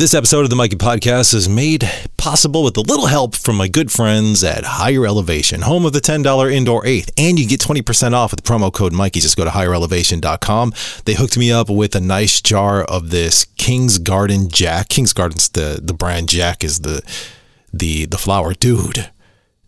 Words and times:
This 0.00 0.14
episode 0.14 0.44
of 0.44 0.48
the 0.48 0.56
Mikey 0.56 0.76
Podcast 0.76 1.34
is 1.34 1.46
made 1.46 1.86
possible 2.16 2.64
with 2.64 2.74
a 2.78 2.80
little 2.80 3.08
help 3.08 3.36
from 3.36 3.56
my 3.56 3.68
good 3.68 3.92
friends 3.92 4.42
at 4.42 4.64
Higher 4.64 5.04
Elevation, 5.04 5.60
home 5.60 5.84
of 5.84 5.92
the 5.92 6.00
$10 6.00 6.50
indoor 6.50 6.86
eighth. 6.86 7.10
And 7.18 7.38
you 7.38 7.46
get 7.46 7.60
20% 7.60 8.14
off 8.14 8.30
with 8.30 8.42
the 8.42 8.50
promo 8.50 8.72
code 8.72 8.94
Mikey. 8.94 9.20
Just 9.20 9.36
go 9.36 9.44
to 9.44 9.50
higherelevation.com. 9.50 10.72
They 11.04 11.12
hooked 11.12 11.36
me 11.36 11.52
up 11.52 11.68
with 11.68 11.94
a 11.94 12.00
nice 12.00 12.40
jar 12.40 12.82
of 12.82 13.10
this 13.10 13.44
King's 13.58 13.98
Garden 13.98 14.48
Jack. 14.48 14.88
King's 14.88 15.12
Garden's 15.12 15.50
the, 15.50 15.78
the 15.82 15.92
brand 15.92 16.30
Jack 16.30 16.64
is 16.64 16.80
the 16.80 17.02
the 17.70 18.06
the 18.06 18.16
flower. 18.16 18.54
Dude 18.54 19.10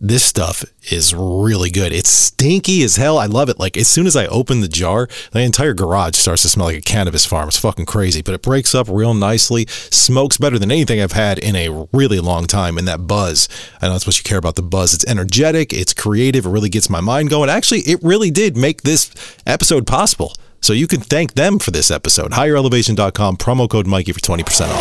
this 0.04 0.24
stuff 0.24 0.64
is 0.90 1.14
really 1.14 1.70
good. 1.70 1.92
It's 1.92 2.10
stinky 2.10 2.82
as 2.82 2.96
hell. 2.96 3.18
I 3.18 3.26
love 3.26 3.48
it. 3.48 3.60
Like 3.60 3.76
as 3.76 3.86
soon 3.86 4.08
as 4.08 4.16
I 4.16 4.26
open 4.26 4.60
the 4.60 4.66
jar, 4.68 5.08
the 5.30 5.40
entire 5.42 5.74
garage 5.74 6.16
starts 6.16 6.42
to 6.42 6.48
smell 6.48 6.66
like 6.66 6.76
a 6.76 6.80
cannabis 6.80 7.24
farm. 7.24 7.46
It's 7.46 7.58
fucking 7.58 7.86
crazy, 7.86 8.20
but 8.20 8.34
it 8.34 8.42
breaks 8.42 8.74
up 8.74 8.88
real 8.88 9.14
nicely. 9.14 9.66
Smokes 9.68 10.38
better 10.38 10.58
than 10.58 10.72
anything 10.72 11.00
I've 11.00 11.12
had 11.12 11.38
in 11.38 11.54
a 11.54 11.86
really 11.92 12.18
long 12.18 12.46
time. 12.46 12.78
And 12.78 12.88
that 12.88 13.06
buzz, 13.06 13.48
I 13.80 13.86
know 13.86 13.92
that's 13.92 14.06
what 14.06 14.18
you 14.18 14.24
care 14.24 14.38
about 14.38 14.56
the 14.56 14.62
buzz. 14.62 14.92
It's 14.92 15.06
energetic, 15.06 15.72
it's 15.72 15.94
creative, 15.94 16.46
it 16.46 16.50
really 16.50 16.68
gets 16.68 16.90
my 16.90 17.00
mind 17.00 17.30
going. 17.30 17.48
Actually, 17.48 17.82
it 17.82 18.02
really 18.02 18.32
did 18.32 18.56
make 18.56 18.82
this 18.82 19.14
episode 19.46 19.86
possible. 19.86 20.34
So 20.62 20.72
you 20.72 20.86
can 20.86 21.00
thank 21.00 21.34
them 21.34 21.58
for 21.58 21.72
this 21.72 21.90
episode. 21.90 22.30
HigherElevation.com, 22.30 23.36
promo 23.36 23.68
code 23.68 23.88
Mikey 23.90 24.12
for 24.12 24.20
20% 24.22 24.70
off. 24.70 24.78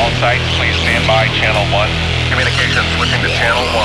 All 0.00 0.08
sites, 0.16 0.40
please 0.56 0.72
stand 0.80 1.04
by. 1.04 1.28
Channel 1.36 1.68
1. 1.68 2.32
Communication 2.32 2.80
switching 2.96 3.20
to 3.20 3.28
channel 3.36 3.60
1. 3.60 3.76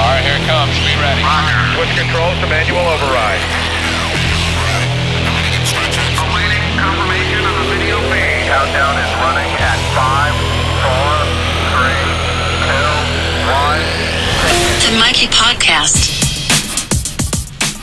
All 0.00 0.08
right, 0.08 0.24
here 0.24 0.40
it 0.40 0.46
comes. 0.48 0.72
Be 0.88 0.96
ready. 0.96 1.20
Switch 1.76 1.92
controls 2.00 2.32
to 2.40 2.48
manual 2.48 2.80
override. 2.80 3.44
Awaiting 6.16 6.64
confirmation 6.80 7.44
of 7.44 7.54
the 7.60 7.76
video 7.76 8.00
feed. 8.08 8.48
Countdown 8.48 8.96
is 9.04 9.12
running 9.20 9.52
at 9.60 9.76
5, 9.92 10.32
4, 10.80 11.76
3, 11.76 11.92
2, 12.72 12.88
1. 13.52 13.84
The 14.88 14.96
Mikey 14.96 15.28
Podcast. 15.28 16.29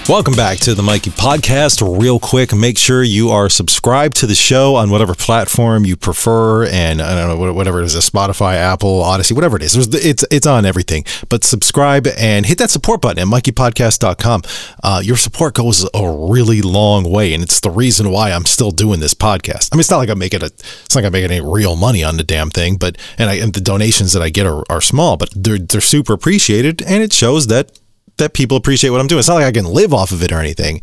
Welcome 0.10 0.36
back 0.36 0.60
to 0.60 0.74
the 0.74 0.84
Mikey 0.84 1.10
Podcast. 1.10 2.00
Real 2.00 2.18
quick, 2.18 2.56
make 2.56 2.78
sure 2.78 3.04
you 3.04 3.30
are 3.30 3.50
subscribed 3.50 4.16
to 4.18 4.26
the 4.26 4.36
show 4.36 4.76
on 4.76 4.90
whatever 4.90 5.14
platform 5.14 5.84
you 5.84 5.98
prefer, 5.98 6.66
and 6.66 7.02
I 7.02 7.14
don't 7.14 7.38
know 7.38 7.52
whatever 7.52 7.82
it 7.82 7.86
is, 7.86 7.94
a 7.94 8.00
Spotify, 8.00 8.54
Apple, 8.54 9.02
Odyssey, 9.02 9.34
whatever 9.34 9.58
it 9.58 9.64
is. 9.64 9.76
It's 9.94 10.24
it's 10.32 10.48
on 10.48 10.66
everything. 10.66 11.04
But 11.28 11.44
subscribe 11.44 12.08
and 12.18 12.46
hit 12.46 12.58
that 12.60 12.70
support 12.70 13.02
button 13.02 13.20
at 13.20 13.28
MikeyPodcast.com. 13.28 14.44
Uh, 14.82 15.02
your 15.04 15.18
support 15.18 15.56
goes 15.56 15.84
a 15.94 16.30
really 16.32 16.62
long 16.62 17.04
way, 17.12 17.34
and 17.34 17.44
it's 17.44 17.60
the 17.60 17.70
reason 17.70 18.10
why 18.10 18.32
I'm 18.32 18.46
still 18.46 18.72
doing 18.72 19.02
this 19.02 19.14
podcast. 19.14 19.72
I 19.74 19.76
mean, 19.76 19.82
it's 19.82 19.92
not 19.92 19.98
like 19.98 20.10
I'm 20.10 20.20
making 20.20 20.42
a, 20.42 20.46
it's 20.46 20.96
not 20.96 21.02
like 21.02 21.06
I'm 21.08 21.12
making 21.12 21.32
any 21.32 21.46
real 21.46 21.76
money 21.76 22.06
on 22.06 22.16
the 22.16 22.24
damn 22.24 22.50
thing, 22.50 22.78
but 22.78 22.98
and 23.18 23.30
I 23.30 23.34
and 23.34 23.54
the 23.54 23.60
donations 23.60 24.14
that 24.14 24.22
I 24.22 24.30
get 24.30 24.46
are, 24.46 24.64
are 24.70 24.80
small, 24.80 25.18
but 25.18 25.34
they're 25.36 25.60
they're 25.60 25.82
super 25.82 26.14
appreciated, 26.14 26.82
and 26.84 27.04
it 27.04 27.12
shows 27.12 27.48
that 27.48 27.78
that 28.18 28.34
people 28.34 28.58
appreciate 28.58 28.90
what 28.90 29.00
I'm 29.00 29.08
doing. 29.08 29.20
It's 29.20 29.28
not 29.28 29.36
like 29.36 29.46
I 29.46 29.52
can 29.52 29.66
live 29.66 29.94
off 29.94 30.12
of 30.12 30.24
it 30.24 30.32
or 30.32 30.40
anything 30.40 30.82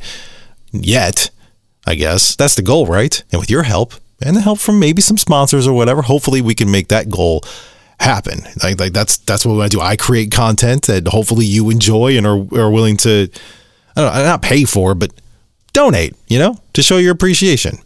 yet, 0.73 1.31
I 1.87 1.95
guess. 1.95 2.37
That's 2.37 2.55
the 2.55 2.63
goal, 2.63 2.87
right? 2.87 3.23
And 3.33 3.41
with 3.41 3.51
your 3.51 3.65
help 3.65 3.95
and 4.23 4.37
the 4.37 4.41
help 4.41 4.59
from 4.59 4.79
maybe 4.79 5.03
some 5.03 5.19
sponsors 5.19 5.67
or 5.67 5.75
whatever, 5.75 6.03
hopefully 6.03 6.41
we 6.41 6.55
can 6.55 6.71
make 6.71 6.89
that 6.89 7.11
goal 7.11 7.45
happen. 8.01 8.41
Like, 8.63 8.79
like 8.81 8.93
that's 8.93 9.19
that's 9.19 9.47
what 9.47 9.61
I 9.61 9.69
do. 9.69 9.81
I 9.81 9.97
create 9.97 10.31
content 10.31 10.87
that 10.87 11.09
hopefully 11.09 11.47
you 11.47 11.71
enjoy 11.71 12.17
and 12.17 12.27
are, 12.27 12.39
are 12.59 12.71
willing 12.71 12.97
to 12.99 13.29
I 13.97 14.01
don't 14.01 14.15
know, 14.15 14.25
not 14.25 14.43
pay 14.43 14.65
for, 14.65 14.95
but 14.95 15.13
donate, 15.73 16.15
you 16.29 16.39
know, 16.39 16.59
to 16.73 16.83
show 16.83 16.99
your 16.99 17.13
appreciation. 17.13 17.79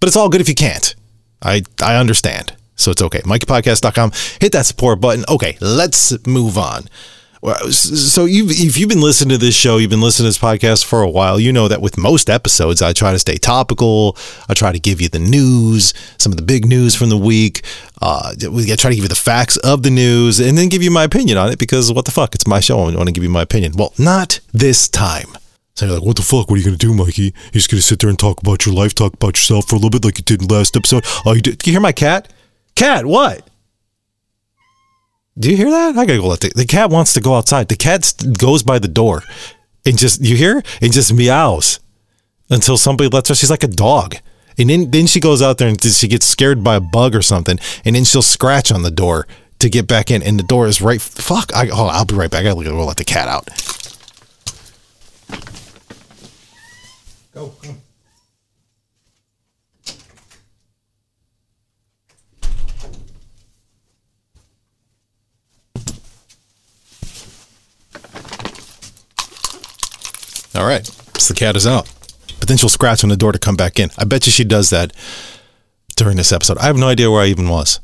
But 0.00 0.08
it's 0.08 0.16
all 0.16 0.28
good 0.28 0.40
if 0.40 0.48
you 0.48 0.54
can't. 0.54 0.94
I 1.42 1.62
I 1.82 1.96
understand. 1.96 2.52
So 2.78 2.90
it's 2.90 3.00
okay. 3.00 3.20
MikeyPodcast.com. 3.20 4.12
Hit 4.40 4.52
that 4.52 4.66
support 4.66 5.00
button. 5.00 5.24
Okay, 5.28 5.56
let's 5.60 6.26
move 6.26 6.58
on. 6.58 6.84
So 7.70 8.24
you've, 8.24 8.50
if 8.50 8.78
you've 8.78 8.88
been 8.88 9.00
listening 9.00 9.38
to 9.38 9.44
this 9.44 9.54
show, 9.54 9.76
you've 9.76 9.90
been 9.90 10.00
listening 10.00 10.24
to 10.24 10.28
this 10.28 10.38
podcast 10.38 10.84
for 10.84 11.02
a 11.02 11.08
while, 11.08 11.38
you 11.38 11.52
know 11.52 11.68
that 11.68 11.80
with 11.80 11.96
most 11.98 12.30
episodes, 12.30 12.82
I 12.82 12.92
try 12.92 13.12
to 13.12 13.18
stay 13.18 13.36
topical. 13.36 14.16
I 14.48 14.54
try 14.54 14.72
to 14.72 14.78
give 14.78 15.00
you 15.00 15.08
the 15.08 15.18
news, 15.18 15.92
some 16.18 16.32
of 16.32 16.36
the 16.36 16.44
big 16.44 16.66
news 16.66 16.94
from 16.94 17.08
the 17.08 17.16
week. 17.16 17.62
Uh, 18.00 18.32
I 18.34 18.76
try 18.76 18.90
to 18.90 18.96
give 18.96 19.04
you 19.04 19.08
the 19.08 19.14
facts 19.14 19.56
of 19.58 19.82
the 19.82 19.90
news 19.90 20.40
and 20.40 20.56
then 20.56 20.68
give 20.68 20.82
you 20.82 20.90
my 20.90 21.04
opinion 21.04 21.38
on 21.38 21.50
it 21.50 21.58
because 21.58 21.92
what 21.92 22.04
the 22.04 22.10
fuck? 22.10 22.34
It's 22.34 22.46
my 22.46 22.60
show. 22.60 22.78
I 22.78 22.94
want 22.94 23.06
to 23.06 23.12
give 23.12 23.24
you 23.24 23.30
my 23.30 23.42
opinion. 23.42 23.72
Well, 23.76 23.92
not 23.98 24.40
this 24.52 24.88
time. 24.88 25.28
So 25.74 25.84
you're 25.84 25.96
like, 25.96 26.04
what 26.04 26.16
the 26.16 26.22
fuck? 26.22 26.48
What 26.48 26.54
are 26.54 26.58
you 26.58 26.64
going 26.64 26.78
to 26.78 26.86
do, 26.86 26.94
Mikey? 26.94 27.22
You're 27.22 27.52
just 27.52 27.70
going 27.70 27.78
to 27.78 27.86
sit 27.86 28.00
there 28.00 28.08
and 28.08 28.18
talk 28.18 28.40
about 28.40 28.64
your 28.64 28.74
life, 28.74 28.94
talk 28.94 29.12
about 29.12 29.36
yourself 29.36 29.68
for 29.68 29.76
a 29.76 29.78
little 29.78 29.90
bit 29.90 30.04
like 30.06 30.16
you 30.18 30.24
did 30.24 30.40
in 30.40 30.48
last 30.48 30.74
episode? 30.74 31.04
Oh, 31.26 31.34
you 31.34 31.42
did. 31.42 31.66
You 31.66 31.72
hear 31.74 31.80
my 31.80 31.92
cat? 31.92 32.32
Cat, 32.74 33.04
what? 33.04 33.46
Do 35.38 35.50
you 35.50 35.56
hear 35.56 35.70
that? 35.70 35.96
I 35.96 36.06
gotta 36.06 36.18
go 36.18 36.28
let 36.28 36.40
the, 36.40 36.52
the 36.54 36.64
cat 36.64 36.90
wants 36.90 37.12
to 37.14 37.20
go 37.20 37.34
outside. 37.34 37.68
The 37.68 37.76
cat 37.76 38.12
goes 38.38 38.62
by 38.62 38.78
the 38.78 38.88
door 38.88 39.22
and 39.84 39.98
just 39.98 40.22
you 40.24 40.36
hear 40.36 40.62
and 40.80 40.92
just 40.92 41.12
meows 41.12 41.80
until 42.48 42.78
somebody 42.78 43.08
lets 43.08 43.28
her. 43.28 43.34
She's 43.34 43.50
like 43.50 43.62
a 43.62 43.68
dog. 43.68 44.16
And 44.58 44.70
then, 44.70 44.90
then 44.90 45.06
she 45.06 45.20
goes 45.20 45.42
out 45.42 45.58
there 45.58 45.68
and 45.68 45.80
she 45.80 46.08
gets 46.08 46.24
scared 46.24 46.64
by 46.64 46.76
a 46.76 46.80
bug 46.80 47.14
or 47.14 47.20
something, 47.20 47.58
and 47.84 47.94
then 47.94 48.04
she'll 48.04 48.22
scratch 48.22 48.72
on 48.72 48.82
the 48.82 48.90
door 48.90 49.26
to 49.58 49.68
get 49.68 49.86
back 49.86 50.10
in, 50.10 50.22
and 50.22 50.38
the 50.38 50.44
door 50.44 50.66
is 50.66 50.80
right. 50.80 51.00
Fuck! 51.00 51.54
I, 51.54 51.68
oh, 51.70 51.86
I'll 51.86 52.04
be 52.06 52.14
right 52.14 52.30
back. 52.30 52.40
I 52.40 52.54
gotta 52.54 52.64
go 52.64 52.84
let 52.84 52.96
the 52.96 53.04
cat 53.04 53.28
out. 53.28 53.48
Go. 57.34 57.52
Come. 57.62 57.82
All 70.56 70.66
right. 70.66 70.86
So 71.18 71.34
the 71.34 71.38
cat 71.38 71.56
is 71.56 71.66
out. 71.66 71.92
But 72.38 72.48
then 72.48 72.56
she'll 72.56 72.68
scratch 72.68 73.04
on 73.04 73.10
the 73.10 73.16
door 73.16 73.32
to 73.32 73.38
come 73.38 73.56
back 73.56 73.78
in. 73.78 73.90
I 73.98 74.04
bet 74.04 74.26
you 74.26 74.32
she 74.32 74.44
does 74.44 74.70
that 74.70 74.92
during 75.96 76.16
this 76.16 76.32
episode. 76.32 76.58
I 76.58 76.64
have 76.66 76.76
no 76.76 76.88
idea 76.88 77.10
where 77.10 77.22
I 77.22 77.26
even 77.26 77.48
was. 77.48 77.80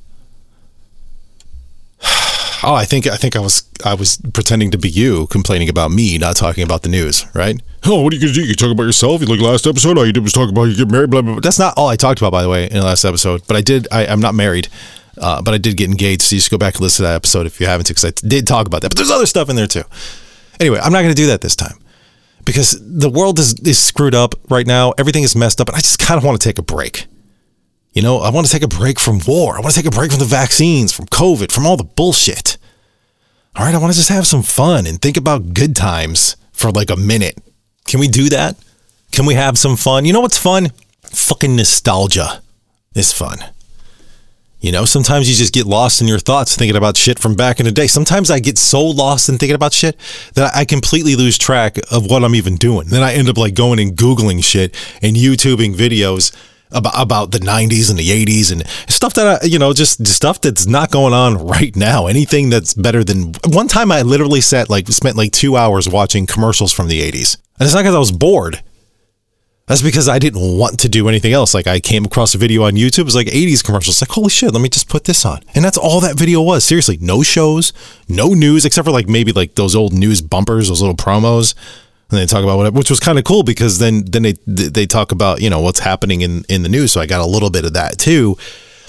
Oh, 2.64 2.74
I 2.74 2.84
think 2.84 3.08
I 3.08 3.16
think 3.16 3.34
I 3.34 3.40
was 3.40 3.68
I 3.84 3.94
was 3.94 4.18
pretending 4.34 4.70
to 4.70 4.78
be 4.78 4.88
you, 4.88 5.26
complaining 5.26 5.68
about 5.68 5.90
me, 5.90 6.16
not 6.16 6.36
talking 6.36 6.62
about 6.62 6.84
the 6.84 6.88
news, 6.88 7.26
right? 7.34 7.60
Oh, 7.84 8.02
what 8.02 8.12
are 8.12 8.16
you 8.16 8.22
gonna 8.22 8.34
do? 8.34 8.44
You 8.44 8.54
talk 8.54 8.70
about 8.70 8.84
yourself? 8.84 9.20
You 9.20 9.26
like 9.26 9.40
last 9.40 9.66
episode? 9.66 9.98
All 9.98 10.06
you 10.06 10.12
did 10.12 10.22
was 10.22 10.32
talk 10.32 10.48
about 10.48 10.66
you 10.66 10.76
get 10.76 10.88
married, 10.88 11.10
blah 11.10 11.22
blah. 11.22 11.32
blah. 11.32 11.40
That's 11.40 11.58
not 11.58 11.74
all 11.76 11.88
I 11.88 11.96
talked 11.96 12.20
about, 12.20 12.30
by 12.30 12.42
the 12.42 12.48
way, 12.48 12.66
in 12.66 12.74
the 12.74 12.84
last 12.84 13.04
episode. 13.04 13.42
But 13.48 13.56
I 13.56 13.62
did. 13.62 13.88
I, 13.90 14.06
I'm 14.06 14.20
not 14.20 14.36
married, 14.36 14.68
uh, 15.18 15.42
but 15.42 15.54
I 15.54 15.58
did 15.58 15.76
get 15.76 15.90
engaged. 15.90 16.22
So 16.22 16.36
you 16.36 16.40
should 16.40 16.52
go 16.52 16.56
back 16.56 16.74
and 16.74 16.82
listen 16.82 17.02
to 17.02 17.08
that 17.08 17.16
episode 17.16 17.46
if 17.46 17.58
you 17.58 17.66
haven't, 17.66 17.88
because 17.88 18.04
I 18.04 18.12
did 18.28 18.46
talk 18.46 18.68
about 18.68 18.82
that. 18.82 18.90
But 18.90 18.96
there's 18.96 19.10
other 19.10 19.26
stuff 19.26 19.50
in 19.50 19.56
there 19.56 19.66
too. 19.66 19.82
Anyway, 20.60 20.78
I'm 20.80 20.92
not 20.92 21.02
gonna 21.02 21.14
do 21.14 21.26
that 21.26 21.40
this 21.40 21.56
time 21.56 21.81
because 22.44 22.78
the 22.80 23.10
world 23.10 23.38
is, 23.38 23.58
is 23.60 23.82
screwed 23.82 24.14
up 24.14 24.34
right 24.50 24.66
now. 24.66 24.92
Everything 24.98 25.22
is 25.22 25.36
messed 25.36 25.60
up, 25.60 25.68
and 25.68 25.76
I 25.76 25.80
just 25.80 25.98
kind 25.98 26.18
of 26.18 26.24
want 26.24 26.40
to 26.40 26.46
take 26.48 26.58
a 26.58 26.62
break. 26.62 27.06
You 27.92 28.02
know, 28.02 28.18
I 28.18 28.30
want 28.30 28.46
to 28.46 28.52
take 28.52 28.62
a 28.62 28.68
break 28.68 28.98
from 28.98 29.20
war. 29.26 29.56
I 29.56 29.60
want 29.60 29.74
to 29.74 29.80
take 29.80 29.92
a 29.92 29.94
break 29.94 30.10
from 30.10 30.20
the 30.20 30.26
vaccines, 30.26 30.92
from 30.92 31.06
COVID, 31.06 31.52
from 31.52 31.66
all 31.66 31.76
the 31.76 31.84
bullshit. 31.84 32.56
All 33.54 33.66
right, 33.66 33.74
I 33.74 33.78
want 33.78 33.92
to 33.92 33.98
just 33.98 34.08
have 34.08 34.26
some 34.26 34.42
fun 34.42 34.86
and 34.86 35.00
think 35.00 35.16
about 35.16 35.52
good 35.52 35.76
times 35.76 36.36
for 36.52 36.70
like 36.70 36.88
a 36.88 36.96
minute. 36.96 37.36
Can 37.84 38.00
we 38.00 38.08
do 38.08 38.30
that? 38.30 38.56
Can 39.12 39.26
we 39.26 39.34
have 39.34 39.58
some 39.58 39.76
fun? 39.76 40.06
You 40.06 40.14
know 40.14 40.20
what's 40.20 40.38
fun? 40.38 40.72
Fucking 41.02 41.54
nostalgia 41.54 42.42
is 42.94 43.12
fun. 43.12 43.38
You 44.62 44.70
know, 44.70 44.84
sometimes 44.84 45.28
you 45.28 45.34
just 45.34 45.52
get 45.52 45.66
lost 45.66 46.00
in 46.00 46.06
your 46.06 46.20
thoughts 46.20 46.56
thinking 46.56 46.76
about 46.76 46.96
shit 46.96 47.18
from 47.18 47.34
back 47.34 47.58
in 47.58 47.66
the 47.66 47.72
day. 47.72 47.88
Sometimes 47.88 48.30
I 48.30 48.38
get 48.38 48.56
so 48.56 48.80
lost 48.80 49.28
in 49.28 49.36
thinking 49.36 49.56
about 49.56 49.72
shit 49.72 49.96
that 50.34 50.52
I 50.54 50.64
completely 50.64 51.16
lose 51.16 51.36
track 51.36 51.78
of 51.90 52.08
what 52.08 52.22
I'm 52.22 52.36
even 52.36 52.54
doing. 52.54 52.86
Then 52.86 53.02
I 53.02 53.14
end 53.14 53.28
up 53.28 53.36
like 53.36 53.56
going 53.56 53.80
and 53.80 53.96
Googling 53.96 54.42
shit 54.42 54.72
and 55.02 55.16
YouTubing 55.16 55.74
videos 55.74 56.32
about, 56.70 56.92
about 56.96 57.32
the 57.32 57.40
90s 57.40 57.90
and 57.90 57.98
the 57.98 58.08
80s 58.24 58.52
and 58.52 58.64
stuff 58.88 59.14
that 59.14 59.42
I, 59.42 59.46
you 59.46 59.58
know, 59.58 59.72
just 59.72 60.06
stuff 60.06 60.40
that's 60.40 60.64
not 60.64 60.92
going 60.92 61.12
on 61.12 61.44
right 61.44 61.74
now. 61.74 62.06
Anything 62.06 62.48
that's 62.48 62.72
better 62.72 63.02
than 63.02 63.34
one 63.48 63.66
time 63.66 63.90
I 63.90 64.02
literally 64.02 64.40
sat 64.40 64.70
like, 64.70 64.86
spent 64.88 65.16
like 65.16 65.32
two 65.32 65.56
hours 65.56 65.88
watching 65.88 66.24
commercials 66.24 66.72
from 66.72 66.86
the 66.86 67.00
80s. 67.00 67.36
And 67.58 67.66
it's 67.66 67.74
not 67.74 67.80
because 67.80 67.96
I 67.96 67.98
was 67.98 68.12
bored. 68.12 68.62
That's 69.66 69.82
because 69.82 70.08
I 70.08 70.18
didn't 70.18 70.58
want 70.58 70.80
to 70.80 70.88
do 70.88 71.08
anything 71.08 71.32
else. 71.32 71.54
Like 71.54 71.66
I 71.66 71.78
came 71.78 72.04
across 72.04 72.34
a 72.34 72.38
video 72.38 72.64
on 72.64 72.72
YouTube, 72.72 73.00
it 73.00 73.04
was 73.04 73.14
like 73.14 73.28
80s 73.28 73.64
commercials. 73.64 74.02
Like, 74.02 74.10
holy 74.10 74.28
shit, 74.28 74.52
let 74.52 74.60
me 74.60 74.68
just 74.68 74.88
put 74.88 75.04
this 75.04 75.24
on. 75.24 75.40
And 75.54 75.64
that's 75.64 75.78
all 75.78 76.00
that 76.00 76.18
video 76.18 76.42
was. 76.42 76.64
Seriously, 76.64 76.98
no 77.00 77.22
shows, 77.22 77.72
no 78.08 78.34
news, 78.34 78.64
except 78.64 78.84
for 78.84 78.90
like 78.90 79.08
maybe 79.08 79.32
like 79.32 79.54
those 79.54 79.76
old 79.76 79.92
news 79.92 80.20
bumpers, 80.20 80.68
those 80.68 80.80
little 80.80 80.96
promos. 80.96 81.54
And 82.10 82.18
they 82.18 82.26
talk 82.26 82.42
about 82.42 82.58
whatever, 82.58 82.76
which 82.76 82.90
was 82.90 83.00
kind 83.00 83.18
of 83.18 83.24
cool 83.24 83.42
because 83.42 83.78
then 83.78 84.04
then 84.04 84.22
they 84.22 84.34
they 84.46 84.84
talk 84.84 85.12
about, 85.12 85.40
you 85.40 85.48
know, 85.48 85.60
what's 85.60 85.80
happening 85.80 86.20
in, 86.20 86.44
in 86.48 86.62
the 86.62 86.68
news. 86.68 86.92
So 86.92 87.00
I 87.00 87.06
got 87.06 87.20
a 87.20 87.26
little 87.26 87.48
bit 87.48 87.64
of 87.64 87.72
that 87.72 87.98
too. 87.98 88.36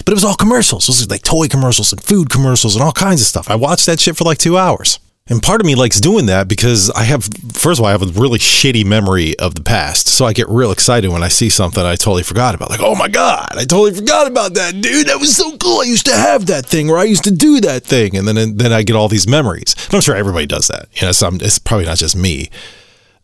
But 0.04 0.12
it 0.12 0.14
was 0.16 0.24
all 0.24 0.34
commercials. 0.34 0.84
It 0.84 0.90
was 0.90 1.10
like 1.10 1.22
toy 1.22 1.48
commercials 1.48 1.92
and 1.92 2.02
food 2.02 2.28
commercials 2.28 2.74
and 2.74 2.84
all 2.84 2.92
kinds 2.92 3.22
of 3.22 3.26
stuff. 3.26 3.48
I 3.48 3.54
watched 3.54 3.86
that 3.86 4.00
shit 4.00 4.16
for 4.16 4.24
like 4.24 4.38
two 4.38 4.58
hours. 4.58 4.98
And 5.26 5.42
part 5.42 5.62
of 5.62 5.66
me 5.66 5.74
likes 5.74 6.00
doing 6.00 6.26
that 6.26 6.48
because 6.48 6.90
I 6.90 7.04
have, 7.04 7.24
first 7.54 7.80
of 7.80 7.80
all, 7.80 7.86
I 7.86 7.92
have 7.92 8.02
a 8.02 8.20
really 8.20 8.38
shitty 8.38 8.84
memory 8.84 9.38
of 9.38 9.54
the 9.54 9.62
past. 9.62 10.06
So 10.06 10.26
I 10.26 10.34
get 10.34 10.46
real 10.50 10.70
excited 10.70 11.08
when 11.10 11.22
I 11.22 11.28
see 11.28 11.48
something 11.48 11.82
I 11.82 11.96
totally 11.96 12.22
forgot 12.22 12.54
about. 12.54 12.68
Like, 12.68 12.82
oh 12.82 12.94
my 12.94 13.08
God, 13.08 13.48
I 13.52 13.64
totally 13.64 13.94
forgot 13.94 14.26
about 14.26 14.52
that, 14.54 14.78
dude. 14.82 15.06
That 15.06 15.18
was 15.18 15.34
so 15.34 15.56
cool. 15.56 15.80
I 15.80 15.84
used 15.84 16.04
to 16.06 16.12
have 16.12 16.44
that 16.46 16.66
thing 16.66 16.90
or 16.90 16.98
I 16.98 17.04
used 17.04 17.24
to 17.24 17.30
do 17.30 17.58
that 17.62 17.84
thing. 17.84 18.18
And 18.18 18.28
then, 18.28 18.58
then 18.58 18.70
I 18.70 18.82
get 18.82 18.96
all 18.96 19.08
these 19.08 19.26
memories. 19.26 19.74
And 19.86 19.94
I'm 19.94 20.02
sure 20.02 20.14
everybody 20.14 20.44
does 20.44 20.68
that. 20.68 20.88
You 21.00 21.06
know, 21.06 21.12
so 21.12 21.28
I'm, 21.28 21.36
it's 21.36 21.58
probably 21.58 21.86
not 21.86 21.96
just 21.96 22.16
me. 22.16 22.50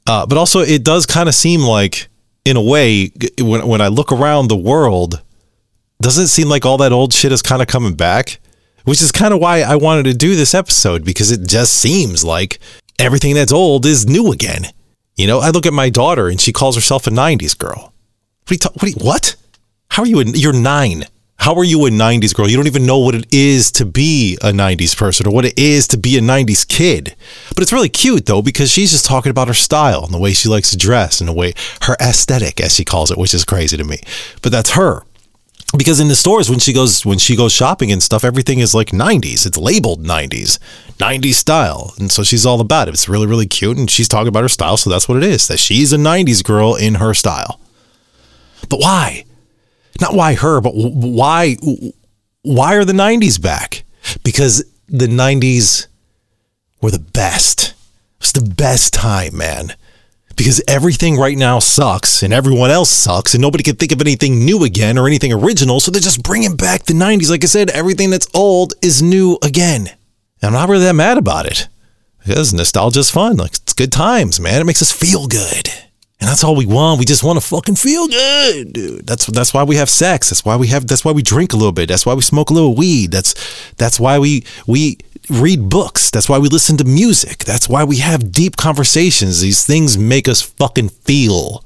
Uh, 0.06 0.25
but 0.25 0.38
also, 0.38 0.61
it 0.61 0.82
does 0.82 1.05
kind 1.05 1.29
of 1.29 1.35
seem 1.35 1.61
like, 1.61 2.08
in 2.46 2.56
a 2.56 2.62
way, 2.62 3.12
when, 3.38 3.69
when 3.69 3.82
I 3.82 3.88
look 3.88 4.11
around 4.11 4.49
the 4.49 4.56
world, 4.56 5.20
doesn't 6.00 6.25
it 6.25 6.29
seem 6.29 6.49
like 6.49 6.64
all 6.64 6.79
that 6.79 6.93
old 6.93 7.12
shit 7.12 7.31
is 7.31 7.43
kind 7.43 7.61
of 7.61 7.69
coming 7.69 7.93
back? 7.93 8.40
Which 8.85 9.03
is 9.03 9.12
kind 9.12 9.35
of 9.35 9.41
why 9.41 9.62
I 9.62 9.77
wanted 9.77 10.05
to 10.05 10.15
do 10.15 10.37
this 10.37 10.55
episode 10.55 11.05
because 11.05 11.31
it 11.31 11.47
just 11.47 11.75
seems 11.75 12.25
like 12.25 12.59
everything 12.99 13.35
that's 13.35 13.53
old 13.53 13.87
is 13.87 14.06
new 14.06 14.32
again. 14.32 14.67
You 15.17 15.27
know, 15.27 15.41
I 15.41 15.50
look 15.50 15.67
at 15.67 15.73
my 15.73 15.91
daughter 15.91 16.29
and 16.29 16.41
she 16.41 16.53
calls 16.53 16.75
herself 16.75 17.06
a 17.06 17.11
90s 17.11 17.56
girl. 17.56 17.93
What? 18.47 18.50
Are 18.50 18.55
you 18.55 18.59
ta- 18.59 18.71
what, 18.73 18.82
are 18.85 18.88
you, 18.88 18.94
what? 19.00 19.37
How 19.91 20.03
are 20.03 20.06
you? 20.06 20.21
A, 20.21 20.25
you're 20.25 20.53
nine. 20.53 21.05
How 21.37 21.55
are 21.55 21.65
you 21.65 21.87
a 21.87 21.91
90s 21.91 22.35
girl? 22.35 22.50
You 22.50 22.56
don't 22.56 22.67
even 22.67 22.85
know 22.85 22.99
what 22.99 23.15
it 23.15 23.27
is 23.32 23.73
to 23.73 23.87
be 23.87 24.37
a 24.43 24.53
90s 24.53 24.94
person 24.94 25.27
or 25.27 25.32
what 25.32 25.47
it 25.47 25.59
is 25.59 25.88
to 25.88 25.97
be 25.97 26.19
a 26.19 26.21
90s 26.21 26.69
kid. 26.69 27.17
But 27.55 27.62
it's 27.62 27.73
really 27.73 27.88
cute 27.88 28.27
though 28.27 28.43
because 28.43 28.71
she's 28.71 28.91
just 28.91 29.06
talking 29.06 29.31
about 29.31 29.49
her 29.49 29.55
style 29.55 30.05
and 30.05 30.12
the 30.12 30.19
way 30.19 30.32
she 30.32 30.50
likes 30.50 30.71
to 30.71 30.77
dress 30.77 31.21
and 31.21 31.29
the 31.29 31.32
way 31.32 31.55
her 31.82 31.97
aesthetic, 31.99 32.61
as 32.61 32.75
she 32.75 32.85
calls 32.85 33.11
it, 33.11 33.17
which 33.17 33.32
is 33.32 33.44
crazy 33.44 33.79
to 33.79 33.85
me. 33.85 34.00
But 34.43 34.53
that's 34.53 34.71
her 34.71 35.03
because 35.76 36.00
in 36.00 36.08
the 36.08 36.17
stores 36.17 36.50
when 36.50 36.58
she 36.58 36.72
goes 36.72 37.06
when 37.06 37.19
she 37.19 37.37
goes 37.37 37.52
shopping 37.52 37.93
and 37.93 38.02
stuff 38.02 38.25
everything 38.25 38.58
is 38.58 38.75
like 38.75 38.88
90s 38.88 39.46
it's 39.46 39.56
labeled 39.56 40.02
90s 40.02 40.58
90s 41.00 41.34
style. 41.34 41.94
And 41.99 42.12
so 42.12 42.22
she's 42.22 42.44
all 42.44 42.61
about 42.61 42.88
it. 42.88 42.94
It's 42.94 43.08
really 43.08 43.26
really 43.26 43.46
cute. 43.46 43.78
And 43.78 43.90
she's 43.90 44.08
talking 44.08 44.28
about 44.28 44.43
her 44.43 44.49
style. 44.49 44.76
So 44.76 44.90
that's 44.90 45.08
what 45.08 45.17
it 45.17 45.25
is 45.25 45.49
that 45.49 45.58
she's 45.58 45.93
a 45.93 45.96
90s 45.96 46.44
girl 46.44 46.76
in 46.76 46.96
her 46.96 47.14
style. 47.14 47.58
But 48.69 48.81
why? 48.81 49.25
Not 50.00 50.14
why 50.14 50.34
her 50.34 50.61
but 50.61 50.75
why 50.75 51.56
why 52.43 52.76
are 52.76 52.84
the 52.84 52.93
90s 52.93 53.40
back? 53.40 53.82
Because 54.22 54.64
the 54.88 55.06
90s 55.06 55.87
were 56.81 56.90
the 56.90 56.99
best. 56.99 57.75
It's 58.20 58.32
the 58.32 58.43
best 58.43 58.93
time 58.93 59.37
man 59.37 59.75
because 60.41 60.63
everything 60.67 61.19
right 61.19 61.37
now 61.37 61.59
sucks 61.59 62.23
and 62.23 62.33
everyone 62.33 62.71
else 62.71 62.89
sucks 62.89 63.35
and 63.35 63.43
nobody 63.43 63.63
can 63.63 63.77
think 63.77 63.93
of 63.93 64.01
anything 64.01 64.43
new 64.43 64.65
again 64.65 64.97
or 64.97 65.07
anything 65.07 65.35
original. 65.35 65.81
So 65.81 65.91
they're 65.91 66.01
just 66.01 66.23
bringing 66.23 66.57
back 66.57 66.85
the 66.85 66.95
90s. 66.95 67.29
Like 67.29 67.45
I 67.45 67.47
said, 67.47 67.69
everything 67.69 68.09
that's 68.09 68.27
old 68.33 68.73
is 68.81 69.03
new 69.03 69.37
again. 69.43 69.89
And 70.41 70.47
I'm 70.47 70.53
not 70.55 70.71
really 70.71 70.87
that 70.87 70.95
mad 70.95 71.19
about 71.19 71.45
it 71.45 71.69
because 72.21 72.55
nostalgia's 72.55 73.11
fun. 73.11 73.37
Like 73.37 73.51
it's 73.51 73.75
good 73.75 73.93
times, 73.93 74.41
man. 74.41 74.63
It 74.63 74.65
makes 74.65 74.81
us 74.81 74.91
feel 74.91 75.27
good. 75.27 75.69
And 76.20 76.28
that's 76.28 76.44
all 76.44 76.55
we 76.55 76.67
want. 76.67 76.99
We 76.99 77.06
just 77.06 77.25
want 77.25 77.40
to 77.40 77.46
fucking 77.46 77.76
feel 77.76 78.06
good, 78.06 78.75
dude. 78.75 79.06
That's 79.06 79.26
that's 79.26 79.55
why 79.55 79.64
we 79.64 79.76
have 79.76 79.88
sex. 79.88 80.28
That's 80.28 80.44
why 80.44 80.56
we 80.56 80.67
have 80.69 80.87
that's 80.87 81.05
why 81.05 81.12
we 81.12 81.22
drink 81.22 81.55
a 81.55 81.56
little 81.56 81.72
bit. 81.72 81.88
That's 81.88 82.05
why 82.05 82.12
we 82.12 82.20
smoke 82.20 82.50
a 82.50 82.52
little 82.52 82.75
weed. 82.75 83.11
That's 83.11 83.34
that's 83.76 83.99
why 83.99 84.19
we 84.19 84.44
we 84.67 84.99
read 85.31 85.70
books. 85.70 86.11
That's 86.11 86.28
why 86.28 86.38
we 86.38 86.49
listen 86.49 86.76
to 86.76 86.84
music. 86.84 87.38
That's 87.44 87.69
why 87.69 87.84
we 87.84 87.99
have 87.99 88.32
deep 88.32 88.56
conversations. 88.56 89.40
These 89.40 89.64
things 89.64 89.96
make 89.96 90.28
us 90.28 90.43
fucking 90.43 90.90
feel. 90.90 91.64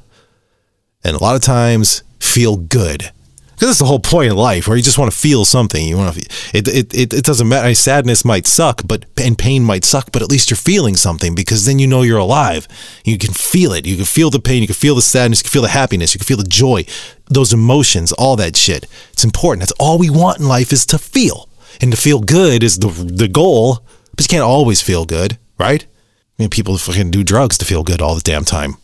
And 1.02 1.16
a 1.16 1.18
lot 1.22 1.34
of 1.34 1.42
times, 1.42 2.02
feel 2.20 2.56
good. 2.56 3.10
Because 3.54 3.68
that's 3.68 3.78
the 3.78 3.84
whole 3.84 4.00
point 4.00 4.30
in 4.30 4.36
life, 4.36 4.66
where 4.66 4.76
you 4.76 4.82
just 4.82 4.98
want 4.98 5.10
to 5.12 5.16
feel 5.16 5.44
something. 5.44 5.86
You 5.86 5.96
want 5.96 6.14
to. 6.14 6.20
It, 6.52 6.68
it, 6.68 6.94
it, 6.94 7.12
it 7.12 7.24
doesn't 7.24 7.48
matter. 7.48 7.74
Sadness 7.74 8.24
might 8.24 8.46
suck, 8.46 8.82
but 8.86 9.06
and 9.16 9.38
pain 9.38 9.62
might 9.62 9.84
suck, 9.84 10.10
but 10.12 10.22
at 10.22 10.28
least 10.28 10.50
you're 10.50 10.56
feeling 10.56 10.96
something 10.96 11.34
because 11.34 11.64
then 11.64 11.78
you 11.78 11.86
know 11.86 12.02
you're 12.02 12.18
alive. 12.18 12.66
You 13.04 13.18
can 13.18 13.32
feel 13.32 13.72
it. 13.72 13.86
You 13.86 13.96
can 13.96 14.04
feel 14.04 14.30
the 14.30 14.40
pain. 14.40 14.60
You 14.60 14.68
can 14.68 14.74
feel 14.74 14.94
the 14.96 15.02
sadness. 15.02 15.40
You 15.40 15.44
can 15.44 15.52
feel 15.52 15.62
the 15.62 15.68
happiness. 15.68 16.14
You 16.14 16.18
can 16.18 16.26
feel 16.26 16.36
the 16.36 16.44
joy. 16.44 16.84
Those 17.30 17.52
emotions, 17.52 18.12
all 18.12 18.36
that 18.36 18.56
shit. 18.56 18.86
It's 19.12 19.24
important. 19.24 19.60
That's 19.60 19.78
all 19.78 19.98
we 19.98 20.10
want 20.10 20.40
in 20.40 20.48
life 20.48 20.72
is 20.72 20.84
to 20.86 20.98
feel 20.98 21.48
and 21.80 21.90
to 21.92 22.00
feel 22.00 22.20
good 22.20 22.62
is 22.62 22.78
the 22.78 22.88
the 22.88 23.28
goal, 23.28 23.84
but 24.16 24.24
you 24.24 24.28
can't 24.28 24.42
always 24.42 24.82
feel 24.82 25.04
good, 25.04 25.38
right? 25.58 25.84
I 25.84 26.42
mean, 26.42 26.50
people 26.50 26.76
fucking 26.78 27.10
do 27.10 27.22
drugs 27.22 27.58
to 27.58 27.64
feel 27.64 27.84
good 27.84 28.02
all 28.02 28.14
the 28.14 28.20
damn 28.20 28.44
time. 28.44 28.76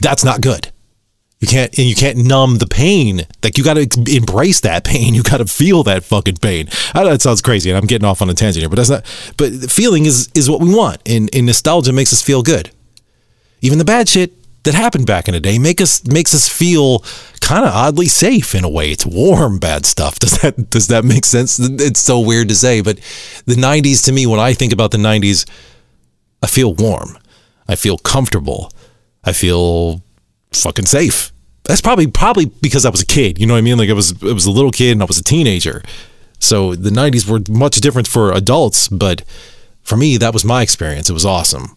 That's 0.00 0.24
not 0.24 0.40
good. 0.40 0.70
You 1.40 1.46
can't 1.46 1.76
and 1.78 1.86
you 1.86 1.94
can't 1.94 2.18
numb 2.18 2.58
the 2.58 2.66
pain. 2.66 3.22
Like 3.42 3.58
you 3.58 3.64
got 3.64 3.74
to 3.74 4.16
embrace 4.16 4.60
that 4.60 4.84
pain. 4.84 5.14
You 5.18 5.22
got 5.22 5.38
to 5.38 5.46
feel 5.46 5.82
that 5.84 6.04
fucking 6.04 6.36
pain. 6.36 6.68
I 6.94 7.02
know 7.02 7.10
that 7.10 7.22
sounds 7.22 7.42
crazy, 7.42 7.70
and 7.70 7.76
I'm 7.76 7.86
getting 7.86 8.06
off 8.06 8.22
on 8.22 8.30
a 8.30 8.34
tangent 8.34 8.62
here, 8.62 8.68
but 8.68 8.76
that's 8.76 8.90
not. 8.90 9.04
But 9.36 9.70
feeling 9.70 10.04
is 10.04 10.28
is 10.34 10.50
what 10.50 10.60
we 10.60 10.74
want, 10.74 11.00
and, 11.06 11.28
and 11.32 11.46
nostalgia 11.46 11.92
makes 11.92 12.12
us 12.12 12.22
feel 12.22 12.42
good. 12.42 12.70
Even 13.60 13.78
the 13.78 13.84
bad 13.84 14.08
shit 14.08 14.32
that 14.64 14.74
happened 14.74 15.06
back 15.06 15.28
in 15.28 15.34
the 15.34 15.40
day 15.40 15.58
make 15.58 15.80
us 15.80 16.06
makes 16.06 16.34
us 16.34 16.48
feel 16.48 17.00
kind 17.40 17.64
of 17.64 17.72
oddly 17.72 18.06
safe 18.06 18.54
in 18.54 18.64
a 18.64 18.68
way. 18.68 18.90
It's 18.90 19.06
warm 19.06 19.58
bad 19.58 19.86
stuff. 19.86 20.18
Does 20.20 20.38
that 20.38 20.70
does 20.70 20.88
that 20.88 21.04
make 21.04 21.24
sense? 21.24 21.58
It's 21.58 22.00
so 22.00 22.20
weird 22.20 22.48
to 22.48 22.54
say, 22.54 22.80
but 22.80 22.98
the 23.46 23.54
90s 23.54 24.04
to 24.04 24.12
me 24.12 24.26
when 24.26 24.40
I 24.40 24.52
think 24.54 24.72
about 24.72 24.90
the 24.90 24.98
90s 24.98 25.48
I 26.42 26.46
feel 26.46 26.74
warm. 26.74 27.18
I 27.68 27.76
feel 27.76 27.98
comfortable. 27.98 28.70
I 29.24 29.32
feel 29.32 30.02
fucking 30.52 30.86
safe. 30.86 31.32
That's 31.64 31.80
probably 31.80 32.06
probably 32.06 32.46
because 32.46 32.86
I 32.86 32.90
was 32.90 33.02
a 33.02 33.06
kid, 33.06 33.38
you 33.38 33.46
know 33.46 33.54
what 33.54 33.58
I 33.58 33.62
mean? 33.62 33.78
Like 33.78 33.90
I 33.90 33.94
was 33.94 34.12
I 34.22 34.32
was 34.32 34.46
a 34.46 34.50
little 34.50 34.70
kid 34.70 34.92
and 34.92 35.02
I 35.02 35.06
was 35.06 35.18
a 35.18 35.24
teenager. 35.24 35.82
So 36.40 36.74
the 36.74 36.90
90s 36.90 37.28
were 37.28 37.40
much 37.48 37.76
different 37.76 38.06
for 38.06 38.32
adults, 38.32 38.88
but 38.88 39.22
for 39.82 39.96
me 39.96 40.16
that 40.16 40.32
was 40.32 40.44
my 40.44 40.62
experience. 40.62 41.10
It 41.10 41.14
was 41.14 41.26
awesome. 41.26 41.76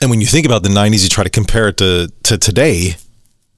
And 0.00 0.10
when 0.10 0.20
you 0.20 0.26
think 0.26 0.46
about 0.46 0.62
the 0.62 0.68
90s, 0.68 1.02
you 1.02 1.08
try 1.08 1.24
to 1.24 1.30
compare 1.30 1.68
it 1.68 1.78
to, 1.78 2.10
to 2.24 2.36
today. 2.36 2.96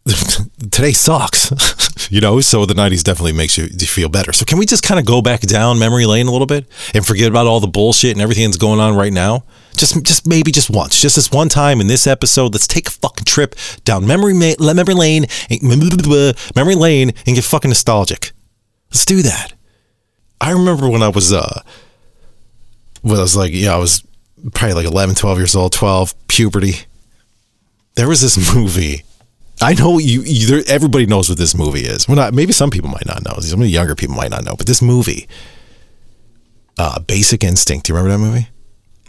today 0.71 0.93
sucks, 0.93 2.09
you 2.11 2.21
know, 2.21 2.41
so 2.41 2.65
the 2.65 2.75
90s 2.75 3.03
definitely 3.03 3.33
makes 3.33 3.59
you, 3.59 3.65
you 3.65 3.87
feel 3.87 4.09
better. 4.09 4.33
So, 4.33 4.47
can 4.47 4.57
we 4.57 4.65
just 4.65 4.83
kind 4.83 4.99
of 4.99 5.05
go 5.05 5.21
back 5.21 5.41
down 5.43 5.79
memory 5.79 6.07
lane 6.07 6.29
a 6.29 6.31
little 6.31 6.47
bit 6.47 6.67
and 6.95 7.05
forget 7.05 7.29
about 7.29 7.47
all 7.47 7.61
the 7.61 7.67
bullshit 7.67 8.13
and 8.13 8.23
everything 8.23 8.45
that's 8.45 8.57
going 8.57 8.81
on 8.81 8.97
right 8.97 9.13
now? 9.13 9.45
Just, 9.79 10.05
just 10.05 10.27
maybe 10.27 10.51
just 10.51 10.71
once, 10.71 11.01
just 11.01 11.15
this 11.15 11.31
one 11.31 11.49
time 11.49 11.81
in 11.81 11.87
this 11.87 12.07
episode, 12.07 12.53
let's 12.53 12.67
take 12.67 12.89
a 12.89 12.91
fucking 12.91 13.25
trip 13.25 13.55
down 13.85 14.07
memory, 14.07 14.35
ma- 14.35 14.55
memory 14.59 14.95
lane, 14.95 15.27
memory 15.63 16.75
lane, 16.75 17.13
and 17.27 17.37
get 17.37 17.45
fucking 17.45 17.71
nostalgic. 17.71 18.33
Let's 18.91 19.05
do 19.05 19.23
that. 19.23 19.53
I 20.41 20.51
remember 20.51 20.89
when 20.89 21.03
I 21.03 21.09
was, 21.09 21.33
uh, 21.33 21.63
when 23.03 23.19
I 23.19 23.23
was 23.23 23.37
like, 23.37 23.53
yeah, 23.55 23.75
I 23.75 23.79
was 23.79 24.05
probably 24.53 24.75
like 24.75 24.87
11, 24.87 25.15
12 25.15 25.39
years 25.39 25.55
old, 25.55 25.73
12, 25.73 26.27
puberty. 26.27 26.73
There 27.95 28.09
was 28.09 28.21
this 28.21 28.55
movie. 28.55 29.05
I 29.61 29.75
know 29.75 29.99
you, 29.99 30.23
you 30.23 30.63
everybody 30.67 31.07
knows 31.07 31.29
what 31.29 31.39
this 31.39 31.57
movie 31.57 31.81
is. 31.81 32.07
Well, 32.07 32.17
not, 32.17 32.35
maybe 32.35 32.53
some 32.53 32.71
people 32.71 32.91
might 32.91 33.07
not 33.07 33.25
know. 33.25 33.41
Some 33.41 33.61
of 33.61 33.65
the 33.65 33.71
younger 33.71 33.95
people 33.95 34.15
might 34.17 34.31
not 34.31 34.45
know, 34.45 34.55
but 34.57 34.67
this 34.67 34.83
movie, 34.83 35.29
uh, 36.79 37.01
Basic 37.01 37.43
Instinct. 37.43 37.87
Do 37.87 37.93
you 37.93 37.97
remember 37.97 38.17
that 38.17 38.25
movie? 38.25 38.49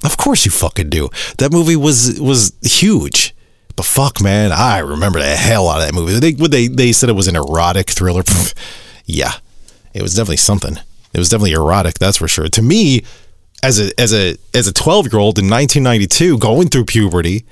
Of 0.04 0.18
course 0.18 0.46
you 0.46 0.52
fucking 0.52 0.90
do. 0.90 1.10
That 1.38 1.52
movie 1.52 1.76
was 1.76 2.20
was 2.20 2.54
huge. 2.64 3.36
But 3.76 3.86
fuck, 3.86 4.22
man, 4.22 4.52
I 4.52 4.80
remember 4.80 5.20
the 5.20 5.36
hell 5.36 5.70
out 5.70 5.82
of 5.82 5.88
that 5.88 5.94
movie. 5.94 6.20
They 6.20 6.32
they 6.32 6.68
they 6.68 6.92
said 6.92 7.10
it 7.10 7.14
was 7.14 7.28
an 7.28 7.36
erotic 7.36 7.90
thriller. 7.90 8.24
yeah, 9.06 9.34
it 9.94 10.02
was 10.02 10.14
definitely 10.16 10.38
something. 10.38 10.78
It 11.14 11.18
was 11.18 11.30
definitely 11.30 11.54
erotic, 11.54 11.98
that's 11.98 12.18
for 12.18 12.28
sure. 12.28 12.48
To 12.50 12.62
me, 12.62 13.04
as 13.64 13.80
a 13.80 14.00
as 14.00 14.14
a 14.14 14.38
as 14.54 14.68
a 14.68 14.74
12 14.74 15.12
year 15.12 15.20
old 15.20 15.38
in 15.38 15.50
1992 15.50 16.38
going 16.38 16.70
through 16.70 16.86
puberty 16.86 17.46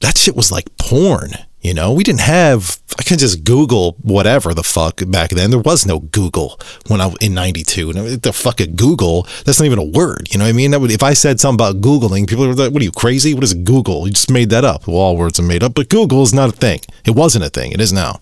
that 0.00 0.16
shit 0.18 0.36
was 0.36 0.50
like 0.50 0.76
porn 0.78 1.30
you 1.60 1.74
know 1.74 1.92
we 1.92 2.04
didn't 2.04 2.20
have 2.20 2.80
i 2.98 3.02
can 3.02 3.18
just 3.18 3.44
google 3.44 3.96
whatever 4.02 4.54
the 4.54 4.62
fuck 4.62 5.00
back 5.08 5.30
then. 5.30 5.50
There 5.50 5.58
was 5.58 5.86
no 5.86 5.98
google 6.00 6.58
when 6.86 7.00
i 7.00 7.12
in 7.20 7.34
92 7.34 7.92
the 8.18 8.32
fucking 8.32 8.76
google 8.76 9.26
that's 9.44 9.58
not 9.58 9.66
even 9.66 9.78
a 9.78 9.84
word. 9.84 10.28
You 10.32 10.38
know 10.38 10.44
what 10.44 10.50
i 10.50 10.52
mean? 10.52 10.70
That 10.70 10.80
would, 10.80 10.90
if 10.90 11.02
i 11.02 11.14
said 11.14 11.40
something 11.40 11.54
about 11.66 11.80
googling 11.80 12.28
people 12.28 12.46
were 12.46 12.54
like 12.54 12.72
what 12.72 12.80
are 12.80 12.84
you 12.84 12.92
crazy? 12.92 13.34
What 13.34 13.44
is 13.44 13.54
google? 13.54 14.06
You 14.06 14.12
just 14.12 14.30
made 14.30 14.50
that 14.50 14.64
up. 14.64 14.86
Well 14.86 14.96
all 14.96 15.16
words 15.16 15.38
are 15.40 15.44
made 15.44 15.62
up 15.62 15.74
but 15.74 15.88
google 15.88 16.22
is 16.22 16.34
not 16.34 16.50
a 16.50 16.52
thing. 16.52 16.80
It 17.04 17.12
wasn't 17.12 17.44
a 17.44 17.50
thing. 17.50 17.72
It 17.72 17.80
is 17.80 17.92
now. 17.92 18.20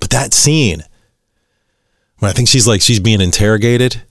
But 0.00 0.10
that 0.10 0.34
scene 0.34 0.82
when 2.18 2.30
i 2.30 2.32
think 2.32 2.48
she's 2.48 2.66
like 2.66 2.80
she's 2.80 3.00
being 3.00 3.20
interrogated 3.20 4.02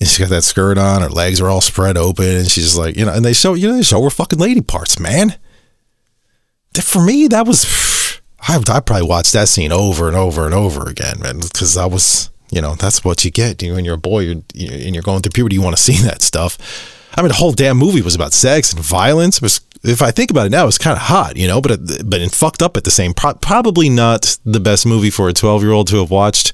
and 0.00 0.08
she's 0.08 0.18
got 0.18 0.28
that 0.28 0.44
skirt 0.44 0.78
on, 0.78 1.02
her 1.02 1.08
legs 1.08 1.40
are 1.40 1.48
all 1.48 1.60
spread 1.60 1.96
open, 1.96 2.24
and 2.24 2.48
she's 2.48 2.76
like, 2.78 2.96
you 2.96 3.04
know, 3.04 3.12
and 3.12 3.24
they 3.24 3.32
show, 3.32 3.54
you 3.54 3.68
know, 3.68 3.74
they 3.74 3.82
show 3.82 4.00
her 4.02 4.10
fucking 4.10 4.38
lady 4.38 4.60
parts, 4.60 5.00
man. 5.00 5.34
For 6.74 7.02
me, 7.04 7.26
that 7.28 7.46
was, 7.46 7.64
I, 8.48 8.56
I 8.56 8.80
probably 8.80 9.06
watched 9.06 9.32
that 9.32 9.48
scene 9.48 9.72
over 9.72 10.08
and 10.08 10.16
over 10.16 10.44
and 10.44 10.54
over 10.54 10.88
again, 10.88 11.20
man, 11.20 11.40
because 11.40 11.76
I 11.76 11.86
was, 11.86 12.30
you 12.50 12.60
know, 12.60 12.74
that's 12.74 13.04
what 13.04 13.24
you 13.24 13.30
get. 13.30 13.62
You, 13.62 13.74
when 13.74 13.84
you're 13.84 13.94
a 13.94 13.98
boy 13.98 14.20
you're, 14.20 14.42
and 14.54 14.94
you're 14.94 15.02
going 15.02 15.22
through 15.22 15.32
puberty, 15.32 15.56
you 15.56 15.62
want 15.62 15.76
to 15.76 15.82
see 15.92 16.00
that 16.04 16.22
stuff. 16.22 16.58
I 17.16 17.22
mean, 17.22 17.28
the 17.28 17.34
whole 17.34 17.52
damn 17.52 17.76
movie 17.76 18.02
was 18.02 18.14
about 18.14 18.32
sex 18.32 18.72
and 18.72 18.82
violence. 18.82 19.36
It 19.36 19.42
was, 19.42 19.60
if 19.82 20.02
I 20.02 20.10
think 20.10 20.30
about 20.30 20.46
it 20.46 20.50
now, 20.50 20.66
it's 20.66 20.78
kind 20.78 20.96
of 20.96 21.02
hot, 21.02 21.36
you 21.36 21.48
know, 21.48 21.60
but 21.60 21.72
it, 21.72 22.08
but 22.08 22.20
it 22.20 22.32
fucked 22.32 22.62
up 22.62 22.76
at 22.76 22.84
the 22.84 22.90
same. 22.90 23.12
Pro- 23.12 23.34
probably 23.34 23.88
not 23.88 24.38
the 24.44 24.60
best 24.60 24.86
movie 24.86 25.10
for 25.10 25.28
a 25.28 25.32
12 25.32 25.62
year 25.62 25.72
old 25.72 25.88
to 25.88 25.96
have 25.96 26.10
watched 26.10 26.52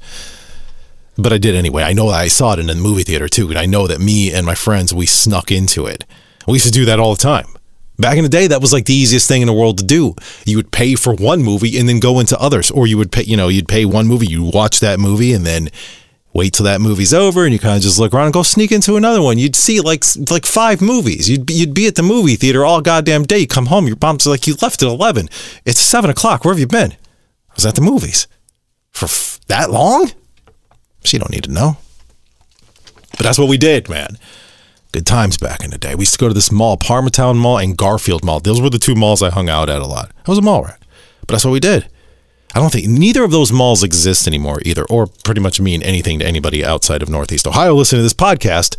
but 1.16 1.32
I 1.32 1.38
did 1.38 1.54
anyway. 1.54 1.82
I 1.82 1.92
know 1.92 2.10
that 2.10 2.20
I 2.20 2.28
saw 2.28 2.54
it 2.54 2.58
in 2.58 2.66
the 2.66 2.74
movie 2.74 3.02
theater 3.02 3.28
too, 3.28 3.48
and 3.48 3.58
I 3.58 3.66
know 3.66 3.86
that 3.86 4.00
me 4.00 4.32
and 4.32 4.44
my 4.44 4.54
friends 4.54 4.92
we 4.92 5.06
snuck 5.06 5.50
into 5.50 5.86
it. 5.86 6.04
We 6.46 6.54
used 6.54 6.66
to 6.66 6.72
do 6.72 6.84
that 6.86 6.98
all 6.98 7.14
the 7.14 7.22
time. 7.22 7.46
Back 7.98 8.16
in 8.16 8.24
the 8.24 8.28
day, 8.28 8.48
that 8.48 8.60
was 8.60 8.72
like 8.72 8.86
the 8.86 8.94
easiest 8.94 9.28
thing 9.28 9.40
in 9.40 9.46
the 9.46 9.52
world 9.52 9.78
to 9.78 9.84
do. 9.84 10.16
You 10.44 10.56
would 10.56 10.72
pay 10.72 10.96
for 10.96 11.14
one 11.14 11.42
movie 11.42 11.78
and 11.78 11.88
then 11.88 12.00
go 12.00 12.18
into 12.18 12.38
others, 12.40 12.70
or 12.70 12.86
you 12.86 12.98
would 12.98 13.12
pay, 13.12 13.22
you 13.22 13.36
know, 13.36 13.48
you'd 13.48 13.68
pay 13.68 13.84
one 13.84 14.08
movie, 14.08 14.26
you 14.26 14.42
watch 14.42 14.80
that 14.80 14.98
movie, 14.98 15.32
and 15.32 15.46
then 15.46 15.68
wait 16.32 16.52
till 16.54 16.64
that 16.64 16.80
movie's 16.80 17.14
over, 17.14 17.44
and 17.44 17.52
you 17.52 17.60
kind 17.60 17.76
of 17.76 17.82
just 17.82 18.00
look 18.00 18.12
around 18.12 18.24
and 18.24 18.34
go 18.34 18.42
sneak 18.42 18.72
into 18.72 18.96
another 18.96 19.22
one. 19.22 19.38
You'd 19.38 19.54
see 19.54 19.80
like 19.80 20.02
like 20.28 20.44
five 20.44 20.80
movies. 20.80 21.30
You'd 21.30 21.46
be, 21.46 21.54
you'd 21.54 21.74
be 21.74 21.86
at 21.86 21.94
the 21.94 22.02
movie 22.02 22.34
theater 22.34 22.64
all 22.64 22.80
goddamn 22.80 23.22
day. 23.22 23.38
You 23.38 23.46
come 23.46 23.66
home, 23.66 23.86
your 23.86 23.96
mom's 24.02 24.26
like, 24.26 24.48
you 24.48 24.56
left 24.60 24.82
at 24.82 24.88
eleven. 24.88 25.28
It's 25.64 25.80
seven 25.80 26.10
o'clock. 26.10 26.44
Where 26.44 26.52
have 26.52 26.58
you 26.58 26.66
been? 26.66 26.92
I 26.92 27.54
was 27.54 27.64
at 27.66 27.76
the 27.76 27.80
movies 27.80 28.26
for 28.90 29.06
f- 29.06 29.38
that 29.46 29.70
long. 29.70 30.10
She 31.04 31.18
don't 31.18 31.30
need 31.30 31.44
to 31.44 31.52
know. 31.52 31.76
But 33.12 33.20
that's 33.20 33.38
what 33.38 33.48
we 33.48 33.56
did, 33.56 33.88
man. 33.88 34.18
Good 34.94 35.06
times 35.06 35.36
back 35.36 35.64
in 35.64 35.72
the 35.72 35.76
day. 35.76 35.96
We 35.96 36.02
used 36.02 36.12
to 36.12 36.20
go 36.20 36.28
to 36.28 36.34
this 36.34 36.52
mall, 36.52 36.76
Parmatown 36.76 37.36
Mall 37.36 37.58
and 37.58 37.76
Garfield 37.76 38.24
Mall. 38.24 38.38
Those 38.38 38.60
were 38.60 38.70
the 38.70 38.78
two 38.78 38.94
malls 38.94 39.24
I 39.24 39.30
hung 39.30 39.48
out 39.48 39.68
at 39.68 39.82
a 39.82 39.86
lot. 39.88 40.12
I 40.24 40.30
was 40.30 40.38
a 40.38 40.40
mall 40.40 40.62
rat. 40.62 40.80
But 41.22 41.30
that's 41.30 41.44
what 41.44 41.50
we 41.50 41.58
did. 41.58 41.88
I 42.54 42.60
don't 42.60 42.70
think 42.70 42.86
neither 42.86 43.24
of 43.24 43.32
those 43.32 43.50
malls 43.50 43.82
exist 43.82 44.28
anymore 44.28 44.60
either, 44.64 44.84
or 44.84 45.08
pretty 45.08 45.40
much 45.40 45.60
mean 45.60 45.82
anything 45.82 46.20
to 46.20 46.24
anybody 46.24 46.64
outside 46.64 47.02
of 47.02 47.08
Northeast 47.08 47.44
Ohio 47.44 47.74
listening 47.74 47.98
to 47.98 48.02
this 48.04 48.14
podcast. 48.14 48.76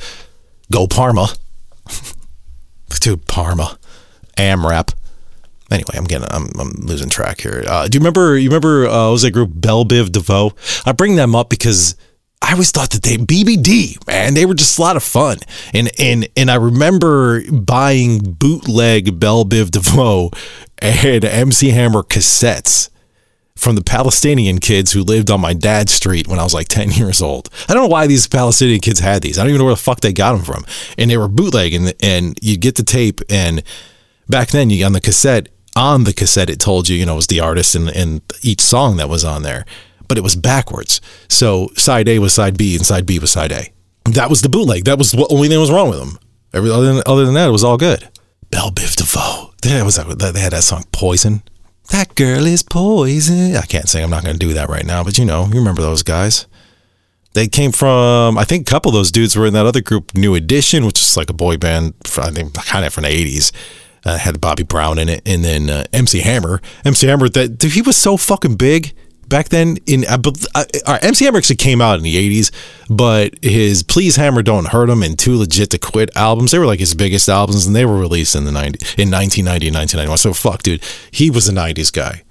Go 0.72 0.88
Parma. 0.88 1.28
Dude, 3.02 3.28
Parma. 3.28 3.78
AMRAP. 4.38 4.94
Anyway, 5.70 5.96
I'm 5.96 6.06
getting, 6.06 6.30
I'm, 6.32 6.48
I'm 6.58 6.72
losing 6.78 7.10
track 7.10 7.42
here. 7.42 7.66
Uh, 7.68 7.90
do 7.90 7.98
you 7.98 8.00
remember, 8.00 8.38
you 8.38 8.48
remember, 8.48 8.88
uh, 8.88 9.12
was 9.12 9.24
that 9.24 9.32
group 9.32 9.52
Belle 9.54 9.84
Biv 9.84 10.14
DeVoe? 10.14 10.54
I 10.86 10.94
bring 10.94 11.18
them 11.18 11.36
up 11.36 11.50
because 11.50 11.98
I 12.46 12.52
always 12.52 12.70
thought 12.70 12.92
that 12.92 13.02
they 13.02 13.18
BBD, 13.18 14.06
man, 14.06 14.36
they 14.36 14.46
were 14.46 14.54
just 14.54 14.78
a 14.78 14.82
lot 14.82 14.96
of 14.96 15.02
fun. 15.02 15.40
And 15.74 15.90
and 16.00 16.28
and 16.38 16.52
I 16.52 16.56
remember 16.56 17.42
buying 17.52 18.20
bootleg 18.20 19.20
Belle 19.20 19.46
Biv 19.46 19.72
DeVoe 19.72 20.30
and 20.78 21.26
MC 21.26 21.72
Hammer 21.72 22.04
cassettes 22.04 22.92
from 23.56 23.76
the 23.76 23.84
Palestinian 23.84 24.60
kids 24.60 24.92
who 24.92 25.02
lived 25.02 25.32
on 25.32 25.42
my 25.42 25.54
dad's 25.54 25.94
street 25.94 26.28
when 26.28 26.38
I 26.38 26.44
was 26.44 26.54
like 26.54 26.68
10 26.68 26.92
years 26.92 27.20
old. 27.20 27.50
I 27.68 27.74
don't 27.74 27.84
know 27.84 27.90
why 27.90 28.06
these 28.06 28.28
Palestinian 28.28 28.80
kids 28.80 29.00
had 29.00 29.24
these. 29.24 29.40
I 29.40 29.42
don't 29.42 29.50
even 29.50 29.60
know 29.60 29.66
where 29.66 29.74
the 29.74 29.82
fuck 29.82 30.02
they 30.02 30.14
got 30.14 30.34
them 30.34 30.44
from. 30.44 30.66
And 31.00 31.10
they 31.10 31.18
were 31.18 31.28
bootleg 31.28 31.74
and 31.74 31.96
and 32.04 32.38
you 32.44 32.58
get 32.58 32.76
the 32.76 32.84
tape 32.84 33.22
and 33.28 33.64
back 34.30 34.50
then 34.50 34.70
you 34.70 34.86
on 34.86 34.94
the 34.94 35.02
cassette 35.02 35.50
on 35.76 36.04
the 36.04 36.14
cassette 36.14 36.52
it 36.52 36.60
told 36.60 36.90
you, 36.90 36.96
you 36.96 37.08
know, 37.08 37.14
it 37.14 37.16
was 37.16 37.28
the 37.28 37.40
artist 37.40 37.74
and 37.74 37.90
and 37.90 38.22
each 38.44 38.62
song 38.62 38.98
that 38.98 39.10
was 39.10 39.26
on 39.26 39.42
there 39.42 39.66
but 40.08 40.18
it 40.18 40.22
was 40.22 40.36
backwards. 40.36 41.02
So 41.30 41.70
side 41.76 42.08
A 42.08 42.20
was 42.20 42.34
side 42.34 42.58
B 42.58 42.76
and 42.76 42.86
side 42.86 43.06
B 43.06 43.20
was 43.20 43.32
side 43.32 43.52
A. 43.52 43.72
That 44.06 44.30
was 44.30 44.42
the 44.42 44.50
bootleg. 44.50 44.86
That 44.86 44.98
was 44.98 45.12
the 45.12 45.28
only 45.30 45.48
thing 45.48 45.56
that 45.56 45.62
was 45.62 45.72
wrong 45.72 45.90
with 45.90 46.00
them. 46.00 46.20
Every 46.54 46.70
other 46.70 46.94
than, 46.94 47.04
other 47.06 47.26
than 47.26 47.34
that, 47.34 47.50
it 47.50 47.52
was 47.52 47.64
all 47.64 47.78
good. 47.78 48.08
Belle 48.50 48.72
Biv 48.72 48.96
DeVoe. 48.96 49.52
That 49.64 49.84
was 49.84 49.96
that, 49.96 50.34
they 50.34 50.40
had 50.40 50.54
that 50.54 50.64
song 50.64 50.84
Poison. 50.92 51.42
That 51.92 52.16
girl 52.16 52.46
is 52.48 52.64
poison. 52.64 53.56
I 53.56 53.66
can't 53.66 53.88
sing. 53.88 54.04
I'm 54.04 54.10
not 54.10 54.24
going 54.24 54.38
to 54.38 54.40
do 54.40 54.54
that 54.54 54.70
right 54.70 54.86
now, 54.86 55.04
but 55.04 55.18
you 55.18 55.26
know, 55.26 55.46
you 55.46 55.60
remember 55.60 55.82
those 55.82 56.02
guys. 56.02 56.48
They 57.34 57.48
came 57.48 57.72
from, 57.72 58.38
I 58.38 58.44
think 58.44 58.68
a 58.68 58.72
couple 58.72 58.90
of 58.90 58.94
those 58.94 59.12
dudes 59.12 59.36
were 59.36 59.46
in 59.46 59.54
that 59.54 59.66
other 59.66 59.82
group, 59.82 60.16
New 60.16 60.36
Edition, 60.36 60.86
which 60.86 61.00
is 61.00 61.18
like 61.18 61.30
a 61.30 61.34
boy 61.34 61.58
band, 61.58 61.94
I 62.18 62.32
think 62.32 62.54
kind 62.54 62.86
of 62.86 62.94
from 62.94 63.04
the 63.04 63.10
80s. 63.10 63.52
Uh, 64.06 64.18
had 64.18 64.40
Bobby 64.40 64.64
Brown 64.64 65.00
in 65.00 65.10
it, 65.10 65.22
and 65.26 65.44
then 65.44 65.70
uh, 65.70 65.84
MC 65.92 66.20
Hammer. 66.20 66.62
MC 66.86 67.08
Hammer, 67.08 67.28
that 67.30 67.58
dude, 67.58 67.74
he 67.74 67.82
was 67.82 67.98
so 67.98 68.18
fucking 68.18 68.56
big 68.56 68.94
back 69.28 69.50
then 69.50 69.78
in 69.86 70.04
MC 70.06 71.26
Hammer 71.26 71.38
actually 71.38 71.56
came 71.56 71.82
out 71.82 71.98
in 71.98 72.04
the 72.04 72.42
80s 72.42 72.52
but 72.90 73.34
his 73.44 73.84
Please 73.84 74.16
Hammer 74.16 74.42
Don't 74.42 74.68
Hurt 74.68 74.90
Him 74.90 75.04
and 75.04 75.18
Too 75.18 75.38
Legit 75.38 75.72
to 75.72 75.78
Quit 75.78 76.16
albums 76.16 76.52
they 76.52 76.60
were 76.60 76.66
like 76.66 76.80
his 76.80 76.96
biggest 76.96 77.28
albums 77.30 77.66
and 77.66 77.76
they 77.76 77.86
were 77.86 78.00
released 78.00 78.36
in 78.36 78.46
the 78.46 78.52
90 78.52 79.02
in 79.02 79.12
1990 79.12 79.68
and 79.68 79.76
1991 79.76 80.18
so 80.18 80.34
fuck 80.34 80.64
dude 80.64 80.84
he 81.12 81.30
was 81.30 81.48
a 81.48 81.54
90s 81.54 81.92
guy. 81.92 82.24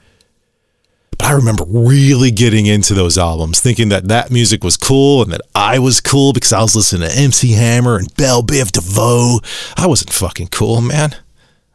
But 1.19 1.29
I 1.29 1.33
remember 1.33 1.65
really 1.67 2.31
getting 2.31 2.67
into 2.67 2.93
those 2.93 3.17
albums 3.17 3.61
thinking 3.61 3.89
that 3.91 4.09
that 4.09 4.31
music 4.31 4.65
was 4.65 4.77
cool 4.77 5.23
and 5.23 5.33
that 5.33 5.43
I 5.55 5.79
was 5.79 6.01
cool 6.01 6.33
because 6.33 6.53
I 6.53 6.61
was 6.61 6.75
listening 6.75 7.09
to 7.09 7.17
MC 7.17 7.53
Hammer 7.53 7.97
and 7.97 8.15
Belle 8.17 8.43
Biv 8.43 8.73
DeVoe. 8.73 9.41
I 9.77 9.87
wasn't 9.87 10.13
fucking 10.13 10.49
cool 10.49 10.81
man. 10.81 11.15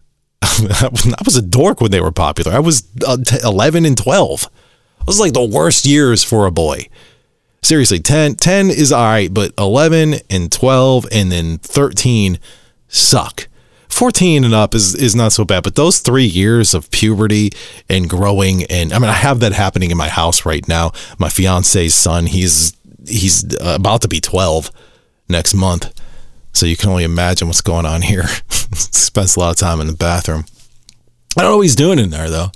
I 0.42 0.90
was 1.24 1.38
a 1.38 1.42
dork 1.42 1.80
when 1.80 1.92
they 1.92 2.02
were 2.02 2.12
popular. 2.12 2.52
I 2.52 2.60
was 2.60 2.84
uh, 3.08 3.18
11 3.44 3.86
and 3.86 3.98
12 3.98 4.50
those 5.10 5.20
are 5.20 5.24
like 5.24 5.34
the 5.34 5.44
worst 5.44 5.88
years 5.88 6.24
for 6.24 6.46
a 6.46 6.52
boy. 6.52 6.88
Seriously, 7.64 7.98
10, 7.98 8.36
10 8.36 8.70
is 8.70 8.92
all 8.92 9.04
right, 9.04 9.34
but 9.34 9.54
11 9.58 10.18
and 10.30 10.52
12 10.52 11.08
and 11.12 11.32
then 11.32 11.58
13 11.58 12.38
suck. 12.88 13.48
14 13.90 14.44
and 14.44 14.54
up 14.54 14.76
is, 14.76 14.94
is 14.94 15.16
not 15.16 15.32
so 15.32 15.44
bad, 15.44 15.64
but 15.64 15.74
those 15.74 15.98
three 16.00 16.26
years 16.26 16.76
of 16.76 16.92
puberty 16.92 17.50
and 17.90 18.08
growing, 18.08 18.66
and 18.66 18.94
I 18.94 19.00
mean, 19.00 19.10
I 19.10 19.14
have 19.14 19.40
that 19.40 19.52
happening 19.52 19.90
in 19.90 19.98
my 19.98 20.10
house 20.10 20.46
right 20.46 20.66
now. 20.68 20.92
My 21.18 21.30
fiance's 21.30 21.96
son, 21.96 22.28
he's 22.28 22.78
he's 23.08 23.44
about 23.60 24.04
to 24.04 24.08
be 24.08 24.22
12 24.22 24.70
next 25.28 25.56
month. 25.56 25.92
So 26.54 26.68
you 26.68 26.78
can 26.78 26.90
only 26.90 27.04
imagine 27.04 27.48
what's 27.48 27.62
going 27.62 27.88
on 27.88 28.04
here. 28.04 28.28
Spends 28.74 29.36
a 29.36 29.40
lot 29.40 29.50
of 29.50 29.56
time 29.58 29.82
in 29.82 29.88
the 29.88 29.94
bathroom. 29.94 30.46
I 31.36 31.42
don't 31.42 31.52
know 31.52 31.58
what 31.58 31.64
he's 31.64 31.76
doing 31.76 31.98
in 31.98 32.12
there, 32.12 32.30
though. 32.30 32.52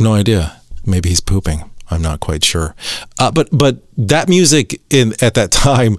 No 0.00 0.14
idea. 0.14 0.55
Maybe 0.86 1.08
he's 1.08 1.20
pooping. 1.20 1.70
I'm 1.90 2.02
not 2.02 2.20
quite 2.20 2.44
sure. 2.44 2.74
Uh, 3.18 3.30
but 3.30 3.48
but 3.52 3.78
that 3.96 4.28
music 4.28 4.80
in 4.90 5.14
at 5.20 5.34
that 5.34 5.52
time, 5.52 5.96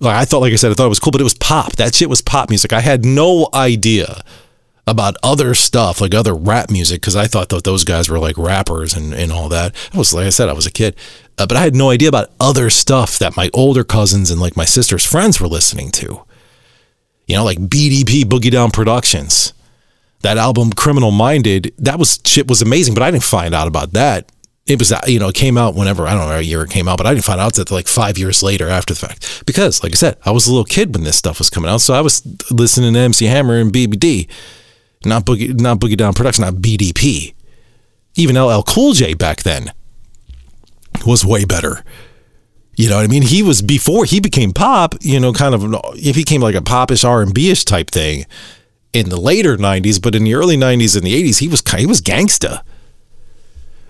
like 0.00 0.16
I 0.16 0.24
thought, 0.24 0.40
like 0.40 0.52
I 0.52 0.56
said, 0.56 0.70
I 0.70 0.74
thought 0.74 0.86
it 0.86 0.90
was 0.90 1.00
cool, 1.00 1.12
but 1.12 1.20
it 1.20 1.24
was 1.24 1.34
pop. 1.34 1.72
That 1.76 1.94
shit 1.94 2.10
was 2.10 2.20
pop 2.20 2.50
music. 2.50 2.72
I 2.72 2.80
had 2.80 3.04
no 3.04 3.48
idea 3.54 4.22
about 4.86 5.16
other 5.22 5.54
stuff, 5.54 6.00
like 6.00 6.14
other 6.14 6.34
rap 6.34 6.70
music, 6.70 7.00
because 7.00 7.16
I 7.16 7.26
thought 7.26 7.48
that 7.50 7.64
those 7.64 7.84
guys 7.84 8.08
were 8.08 8.18
like 8.18 8.36
rappers 8.36 8.94
and, 8.94 9.14
and 9.14 9.30
all 9.30 9.48
that. 9.48 9.74
I 9.94 9.98
was 9.98 10.12
like 10.12 10.26
I 10.26 10.30
said, 10.30 10.48
I 10.48 10.52
was 10.52 10.66
a 10.66 10.70
kid, 10.70 10.96
uh, 11.38 11.46
but 11.46 11.56
I 11.56 11.60
had 11.60 11.74
no 11.74 11.90
idea 11.90 12.08
about 12.08 12.30
other 12.40 12.68
stuff 12.70 13.18
that 13.18 13.36
my 13.36 13.50
older 13.54 13.84
cousins 13.84 14.30
and 14.30 14.40
like 14.40 14.56
my 14.56 14.64
sister's 14.64 15.04
friends 15.04 15.40
were 15.40 15.48
listening 15.48 15.90
to. 15.92 16.24
You 17.26 17.36
know, 17.36 17.44
like 17.44 17.58
BDP 17.58 18.24
Boogie 18.24 18.50
Down 18.50 18.72
Productions 18.72 19.54
that 20.22 20.36
album 20.36 20.72
criminal 20.72 21.10
minded 21.10 21.72
that 21.78 21.98
was 21.98 22.20
shit 22.24 22.48
was 22.48 22.62
amazing 22.62 22.94
but 22.94 23.02
i 23.02 23.10
didn't 23.10 23.24
find 23.24 23.54
out 23.54 23.68
about 23.68 23.92
that. 23.92 24.30
It 24.66 24.78
was 24.78 24.92
you 25.08 25.18
know 25.18 25.28
it 25.28 25.34
came 25.34 25.58
out 25.58 25.74
whenever 25.74 26.06
i 26.06 26.14
don't 26.14 26.28
know 26.28 26.36
a 26.36 26.42
year 26.42 26.62
it 26.62 26.70
came 26.70 26.86
out 26.86 26.96
but 26.98 27.06
i 27.06 27.12
didn't 27.12 27.24
find 27.24 27.40
out 27.40 27.54
that 27.54 27.72
like 27.72 27.88
five 27.88 28.18
years 28.18 28.42
later 28.42 28.68
after 28.68 28.94
the 28.94 29.00
fact. 29.00 29.44
Because 29.46 29.82
like 29.82 29.92
i 29.92 29.96
said 29.96 30.16
i 30.24 30.30
was 30.30 30.46
a 30.46 30.50
little 30.50 30.64
kid 30.64 30.94
when 30.94 31.02
this 31.02 31.16
stuff 31.16 31.38
was 31.38 31.50
coming 31.50 31.68
out 31.68 31.80
so 31.80 31.94
i 31.94 32.00
was 32.00 32.22
listening 32.52 32.94
to 32.94 33.00
mc 33.00 33.24
hammer 33.24 33.56
and 33.56 33.72
bbd 33.72 34.28
not 35.04 35.24
boogie 35.24 35.58
not 35.58 35.80
boogie 35.80 35.96
down 35.96 36.14
production 36.14 36.44
not 36.44 36.54
bdp 36.54 37.34
even 38.14 38.36
ll 38.38 38.62
cool 38.62 38.92
j 38.92 39.14
back 39.14 39.42
then 39.42 39.72
was 41.06 41.24
way 41.24 41.44
better. 41.44 41.84
You 42.76 42.88
know 42.88 42.96
what 42.96 43.04
I 43.04 43.08
mean? 43.08 43.22
He 43.22 43.42
was 43.42 43.62
before 43.62 44.04
he 44.04 44.20
became 44.20 44.52
pop, 44.52 44.94
you 45.00 45.20
know, 45.20 45.32
kind 45.32 45.54
of 45.54 45.64
if 45.96 46.16
he 46.16 46.22
became 46.22 46.40
like 46.40 46.54
a 46.54 46.62
popish 46.62 47.04
R 47.04 47.20
and 47.22 47.34
B 47.34 47.50
ish 47.50 47.64
type 47.64 47.90
thing 47.90 48.24
in 48.92 49.08
the 49.08 49.20
later 49.20 49.56
90s, 49.56 50.00
but 50.02 50.14
in 50.14 50.24
the 50.24 50.34
early 50.34 50.56
90s 50.56 50.96
and 50.96 51.04
the 51.04 51.22
80s, 51.22 51.38
he 51.38 51.48
was 51.48 51.62
he 51.72 51.86
was 51.86 52.00
gangsta. 52.00 52.62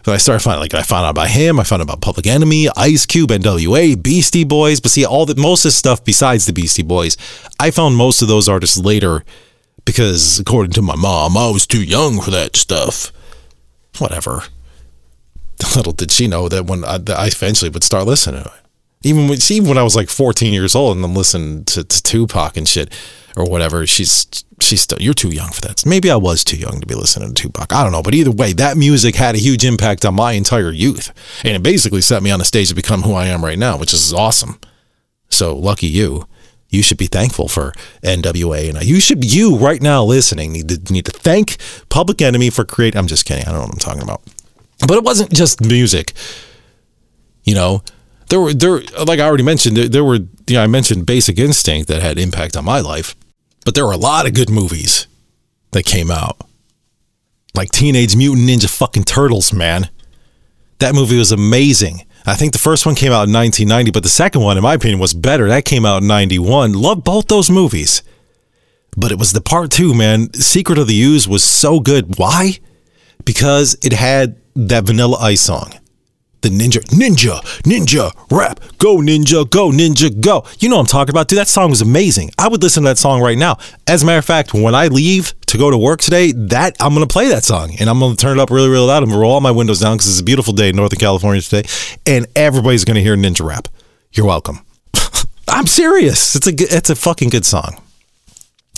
So 0.05 0.13
I 0.13 0.17
started 0.17 0.43
finding 0.43 0.63
like 0.63 0.75
I 0.75 0.83
found 0.83 1.05
out 1.05 1.11
about 1.11 1.29
him, 1.29 1.61
I 1.61 1.65
found 1.65 1.83
out 1.83 1.89
about 1.89 2.01
Public 2.01 2.27
Enemy, 2.27 2.69
Ice 2.77 3.05
Cube, 3.05 3.31
NWA, 3.31 4.03
Beastie 4.03 4.45
Boys, 4.45 4.81
but 4.81 4.91
see 4.91 5.05
all 5.05 5.27
the 5.27 5.35
most 5.35 5.65
of 5.65 5.69
the 5.69 5.73
stuff 5.73 6.05
besides 6.05 6.47
the 6.47 6.53
Beastie 6.53 6.83
Boys, 6.83 7.17
I 7.59 7.71
found 7.71 7.97
most 7.97 8.23
of 8.23 8.29
those 8.29 8.49
artists 8.49 8.79
later 8.79 9.25
because 9.85 10.39
according 10.39 10.73
to 10.73 10.83
my 10.83 10.97
mom, 10.97 11.37
I 11.37 11.51
was 11.51 11.67
too 11.67 11.83
young 11.83 12.21
for 12.21 12.31
that 12.31 12.57
stuff. 12.57 13.13
Whatever. 13.99 14.45
Little 15.77 15.93
did 15.93 16.11
she 16.11 16.27
know 16.27 16.49
that 16.49 16.67
when 16.67 16.85
I, 16.85 16.99
that 16.99 17.19
I 17.19 17.27
eventually 17.27 17.71
would 17.71 17.85
start 17.85 18.07
listening 18.07 18.43
to 18.43 18.49
it. 18.49 18.55
Even 19.03 19.29
when, 19.29 19.39
even 19.51 19.69
when 19.69 19.79
I 19.79 19.83
was 19.83 19.97
like 19.97 20.09
14 20.09 20.53
years 20.53 20.75
old 20.75 20.97
and 20.97 21.05
I'm 21.05 21.15
listening 21.15 21.65
to, 21.67 21.85
to 21.85 22.03
Tupac 22.03 22.57
and 22.57 22.69
shit 22.69 22.93
or 23.37 23.45
whatever, 23.45 23.87
she's 23.87 24.27
she's 24.63 24.83
still 24.83 24.99
you're 25.01 25.15
too 25.15 25.31
young 25.31 25.51
for 25.51 25.61
that. 25.63 25.85
Maybe 25.87 26.11
I 26.11 26.17
was 26.17 26.45
too 26.45 26.57
young 26.57 26.81
to 26.81 26.87
be 26.87 26.95
listening 26.95 27.35
to 27.35 27.43
Tupac. 27.43 27.73
I 27.73 27.83
don't 27.83 27.93
know, 27.93 28.03
but 28.03 28.15
either 28.15 28.31
way, 28.31 28.53
that 28.55 28.77
music 28.77 29.17
had 29.17 29.35
a 29.35 29.39
huge 29.39 29.65
impact 29.65 30.05
on 30.05 30.15
my 30.15 30.33
entire 30.33 30.71
youth, 30.71 31.13
and 31.45 31.55
it 31.57 31.63
basically 31.63 32.01
set 32.01 32.23
me 32.23 32.31
on 32.31 32.41
a 32.41 32.45
stage 32.45 32.69
to 32.69 32.75
become 32.75 33.03
who 33.03 33.15
I 33.15 33.27
am 33.27 33.45
right 33.45 33.59
now, 33.59 33.77
which 33.77 33.93
is 33.93 34.13
awesome. 34.13 34.61
So 35.29 35.57
lucky 35.57 35.87
you. 35.87 36.27
You 36.69 36.83
should 36.85 36.99
be 36.99 37.07
thankful 37.07 37.49
for 37.49 37.73
NWA, 38.03 38.71
and 38.71 38.83
you 38.85 39.01
should 39.01 39.25
you 39.25 39.57
right 39.57 39.83
now 39.83 40.05
listening 40.05 40.53
need 40.53 40.69
to 40.69 40.93
need 40.93 41.05
to 41.07 41.13
thank 41.13 41.57
Public 41.89 42.23
Enemy 42.23 42.51
for 42.51 42.65
creating. 42.65 42.99
I'm 42.99 43.09
just 43.09 43.27
kidding. 43.27 43.43
I 43.45 43.47
don't 43.47 43.55
know 43.55 43.63
what 43.63 43.73
I'm 43.73 43.79
talking 43.79 44.03
about, 44.03 44.23
but 44.87 44.97
it 44.97 45.03
wasn't 45.03 45.33
just 45.33 45.61
music. 45.61 46.13
You 47.43 47.55
know, 47.55 47.83
there 48.29 48.41
were 48.41 48.55
there 48.55 48.83
like 49.05 49.19
I 49.19 49.25
already 49.27 49.43
mentioned 49.43 49.77
there, 49.77 49.89
there 49.89 50.05
were 50.05 50.21
you 50.47 50.55
know 50.55 50.63
I 50.63 50.69
mentioned 50.69 51.07
Basic 51.07 51.41
Instinct 51.41 51.89
that 51.89 52.03
had 52.03 52.21
impact 52.21 52.57
on 52.57 52.65
my 52.65 52.79
life 52.79 53.17
but 53.65 53.75
there 53.75 53.87
were 53.87 53.93
a 53.93 53.99
lot 53.99 54.27
of 54.27 54.35
good 54.35 54.51
movies 54.51 55.07
that 55.73 55.85
came 55.85 56.11
out. 56.11 56.39
Like 57.55 57.71
Teenage 57.71 58.17
Mutant 58.17 58.49
Ninja 58.49 58.69
fucking 58.69 59.05
Turtles, 59.05 59.53
man. 59.53 59.91
That 60.79 60.95
movie 60.95 61.19
was 61.19 61.33
amazing. 61.33 62.07
I 62.27 62.35
think 62.35 62.53
the 62.53 62.59
first 62.59 62.87
one 62.87 62.95
came 62.95 63.13
out 63.13 63.29
in 63.29 63.35
1990, 63.35 63.91
but 63.91 64.03
the 64.03 64.09
second 64.09 64.43
one, 64.43 64.57
in 64.57 64.63
my 64.63 64.75
opinion, 64.75 64.99
was 64.99 65.15
better. 65.15 65.49
That 65.49 65.65
came 65.65 65.85
out 65.85 66.03
in 66.03 66.09
91. 66.09 66.73
Love 66.75 67.03
both 67.03 67.29
those 67.29 67.51
movies. 67.51 68.03
But 68.97 69.13
it 69.13 69.19
was 69.19 69.33
the 69.33 69.41
part 69.41 69.71
two, 69.71 69.95
man. 69.95 70.33
Secret 70.35 70.79
of 70.79 70.87
the 70.87 71.01
Ooze 71.01 71.29
was 71.29 71.45
so 71.45 71.81
good. 71.81 72.19
Why? 72.19 72.59
Because 73.25 73.77
it 73.83 73.93
had 73.93 74.37
that 74.55 74.85
Vanilla 74.85 75.17
Ice 75.19 75.43
song. 75.43 75.73
The 76.43 76.49
ninja, 76.49 76.79
ninja, 76.89 77.39
ninja, 77.65 78.11
rap, 78.31 78.61
go 78.79 78.97
ninja, 78.97 79.49
go 79.51 79.71
ninja, 79.71 80.21
go. 80.21 80.45
You 80.59 80.71
know 80.71 80.79
I'm 80.79 80.87
talking 80.87 81.11
about, 81.13 81.29
dude. 81.29 81.39
That 81.39 81.49
song 81.49 81.69
was 81.69 81.83
amazing. 81.83 82.31
I 82.39 82.49
would 82.49 82.63
listen 82.63 82.83
to 82.85 82.89
that 82.89 82.97
song 82.99 83.21
right 83.21 83.37
now. 83.37 83.59
As 83.87 84.03
a 84.03 84.07
matter 84.07 84.19
of 84.19 84.25
fact, 84.25 84.55
when 84.55 84.75
I 84.75 84.87
leave 84.87 85.35
to 85.47 85.59
go 85.59 85.71
to 85.71 85.77
work 85.77 86.01
today, 86.01 86.33
that 86.33 86.77
I'm 86.81 86.95
gonna 86.95 87.07
play 87.07 87.29
that 87.29 87.45
song 87.45 87.75
and 87.79 87.91
I'm 87.91 87.99
gonna 88.01 88.17
turn 88.17 88.39
it 88.39 88.43
up 88.43 88.51
really, 88.51 88.71
really 88.71 88.87
loud 88.87 89.03
and 89.03 89.13
roll 89.13 89.33
all 89.33 89.41
my 89.43 89.51
windows 89.51 89.81
down 89.81 89.97
because 89.99 90.09
it's 90.09 90.21
a 90.21 90.25
beautiful 90.25 90.55
day 90.55 90.71
in 90.71 90.77
Northern 90.77 90.99
California 90.99 91.43
today, 91.43 91.69
and 92.07 92.27
everybody's 92.35 92.85
gonna 92.87 93.01
hear 93.01 93.17
ninja 93.17 93.47
rap. 93.47 93.69
You're 94.13 94.27
welcome. 94.27 94.61
I'm 95.49 95.67
serious. 95.67 96.35
It's 96.37 96.47
a 96.47 96.53
good- 96.53 96.73
it's 96.73 96.89
a 96.89 96.95
fucking 96.97 97.29
good 97.29 97.45
song. 97.45 97.83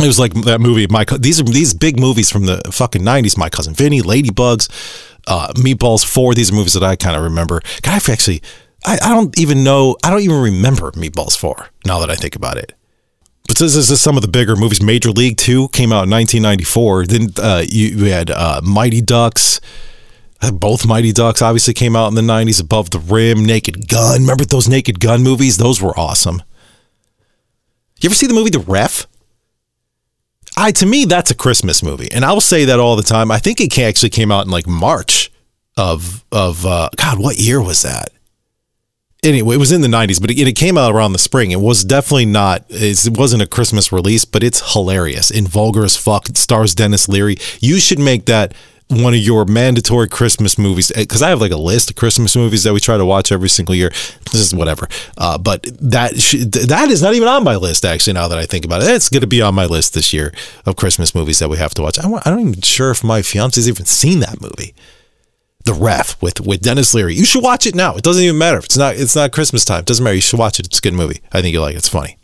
It 0.00 0.06
was 0.06 0.18
like 0.18 0.32
that 0.46 0.60
movie. 0.60 0.86
My 0.88 1.04
these 1.04 1.38
are 1.38 1.44
these 1.44 1.74
big 1.74 2.00
movies 2.00 2.28
from 2.30 2.46
the 2.46 2.60
fucking 2.72 3.04
nineties. 3.04 3.36
My 3.36 3.48
cousin 3.50 3.74
Vinny, 3.74 4.00
Ladybugs, 4.02 4.68
uh, 5.26 5.52
Meatballs 5.54 6.04
Four. 6.04 6.34
These 6.34 6.50
are 6.50 6.54
movies 6.54 6.74
that 6.74 6.82
I 6.84 6.96
kind 6.96 7.16
of 7.16 7.22
remember. 7.22 7.60
God, 7.82 7.94
I've 7.94 8.08
actually, 8.08 8.42
I, 8.84 8.98
I 9.02 9.08
don't 9.10 9.38
even 9.38 9.64
know. 9.64 9.96
I 10.04 10.10
don't 10.10 10.20
even 10.22 10.40
remember 10.40 10.90
Meatballs 10.92 11.36
Four 11.36 11.68
now 11.86 11.98
that 12.00 12.10
I 12.10 12.14
think 12.14 12.36
about 12.36 12.56
it. 12.56 12.74
But 13.48 13.58
this 13.58 13.74
is 13.74 14.00
some 14.00 14.16
of 14.16 14.22
the 14.22 14.28
bigger 14.28 14.56
movies. 14.56 14.80
Major 14.82 15.10
League 15.10 15.36
Two 15.36 15.68
came 15.68 15.92
out 15.92 16.04
in 16.04 16.10
1994. 16.10 17.06
Then 17.06 17.28
uh, 17.38 17.62
you, 17.68 17.88
you 17.88 18.04
had 18.06 18.30
uh, 18.30 18.60
Mighty 18.62 19.00
Ducks. 19.00 19.60
Uh, 20.40 20.52
Both 20.52 20.86
Mighty 20.86 21.12
Ducks 21.12 21.42
obviously 21.42 21.74
came 21.74 21.94
out 21.96 22.08
in 22.08 22.14
the 22.14 22.22
90s. 22.22 22.60
Above 22.60 22.90
the 22.90 22.98
Rim, 22.98 23.44
Naked 23.44 23.88
Gun. 23.88 24.22
Remember 24.22 24.44
those 24.44 24.68
Naked 24.68 25.00
Gun 25.00 25.22
movies? 25.22 25.56
Those 25.58 25.82
were 25.82 25.98
awesome. 25.98 26.42
You 28.00 28.08
ever 28.08 28.14
see 28.14 28.26
the 28.26 28.34
movie 28.34 28.50
The 28.50 28.58
Ref? 28.58 29.06
I 30.56 30.72
to 30.72 30.86
me 30.86 31.04
that's 31.04 31.30
a 31.30 31.34
Christmas 31.34 31.82
movie, 31.82 32.10
and 32.10 32.24
I 32.24 32.32
will 32.32 32.40
say 32.40 32.66
that 32.66 32.78
all 32.78 32.96
the 32.96 33.02
time. 33.02 33.30
I 33.30 33.38
think 33.38 33.60
it 33.60 33.76
actually 33.78 34.10
came 34.10 34.30
out 34.30 34.44
in 34.44 34.50
like 34.50 34.66
March 34.66 35.30
of 35.76 36.24
of 36.30 36.66
uh, 36.66 36.90
God. 36.96 37.18
What 37.18 37.38
year 37.38 37.60
was 37.62 37.82
that? 37.82 38.10
Anyway, 39.24 39.54
it 39.54 39.58
was 39.58 39.72
in 39.72 39.80
the 39.80 39.88
'90s, 39.88 40.20
but 40.20 40.30
it, 40.30 40.38
it 40.38 40.56
came 40.56 40.76
out 40.76 40.92
around 40.92 41.12
the 41.12 41.18
spring. 41.18 41.52
It 41.52 41.60
was 41.60 41.84
definitely 41.84 42.26
not. 42.26 42.64
It 42.68 43.16
wasn't 43.16 43.42
a 43.42 43.46
Christmas 43.46 43.92
release, 43.92 44.24
but 44.24 44.42
it's 44.42 44.72
hilarious 44.72 45.30
and 45.30 45.48
vulgar 45.48 45.84
as 45.84 45.96
fuck. 45.96 46.28
It 46.28 46.36
stars 46.36 46.74
Denis 46.74 47.08
Leary. 47.08 47.36
You 47.60 47.78
should 47.78 47.98
make 47.98 48.26
that 48.26 48.52
one 48.92 49.14
of 49.14 49.20
your 49.20 49.44
mandatory 49.44 50.08
Christmas 50.08 50.58
movies 50.58 50.92
because 50.94 51.22
I 51.22 51.30
have 51.30 51.40
like 51.40 51.50
a 51.52 51.56
list 51.56 51.90
of 51.90 51.96
Christmas 51.96 52.36
movies 52.36 52.64
that 52.64 52.72
we 52.72 52.80
try 52.80 52.96
to 52.96 53.04
watch 53.04 53.32
every 53.32 53.48
single 53.48 53.74
year. 53.74 53.88
This 54.30 54.34
is 54.40 54.54
whatever, 54.54 54.88
uh, 55.18 55.38
but 55.38 55.62
that 55.80 56.18
sh- 56.20 56.44
that 56.44 56.88
is 56.90 57.02
not 57.02 57.14
even 57.14 57.28
on 57.28 57.44
my 57.44 57.56
list 57.56 57.84
actually. 57.84 58.12
Now 58.14 58.28
that 58.28 58.38
I 58.38 58.46
think 58.46 58.64
about 58.64 58.82
it, 58.82 58.88
it's 58.90 59.08
going 59.08 59.20
to 59.22 59.26
be 59.26 59.42
on 59.42 59.54
my 59.54 59.66
list 59.66 59.94
this 59.94 60.12
year 60.12 60.32
of 60.66 60.76
Christmas 60.76 61.14
movies 61.14 61.38
that 61.38 61.48
we 61.48 61.56
have 61.58 61.74
to 61.74 61.82
watch. 61.82 61.98
I, 61.98 62.06
wa- 62.06 62.22
I'm 62.24 62.34
not 62.34 62.40
even 62.40 62.60
sure 62.62 62.90
if 62.90 63.02
my 63.02 63.22
fiance's 63.22 63.68
even 63.68 63.86
seen 63.86 64.20
that 64.20 64.40
movie. 64.40 64.74
The 65.64 65.74
Ref 65.74 66.20
with 66.20 66.40
with 66.40 66.60
Denis 66.60 66.92
Leary. 66.92 67.14
You 67.14 67.24
should 67.24 67.42
watch 67.42 67.66
it 67.66 67.74
now. 67.74 67.94
It 67.96 68.02
doesn't 68.02 68.22
even 68.22 68.38
matter. 68.38 68.58
It's 68.58 68.76
not 68.76 68.96
it's 68.96 69.14
not 69.16 69.32
Christmas 69.32 69.64
time. 69.64 69.80
It 69.80 69.86
doesn't 69.86 70.02
matter. 70.02 70.14
You 70.16 70.20
should 70.20 70.38
watch 70.38 70.58
it. 70.58 70.66
It's 70.66 70.78
a 70.78 70.82
good 70.82 70.94
movie. 70.94 71.20
I 71.32 71.40
think 71.40 71.52
you 71.52 71.60
like 71.60 71.74
it. 71.74 71.78
It's 71.78 71.88
funny. 71.88 72.18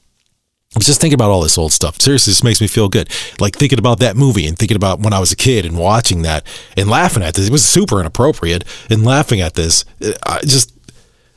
I 0.74 0.78
was 0.78 0.86
just 0.86 1.00
thinking 1.00 1.14
about 1.14 1.30
all 1.30 1.40
this 1.40 1.56
old 1.56 1.72
stuff. 1.72 1.98
Seriously, 2.00 2.30
this 2.30 2.44
makes 2.44 2.60
me 2.60 2.66
feel 2.66 2.90
good. 2.90 3.08
Like 3.40 3.56
thinking 3.56 3.78
about 3.78 4.00
that 4.00 4.16
movie 4.16 4.46
and 4.46 4.58
thinking 4.58 4.76
about 4.76 5.00
when 5.00 5.14
I 5.14 5.18
was 5.18 5.32
a 5.32 5.36
kid 5.36 5.64
and 5.64 5.78
watching 5.78 6.22
that 6.22 6.46
and 6.76 6.90
laughing 6.90 7.22
at 7.22 7.34
this. 7.34 7.48
It 7.48 7.52
was 7.52 7.64
super 7.64 8.00
inappropriate 8.00 8.64
and 8.90 9.02
laughing 9.02 9.40
at 9.40 9.54
this. 9.54 9.86
Uh, 10.02 10.12
I 10.26 10.40
just 10.42 10.72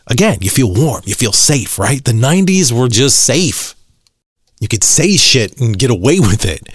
again, 0.08 0.40
you 0.42 0.50
feel 0.50 0.74
warm. 0.74 1.02
You 1.06 1.16
feel 1.16 1.32
safe, 1.32 1.80
right? 1.80 2.04
The 2.04 2.12
90s 2.12 2.74
were 2.74 2.90
just 2.90 3.24
safe. 3.24 3.74
You 4.60 4.68
could 4.68 4.84
say 4.84 5.16
shit 5.16 5.60
and 5.62 5.80
get 5.80 5.92
away 5.92 6.20
with 6.20 6.46
it. 6.46 6.68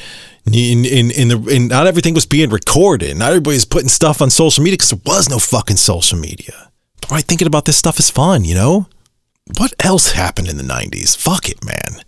In 0.47 0.83
the, 0.83 1.49
and 1.53 1.69
not 1.69 1.87
everything 1.87 2.15
was 2.15 2.25
being 2.25 2.51
recorded. 2.51 3.17
Not 3.19 3.31
everybody 3.31 3.57
was 3.57 3.65
putting 3.65 3.89
stuff 3.89 4.23
on 4.23 4.31
social 4.31 4.63
media 4.65 4.79
because 4.79 4.91
there 4.91 5.01
was 5.05 5.29
no 5.29 5.39
fucking 5.39 5.77
social 5.77 6.19
media. 6.19 6.71
Right, 7.11 7.25
thinking 7.25 7.47
about 7.47 7.67
this 7.67 7.77
stuff 7.77 7.99
is 7.99 8.11
fun, 8.11 8.45
you 8.45 8.55
know? 8.55 8.87
What 9.59 9.75
else 9.81 10.13
happened 10.13 10.49
in 10.49 10.57
the 10.57 10.63
90s? 10.63 11.17
Fuck 11.17 11.49
it, 11.49 11.65
man. 11.65 12.03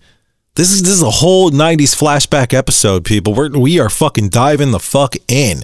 This 0.59 0.73
is 0.73 0.83
this 0.83 0.95
is 0.95 1.03
a 1.03 1.11
whole 1.11 1.53
90s 1.53 1.95
flashback 1.95 2.53
episode, 2.53 3.05
people. 3.05 3.33
We're, 3.33 3.57
we 3.57 3.79
are 3.79 3.89
fucking 3.89 4.31
diving 4.31 4.73
the 4.73 4.81
fuck 4.81 5.15
in. 5.29 5.61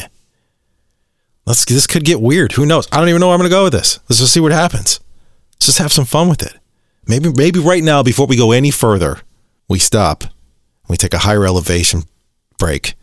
Let's 1.46 1.64
this 1.64 1.88
could 1.88 2.04
get 2.04 2.20
weird. 2.20 2.52
Who 2.52 2.64
knows? 2.64 2.86
I 2.92 3.00
don't 3.00 3.08
even 3.08 3.20
know 3.20 3.26
where 3.26 3.34
I'm 3.34 3.40
gonna 3.40 3.50
go 3.50 3.64
with 3.64 3.72
this. 3.72 3.98
Let's 4.08 4.20
just 4.20 4.32
see 4.32 4.38
what 4.38 4.52
happens. 4.52 5.00
Let's 5.54 5.66
just 5.66 5.78
have 5.78 5.92
some 5.92 6.04
fun 6.04 6.28
with 6.28 6.42
it. 6.42 6.60
Maybe 7.08 7.32
maybe 7.36 7.58
right 7.58 7.82
now, 7.82 8.04
before 8.04 8.28
we 8.28 8.36
go 8.36 8.52
any 8.52 8.70
further, 8.70 9.18
we 9.68 9.80
stop. 9.80 10.22
We 10.88 10.96
take 10.96 11.12
a 11.12 11.18
higher 11.18 11.44
elevation 11.44 12.04
break. 12.56 12.94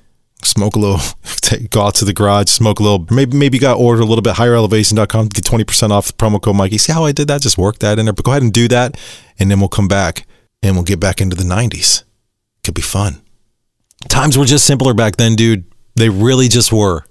Smoke 0.46 0.78
a 0.78 0.80
little, 0.80 1.02
go 1.72 1.82
out 1.82 1.96
to 1.96 2.06
the 2.06 2.14
garage, 2.14 2.48
smoke 2.48 2.80
a 2.80 2.84
little. 2.84 3.06
Maybe 3.12 3.36
maybe 3.36 3.58
you 3.58 3.62
got 3.62 3.76
order 3.76 4.02
a 4.02 4.06
little 4.06 4.22
bit 4.22 4.36
higher 4.36 4.56
elevation.com, 4.56 5.28
get 5.28 5.44
20% 5.44 5.90
off 5.90 6.08
the 6.08 6.14
promo 6.14 6.42
code 6.42 6.56
Mikey. 6.56 6.78
See 6.78 6.94
how 6.94 7.04
I 7.04 7.12
did 7.12 7.28
that? 7.28 7.42
Just 7.42 7.58
work 7.58 7.80
that 7.80 8.00
in 8.00 8.06
there. 8.06 8.14
But 8.14 8.24
go 8.24 8.32
ahead 8.32 8.44
and 8.44 8.54
do 8.54 8.70
that. 8.70 8.98
And 9.38 9.52
then 9.52 9.60
we'll 9.60 9.68
come 9.68 9.90
back 9.90 10.26
and 10.62 10.76
we'll 10.76 10.84
get 10.84 11.00
back 11.00 11.22
into 11.22 11.36
the 11.36 11.44
90s. 11.44 12.04
Could 12.64 12.76
be 12.76 12.82
fun. 12.82 13.22
Times 14.08 14.38
were 14.38 14.46
just 14.46 14.66
simpler 14.66 14.94
back 14.94 15.18
then, 15.18 15.36
dude. 15.36 15.66
They 15.96 16.10
really 16.10 16.48
just 16.48 16.72
were. 16.72 17.06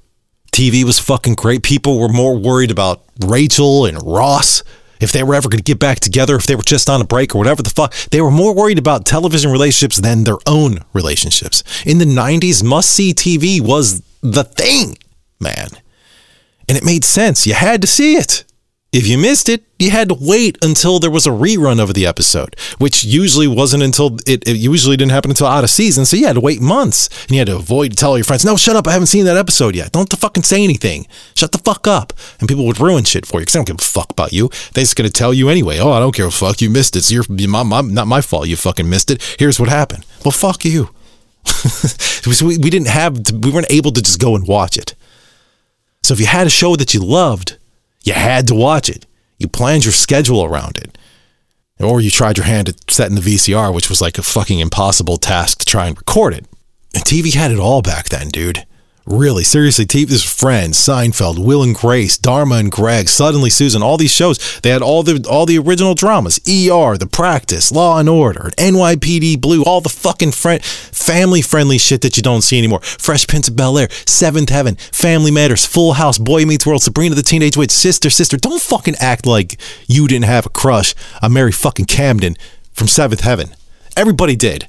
TV 0.53 0.85
was 0.85 0.99
fucking 0.99 1.35
great. 1.35 1.63
People 1.63 1.99
were 1.99 2.09
more 2.09 2.37
worried 2.37 2.71
about 2.71 3.05
Rachel 3.25 3.87
and 3.87 4.03
Ross 4.03 4.63
if 5.01 5.13
they 5.13 5.23
were 5.23 5.35
ever 5.35 5.49
going 5.49 5.59
to 5.59 5.65
get 5.65 5.79
back 5.79 6.01
together, 6.01 6.37
if 6.37 6.47
they 6.47 6.55
were 6.55 6.63
just 6.63 6.91
on 6.91 7.01
a 7.01 7.05
break 7.05 7.35
or 7.35 7.39
whatever 7.39 7.63
the 7.63 7.71
fuck. 7.71 7.95
They 8.11 8.21
were 8.21 8.31
more 8.31 8.55
worried 8.55 8.79
about 8.79 9.07
television 9.07 9.51
relationships 9.51 9.97
than 9.97 10.25
their 10.25 10.39
own 10.47 10.79
relationships. 10.93 11.63
In 11.87 11.99
the 11.99 12.05
90s, 12.05 12.63
must 12.63 12.91
see 12.91 13.15
TV 13.15 13.61
was 13.61 14.03
the 14.21 14.45
thing, 14.45 14.99
man. 15.41 15.69
And 16.69 16.77
it 16.77 16.85
made 16.85 17.05
sense. 17.05 17.47
You 17.47 17.55
had 17.55 17.81
to 17.81 17.87
see 17.87 18.17
it. 18.17 18.45
If 18.93 19.07
you 19.07 19.19
missed 19.19 19.49
it, 19.49 19.63
you 19.79 19.93
had 19.93 20.09
to 20.09 20.17
wait 20.21 20.59
until 20.65 20.99
there 20.99 21.13
was 21.13 21.25
a 21.25 21.31
rerun 21.31 21.81
of 21.81 21.95
the 21.95 22.07
episode, 22.07 22.57
which 22.79 23.05
usually 23.05 23.47
wasn't 23.47 23.85
until 23.85 24.17
it, 24.27 24.47
it 24.49 24.57
usually 24.57 24.97
didn't 24.97 25.13
happen 25.13 25.31
until 25.31 25.47
out 25.47 25.63
of 25.63 25.71
season. 25.71 26.05
So 26.05 26.17
you 26.17 26.27
had 26.27 26.35
to 26.35 26.41
wait 26.41 26.61
months 26.61 27.09
and 27.23 27.31
you 27.31 27.39
had 27.39 27.47
to 27.47 27.57
avoid 27.57 27.97
tell 27.97 28.19
your 28.19 28.25
friends, 28.25 28.45
no, 28.45 28.57
shut 28.57 28.75
up. 28.75 28.89
I 28.89 28.93
haven't 28.93 29.07
seen 29.07 29.27
that 29.27 29.37
episode 29.37 29.77
yet. 29.77 29.93
Don't 29.93 30.13
fucking 30.13 30.43
say 30.43 30.65
anything. 30.65 31.07
Shut 31.37 31.53
the 31.53 31.59
fuck 31.59 31.87
up. 31.87 32.13
And 32.41 32.49
people 32.49 32.67
would 32.67 32.81
ruin 32.81 33.05
shit 33.05 33.27
for 33.27 33.39
you 33.39 33.43
because 33.43 33.53
they 33.53 33.59
don't 33.59 33.69
give 33.69 33.77
a 33.79 33.83
fuck 33.83 34.11
about 34.11 34.33
you. 34.33 34.49
They're 34.75 34.83
just 34.83 34.97
going 34.97 35.09
to 35.09 35.13
tell 35.13 35.33
you 35.33 35.49
anyway. 35.49 35.79
Oh, 35.79 35.93
I 35.93 36.01
don't 36.01 36.15
care. 36.15 36.29
fuck. 36.33 36.61
You 36.61 36.69
missed 36.69 36.97
it. 36.97 37.01
It's 37.01 37.13
your, 37.13 37.23
my, 37.49 37.63
my, 37.63 37.83
not 37.83 38.09
my 38.09 38.21
fault. 38.21 38.49
You 38.49 38.57
fucking 38.57 38.91
missed 38.91 39.13
it. 39.13 39.23
Here's 39.39 39.61
what 39.61 39.69
happened. 39.69 40.05
Well, 40.25 40.33
fuck 40.33 40.65
you. 40.65 40.91
so 41.45 42.45
we, 42.45 42.59
we 42.59 42.71
didn't 42.71 42.89
have, 42.89 43.23
to, 43.23 43.37
we 43.37 43.53
weren't 43.53 43.71
able 43.71 43.93
to 43.93 44.03
just 44.03 44.21
go 44.21 44.35
and 44.35 44.49
watch 44.49 44.77
it. 44.77 44.97
So 46.03 46.13
if 46.13 46.19
you 46.19 46.27
had 46.27 46.49
a 46.49 46.51
show 46.51 46.75
that 46.75 46.93
you 46.93 47.05
loved, 47.05 47.57
you 48.03 48.13
had 48.13 48.47
to 48.49 48.55
watch 48.55 48.89
it. 48.89 49.07
You 49.39 49.49
planned 49.49 49.85
your 49.85 49.93
schedule 49.93 50.45
around 50.45 50.77
it. 50.77 50.97
Or 51.79 52.01
you 52.01 52.11
tried 52.11 52.37
your 52.37 52.47
hand 52.47 52.69
at 52.69 52.91
setting 52.91 53.15
the 53.15 53.23
VCR, 53.23 53.73
which 53.73 53.89
was 53.89 54.03
like 54.03 54.19
a 54.19 54.23
fucking 54.23 54.59
impossible 54.59 55.17
task 55.17 55.61
to 55.61 55.65
try 55.65 55.87
and 55.87 55.97
record 55.97 56.35
it. 56.35 56.47
And 56.95 57.05
TV 57.05 57.35
had 57.35 57.51
it 57.51 57.59
all 57.59 57.81
back 57.81 58.11
then, 58.11 58.29
dude. 58.29 58.67
Really, 59.11 59.43
seriously, 59.43 59.87
TV's 59.87 60.23
Friends, 60.23 60.79
Seinfeld, 60.79 61.45
Will 61.45 61.65
and 61.65 61.75
Grace, 61.75 62.17
Dharma 62.17 62.55
and 62.55 62.71
Greg, 62.71 63.09
Suddenly 63.09 63.51
Susan, 63.51 63.83
all 63.83 63.97
these 63.97 64.15
shows, 64.15 64.61
they 64.61 64.71
had 64.71 64.83
all 64.83 65.03
the 65.03 65.27
all 65.29 65.47
the 65.47 65.59
original 65.59 65.95
dramas. 65.95 66.39
ER, 66.47 66.97
The 66.97 67.09
Practice, 67.11 67.73
Law 67.73 67.99
and 67.99 68.09
Order, 68.09 68.51
NYPD 68.57 69.41
Blue, 69.41 69.65
all 69.65 69.81
the 69.81 69.89
fucking 69.89 70.31
friend, 70.31 70.65
family 70.65 71.43
friendly 71.43 71.77
shit 71.77 72.03
that 72.03 72.17
you 72.17 72.23
don't 72.23 72.43
see 72.43 72.57
anymore. 72.57 72.83
Fresh 72.83 73.27
Prince 73.27 73.49
of 73.49 73.57
Bel 73.57 73.79
Air, 73.79 73.89
Seventh 74.07 74.49
Heaven, 74.49 74.77
Family 74.77 75.33
Matters, 75.33 75.67
Full 75.67 75.95
House, 75.95 76.17
Boy 76.17 76.45
Meets 76.45 76.65
World, 76.65 76.85
Sabrina 76.85 77.17
the 77.17 77.23
Teenage 77.23 77.57
Witch, 77.57 77.73
Sister, 77.73 78.11
Sister. 78.11 78.37
Don't 78.37 78.63
fucking 78.63 78.95
act 79.01 79.27
like 79.27 79.61
you 79.89 80.07
didn't 80.07 80.27
have 80.27 80.47
a 80.47 80.51
crush 80.51 80.95
on 81.21 81.33
Mary 81.33 81.51
fucking 81.51 81.87
Camden 81.87 82.37
from 82.73 82.87
Seventh 82.87 83.23
Heaven. 83.23 83.57
Everybody 83.97 84.37
did. 84.37 84.69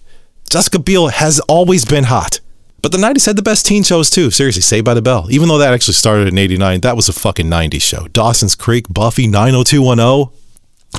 Jessica 0.50 0.80
Biel 0.80 1.10
has 1.10 1.40
always 1.42 1.86
been 1.86 2.06
hot. 2.06 2.40
But 2.82 2.92
the 2.92 2.98
90s 2.98 3.28
had 3.28 3.36
the 3.36 3.44
best 3.44 3.66
teen 3.66 3.84
shows 3.84 4.10
too. 4.10 4.32
Seriously, 4.32 4.62
Saved 4.62 4.86
by 4.86 4.94
the 4.94 5.02
Bell. 5.02 5.28
Even 5.30 5.48
though 5.48 5.60
that 5.60 5.74
actually 5.74 5.94
started 5.94 6.28
in 6.28 6.38
89, 6.38 6.82
that 6.82 6.96
was 6.96 7.08
a 7.08 7.14
fucking 7.14 7.46
90s 7.46 7.82
show. 7.82 8.08
Dawson's 8.08 8.56
Creek, 8.56 8.88
Buffy, 8.90 9.28
90210. 9.28 10.36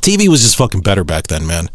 TV 0.00 0.28
was 0.28 0.42
just 0.42 0.56
fucking 0.56 0.80
better 0.80 1.04
back 1.04 1.26
then, 1.26 1.46
man. 1.46 1.68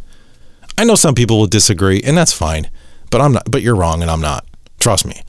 I 0.78 0.86
know 0.86 0.96
some 0.96 1.16
people 1.16 1.40
will 1.40 1.48
disagree, 1.48 2.02
and 2.04 2.18
that's 2.18 2.34
fine. 2.34 2.70
But 3.10 3.22
I'm 3.22 3.34
not 3.34 3.50
but 3.50 3.62
you're 3.62 3.76
wrong 3.76 4.02
and 4.02 4.12
I'm 4.12 4.22
not. 4.22 4.46
Trust 4.80 5.06
me. 5.06 5.22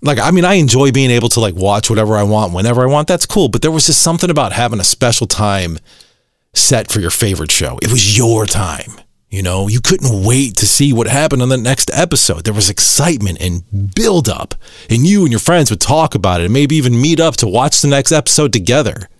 Like 0.00 0.18
I 0.18 0.30
mean, 0.30 0.44
I 0.44 0.54
enjoy 0.54 0.92
being 0.92 1.10
able 1.10 1.28
to 1.30 1.40
like 1.40 1.54
watch 1.54 1.90
whatever 1.90 2.16
I 2.16 2.22
want 2.22 2.52
whenever 2.52 2.82
I 2.82 2.86
want. 2.86 3.08
That's 3.08 3.26
cool, 3.26 3.48
but 3.48 3.62
there 3.62 3.70
was 3.70 3.86
just 3.86 4.02
something 4.02 4.30
about 4.30 4.52
having 4.52 4.80
a 4.80 4.84
special 4.84 5.26
time 5.26 5.78
set 6.54 6.90
for 6.90 7.00
your 7.00 7.10
favorite 7.10 7.50
show. 7.50 7.78
It 7.82 7.90
was 7.90 8.16
your 8.16 8.46
time. 8.46 9.00
You 9.30 9.42
know, 9.42 9.68
you 9.68 9.80
couldn't 9.82 10.24
wait 10.24 10.56
to 10.56 10.66
see 10.66 10.92
what 10.92 11.06
happened 11.06 11.42
on 11.42 11.50
the 11.50 11.58
next 11.58 11.90
episode. 11.92 12.44
There 12.44 12.54
was 12.54 12.70
excitement 12.70 13.38
and 13.40 13.94
build 13.94 14.26
up, 14.26 14.54
and 14.88 15.06
you 15.06 15.22
and 15.22 15.30
your 15.30 15.38
friends 15.40 15.68
would 15.70 15.82
talk 15.82 16.14
about 16.14 16.40
it 16.40 16.44
and 16.44 16.52
maybe 16.52 16.76
even 16.76 16.98
meet 16.98 17.20
up 17.20 17.36
to 17.38 17.46
watch 17.46 17.82
the 17.82 17.88
next 17.88 18.10
episode 18.10 18.54
together. 18.54 19.10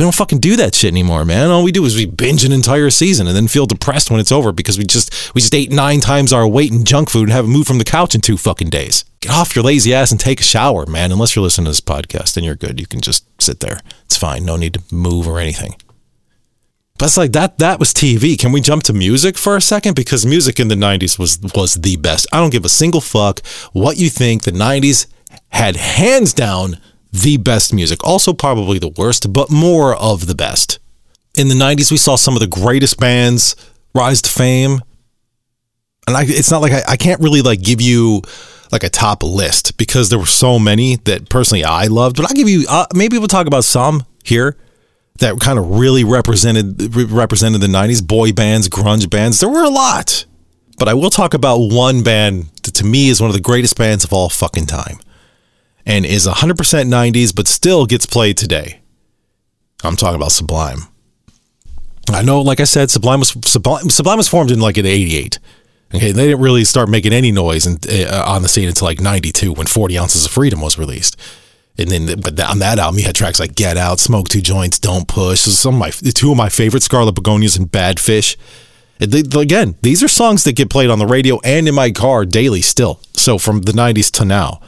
We 0.00 0.04
don't 0.04 0.14
fucking 0.14 0.40
do 0.40 0.56
that 0.56 0.74
shit 0.74 0.90
anymore, 0.90 1.24
man. 1.26 1.50
All 1.50 1.62
we 1.62 1.72
do 1.72 1.84
is 1.84 1.94
we 1.94 2.06
binge 2.06 2.42
an 2.42 2.52
entire 2.52 2.88
season 2.88 3.26
and 3.26 3.36
then 3.36 3.46
feel 3.46 3.66
depressed 3.66 4.10
when 4.10 4.18
it's 4.18 4.32
over 4.32 4.50
because 4.50 4.78
we 4.78 4.84
just 4.84 5.34
we 5.34 5.42
just 5.42 5.54
ate 5.54 5.70
nine 5.70 6.00
times 6.00 6.32
our 6.32 6.48
weight 6.48 6.72
in 6.72 6.84
junk 6.84 7.10
food 7.10 7.24
and 7.24 7.32
haven't 7.32 7.50
moved 7.50 7.68
from 7.68 7.76
the 7.76 7.84
couch 7.84 8.14
in 8.14 8.22
two 8.22 8.38
fucking 8.38 8.70
days. 8.70 9.04
Get 9.20 9.30
off 9.30 9.54
your 9.54 9.62
lazy 9.62 9.92
ass 9.92 10.10
and 10.10 10.18
take 10.18 10.40
a 10.40 10.42
shower, 10.42 10.86
man. 10.86 11.12
Unless 11.12 11.36
you're 11.36 11.42
listening 11.42 11.66
to 11.66 11.70
this 11.70 11.82
podcast, 11.82 12.34
then 12.34 12.44
you're 12.44 12.56
good. 12.56 12.80
You 12.80 12.86
can 12.86 13.02
just 13.02 13.26
sit 13.40 13.60
there. 13.60 13.80
It's 14.06 14.16
fine. 14.16 14.44
No 14.46 14.56
need 14.56 14.72
to 14.74 14.82
move 14.90 15.28
or 15.28 15.38
anything. 15.38 15.74
But 17.00 17.06
it's 17.06 17.16
like 17.16 17.32
that 17.32 17.56
that 17.56 17.78
was 17.78 17.94
TV. 17.94 18.38
Can 18.38 18.52
we 18.52 18.60
jump 18.60 18.82
to 18.82 18.92
music 18.92 19.38
for 19.38 19.56
a 19.56 19.60
second? 19.62 19.96
Because 19.96 20.26
music 20.26 20.60
in 20.60 20.68
the 20.68 20.74
90s 20.74 21.18
was 21.18 21.40
was 21.54 21.76
the 21.76 21.96
best. 21.96 22.26
I 22.30 22.36
don't 22.40 22.52
give 22.52 22.66
a 22.66 22.68
single 22.68 23.00
fuck 23.00 23.40
what 23.72 23.96
you 23.96 24.10
think. 24.10 24.42
The 24.42 24.50
90s 24.50 25.06
had 25.48 25.76
hands 25.76 26.34
down 26.34 26.76
the 27.10 27.38
best 27.38 27.72
music. 27.72 28.04
Also 28.04 28.34
probably 28.34 28.78
the 28.78 28.90
worst, 28.90 29.32
but 29.32 29.50
more 29.50 29.96
of 29.96 30.26
the 30.26 30.34
best. 30.34 30.78
In 31.38 31.48
the 31.48 31.54
90s 31.54 31.90
we 31.90 31.96
saw 31.96 32.16
some 32.16 32.34
of 32.34 32.40
the 32.40 32.46
greatest 32.46 33.00
bands 33.00 33.56
rise 33.94 34.20
to 34.20 34.28
fame. 34.28 34.82
And 36.06 36.18
I, 36.18 36.24
it's 36.26 36.50
not 36.50 36.60
like 36.60 36.72
I, 36.72 36.82
I 36.86 36.96
can't 36.98 37.22
really 37.22 37.40
like 37.40 37.62
give 37.62 37.80
you 37.80 38.20
like 38.72 38.84
a 38.84 38.90
top 38.90 39.22
list 39.22 39.78
because 39.78 40.10
there 40.10 40.18
were 40.18 40.26
so 40.26 40.58
many 40.58 40.96
that 41.06 41.30
personally 41.30 41.64
I 41.64 41.86
loved. 41.86 42.16
But 42.16 42.26
I'll 42.26 42.36
give 42.36 42.50
you 42.50 42.66
uh, 42.68 42.84
maybe 42.94 43.16
we'll 43.16 43.28
talk 43.28 43.46
about 43.46 43.64
some 43.64 44.04
here 44.22 44.58
that 45.20 45.38
kind 45.40 45.58
of 45.58 45.78
really 45.78 46.04
represented 46.04 46.94
represented 47.12 47.60
the 47.60 47.66
90s 47.66 48.06
boy 48.06 48.32
bands, 48.32 48.68
grunge 48.68 49.08
bands. 49.08 49.40
There 49.40 49.48
were 49.48 49.64
a 49.64 49.70
lot. 49.70 50.26
But 50.78 50.88
I 50.88 50.94
will 50.94 51.10
talk 51.10 51.34
about 51.34 51.58
one 51.58 52.02
band 52.02 52.46
that 52.62 52.74
to 52.76 52.86
me 52.86 53.10
is 53.10 53.20
one 53.20 53.28
of 53.28 53.34
the 53.34 53.40
greatest 53.40 53.76
bands 53.76 54.02
of 54.02 54.14
all 54.14 54.30
fucking 54.30 54.64
time 54.64 54.98
and 55.84 56.06
is 56.06 56.26
100% 56.26 56.54
90s 56.54 57.34
but 57.36 57.46
still 57.46 57.84
gets 57.84 58.06
played 58.06 58.38
today. 58.38 58.80
I'm 59.84 59.96
talking 59.96 60.16
about 60.16 60.32
Sublime. 60.32 60.80
I 62.10 62.22
know 62.22 62.40
like 62.40 62.60
I 62.60 62.64
said 62.64 62.90
Sublime 62.90 63.20
was 63.20 63.36
Sublime, 63.44 63.90
Sublime 63.90 64.16
was 64.16 64.28
formed 64.28 64.50
in 64.50 64.58
like 64.58 64.78
in 64.78 64.86
88. 64.86 65.38
Okay, 65.92 66.12
they 66.12 66.28
didn't 66.28 66.40
really 66.40 66.64
start 66.64 66.88
making 66.88 67.12
any 67.12 67.32
noise 67.32 67.66
in, 67.66 67.76
uh, 68.08 68.24
on 68.26 68.42
the 68.42 68.48
scene 68.48 68.68
until 68.68 68.86
like 68.86 69.00
'92 69.00 69.52
when 69.52 69.66
40 69.66 69.98
Ounces 69.98 70.24
of 70.24 70.30
Freedom 70.30 70.60
was 70.60 70.78
released. 70.78 71.16
And 71.80 71.90
then, 71.90 72.20
but 72.20 72.38
on 72.40 72.58
that 72.58 72.78
album, 72.78 72.98
you 72.98 73.04
had 73.04 73.14
tracks 73.14 73.40
like 73.40 73.54
"Get 73.54 73.76
Out," 73.76 73.98
"Smoke 74.00 74.28
Two 74.28 74.40
Joints," 74.40 74.78
"Don't 74.78 75.08
Push." 75.08 75.40
Some 75.40 75.74
of 75.74 75.80
my 75.80 75.90
two 75.90 76.30
of 76.30 76.36
my 76.36 76.48
favorite, 76.48 76.82
"Scarlet 76.82 77.14
Begonias" 77.14 77.56
and 77.56 77.70
"Bad 77.70 77.98
Fish." 77.98 78.36
They, 78.98 79.20
again, 79.40 79.76
these 79.80 80.02
are 80.02 80.08
songs 80.08 80.44
that 80.44 80.52
get 80.52 80.68
played 80.68 80.90
on 80.90 80.98
the 80.98 81.06
radio 81.06 81.40
and 81.42 81.66
in 81.66 81.74
my 81.74 81.90
car 81.90 82.26
daily 82.26 82.60
still. 82.60 83.00
So 83.14 83.38
from 83.38 83.62
the 83.62 83.72
'90s 83.72 84.10
to 84.12 84.24
now. 84.24 84.60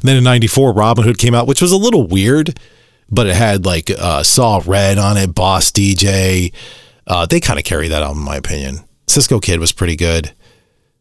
And 0.00 0.08
then 0.08 0.16
in 0.16 0.24
'94, 0.24 0.72
Robin 0.72 1.04
Hood 1.04 1.18
came 1.18 1.34
out, 1.34 1.46
which 1.46 1.62
was 1.62 1.72
a 1.72 1.76
little 1.76 2.06
weird, 2.06 2.58
but 3.10 3.26
it 3.26 3.36
had 3.36 3.64
like 3.64 3.90
uh, 3.90 4.22
Saw 4.22 4.62
Red 4.66 4.98
on 4.98 5.16
it, 5.16 5.34
Boss 5.34 5.72
DJ. 5.72 6.52
Uh, 7.06 7.26
they 7.26 7.40
kind 7.40 7.58
of 7.58 7.64
carry 7.64 7.88
that 7.88 8.02
album, 8.02 8.18
in 8.18 8.24
my 8.24 8.36
opinion. 8.36 8.80
Cisco 9.06 9.40
Kid 9.40 9.58
was 9.58 9.72
pretty 9.72 9.96
good 9.96 10.32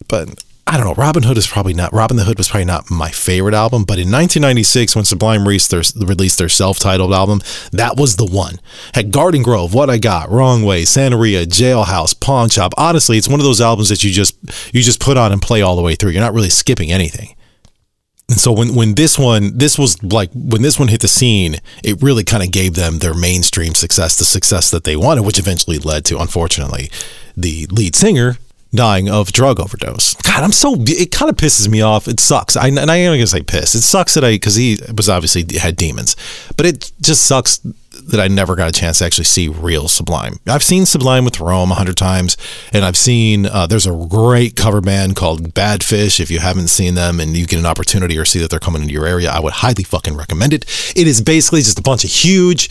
but 0.10 0.44
I 0.70 0.78
don't 0.78 0.86
know. 0.86 0.94
Robin 0.94 1.24
Hood 1.24 1.40
is 1.40 1.48
probably 1.48 1.74
not. 1.74 1.92
Robbin' 1.94 2.18
the 2.18 2.26
Hood 2.26 2.38
was 2.38 2.50
probably 2.50 2.66
not 2.66 2.92
my 2.92 3.10
favorite 3.10 3.56
album, 3.56 3.86
but 3.86 3.98
in 3.98 4.12
1996, 4.12 4.96
when 4.96 5.04
Sublime 5.04 5.42
released 5.42 5.72
their, 5.72 5.82
released 5.98 6.38
their 6.38 6.48
self-titled 6.48 7.12
album, 7.12 7.42
that 7.72 7.98
was 7.98 8.18
the 8.18 8.26
one. 8.28 8.60
Had 8.94 9.12
Garden 9.12 9.42
Grove, 9.42 9.74
What 9.74 9.90
I 9.90 9.98
Got, 9.98 10.30
Wrong 10.30 10.62
Way, 10.62 10.84
Santeria, 10.84 11.48
Jailhouse, 11.48 12.20
Pawn 12.20 12.50
Shop. 12.50 12.76
Honestly, 12.78 13.18
it's 13.18 13.28
one 13.28 13.40
of 13.40 13.48
those 13.48 13.60
albums 13.60 13.90
that 13.90 14.04
you 14.04 14.12
just 14.12 14.38
you 14.72 14.84
just 14.84 15.00
put 15.00 15.18
on 15.18 15.32
and 15.32 15.42
play 15.42 15.64
all 15.64 15.76
the 15.76 15.82
way 15.82 15.96
through. 15.96 16.12
You're 16.12 16.22
not 16.22 16.36
really 16.36 16.52
skipping 16.52 16.92
anything. 16.92 17.36
And 18.30 18.38
so 18.38 18.52
when 18.52 18.76
when 18.76 18.94
this 18.94 19.18
one 19.18 19.58
this 19.58 19.80
was 19.80 20.04
like 20.04 20.30
when 20.36 20.62
this 20.62 20.78
one 20.78 20.90
hit 20.90 21.02
the 21.02 21.08
scene, 21.08 21.56
it 21.84 22.00
really 22.04 22.24
kind 22.24 22.44
of 22.44 22.52
gave 22.52 22.76
them 22.76 23.00
their 23.00 23.16
mainstream 23.16 23.74
success, 23.74 24.20
the 24.20 24.24
success 24.24 24.70
that 24.70 24.84
they 24.84 24.96
wanted, 24.96 25.24
which 25.24 25.40
eventually 25.40 25.80
led 25.80 26.06
to, 26.06 26.20
unfortunately, 26.20 26.92
the 27.36 27.66
lead 27.72 27.96
singer 27.96 28.38
dying 28.74 29.10
of 29.10 29.32
drug 29.32 29.60
overdose. 29.60 30.16
God, 30.16 30.44
I'm 30.44 30.52
so 30.52 30.76
it 30.80 31.12
kind 31.12 31.30
of 31.30 31.36
pisses 31.36 31.68
me 31.68 31.82
off. 31.82 32.08
It 32.08 32.20
sucks. 32.20 32.56
I 32.56 32.68
and 32.68 32.92
I 32.92 32.98
am 32.98 33.14
gonna 33.14 33.28
say 33.28 33.42
piss. 33.42 33.76
It 33.76 33.82
sucks 33.82 34.14
that 34.14 34.24
I 34.24 34.32
because 34.32 34.56
he 34.56 34.78
was 34.96 35.10
obviously 35.10 35.46
had 35.58 35.76
demons, 35.76 36.16
but 36.56 36.66
it 36.66 36.92
just 37.02 37.26
sucks 37.26 37.60
that 38.08 38.20
I 38.20 38.28
never 38.28 38.56
got 38.56 38.70
a 38.70 38.72
chance 38.72 39.00
to 39.00 39.06
actually 39.06 39.26
see 39.26 39.48
real 39.48 39.88
Sublime. 39.88 40.40
I've 40.48 40.64
seen 40.64 40.86
Sublime 40.86 41.26
with 41.26 41.40
Rome 41.40 41.72
a 41.72 41.76
hundred 41.76 41.98
times, 41.98 42.38
and 42.72 42.86
I've 42.86 42.98
seen 42.98 43.46
uh, 43.46 43.68
there's 43.68 43.88
a 43.88 44.08
great 44.10 44.56
cover 44.56 44.82
band 44.82 45.16
called 45.16 45.54
Bad 45.54 45.84
Fish. 45.84 46.20
If 46.20 46.32
you 46.32 46.40
haven't 46.40 46.70
seen 46.70 46.96
them 46.96 47.20
and 47.20 47.36
you 47.36 47.46
get 47.46 47.60
an 47.60 47.66
opportunity 47.66 48.18
or 48.18 48.26
see 48.26 48.40
that 48.40 48.50
they're 48.50 48.60
coming 48.60 48.82
into 48.82 48.94
your 48.94 49.06
area, 49.06 49.30
I 49.30 49.40
would 49.40 49.54
highly 49.54 49.84
fucking 49.84 50.16
recommend 50.16 50.54
it. 50.54 50.66
It 50.96 51.08
is 51.08 51.22
basically 51.22 51.62
just 51.62 51.80
a 51.80 51.84
bunch 51.84 52.04
of 52.04 52.12
huge 52.12 52.70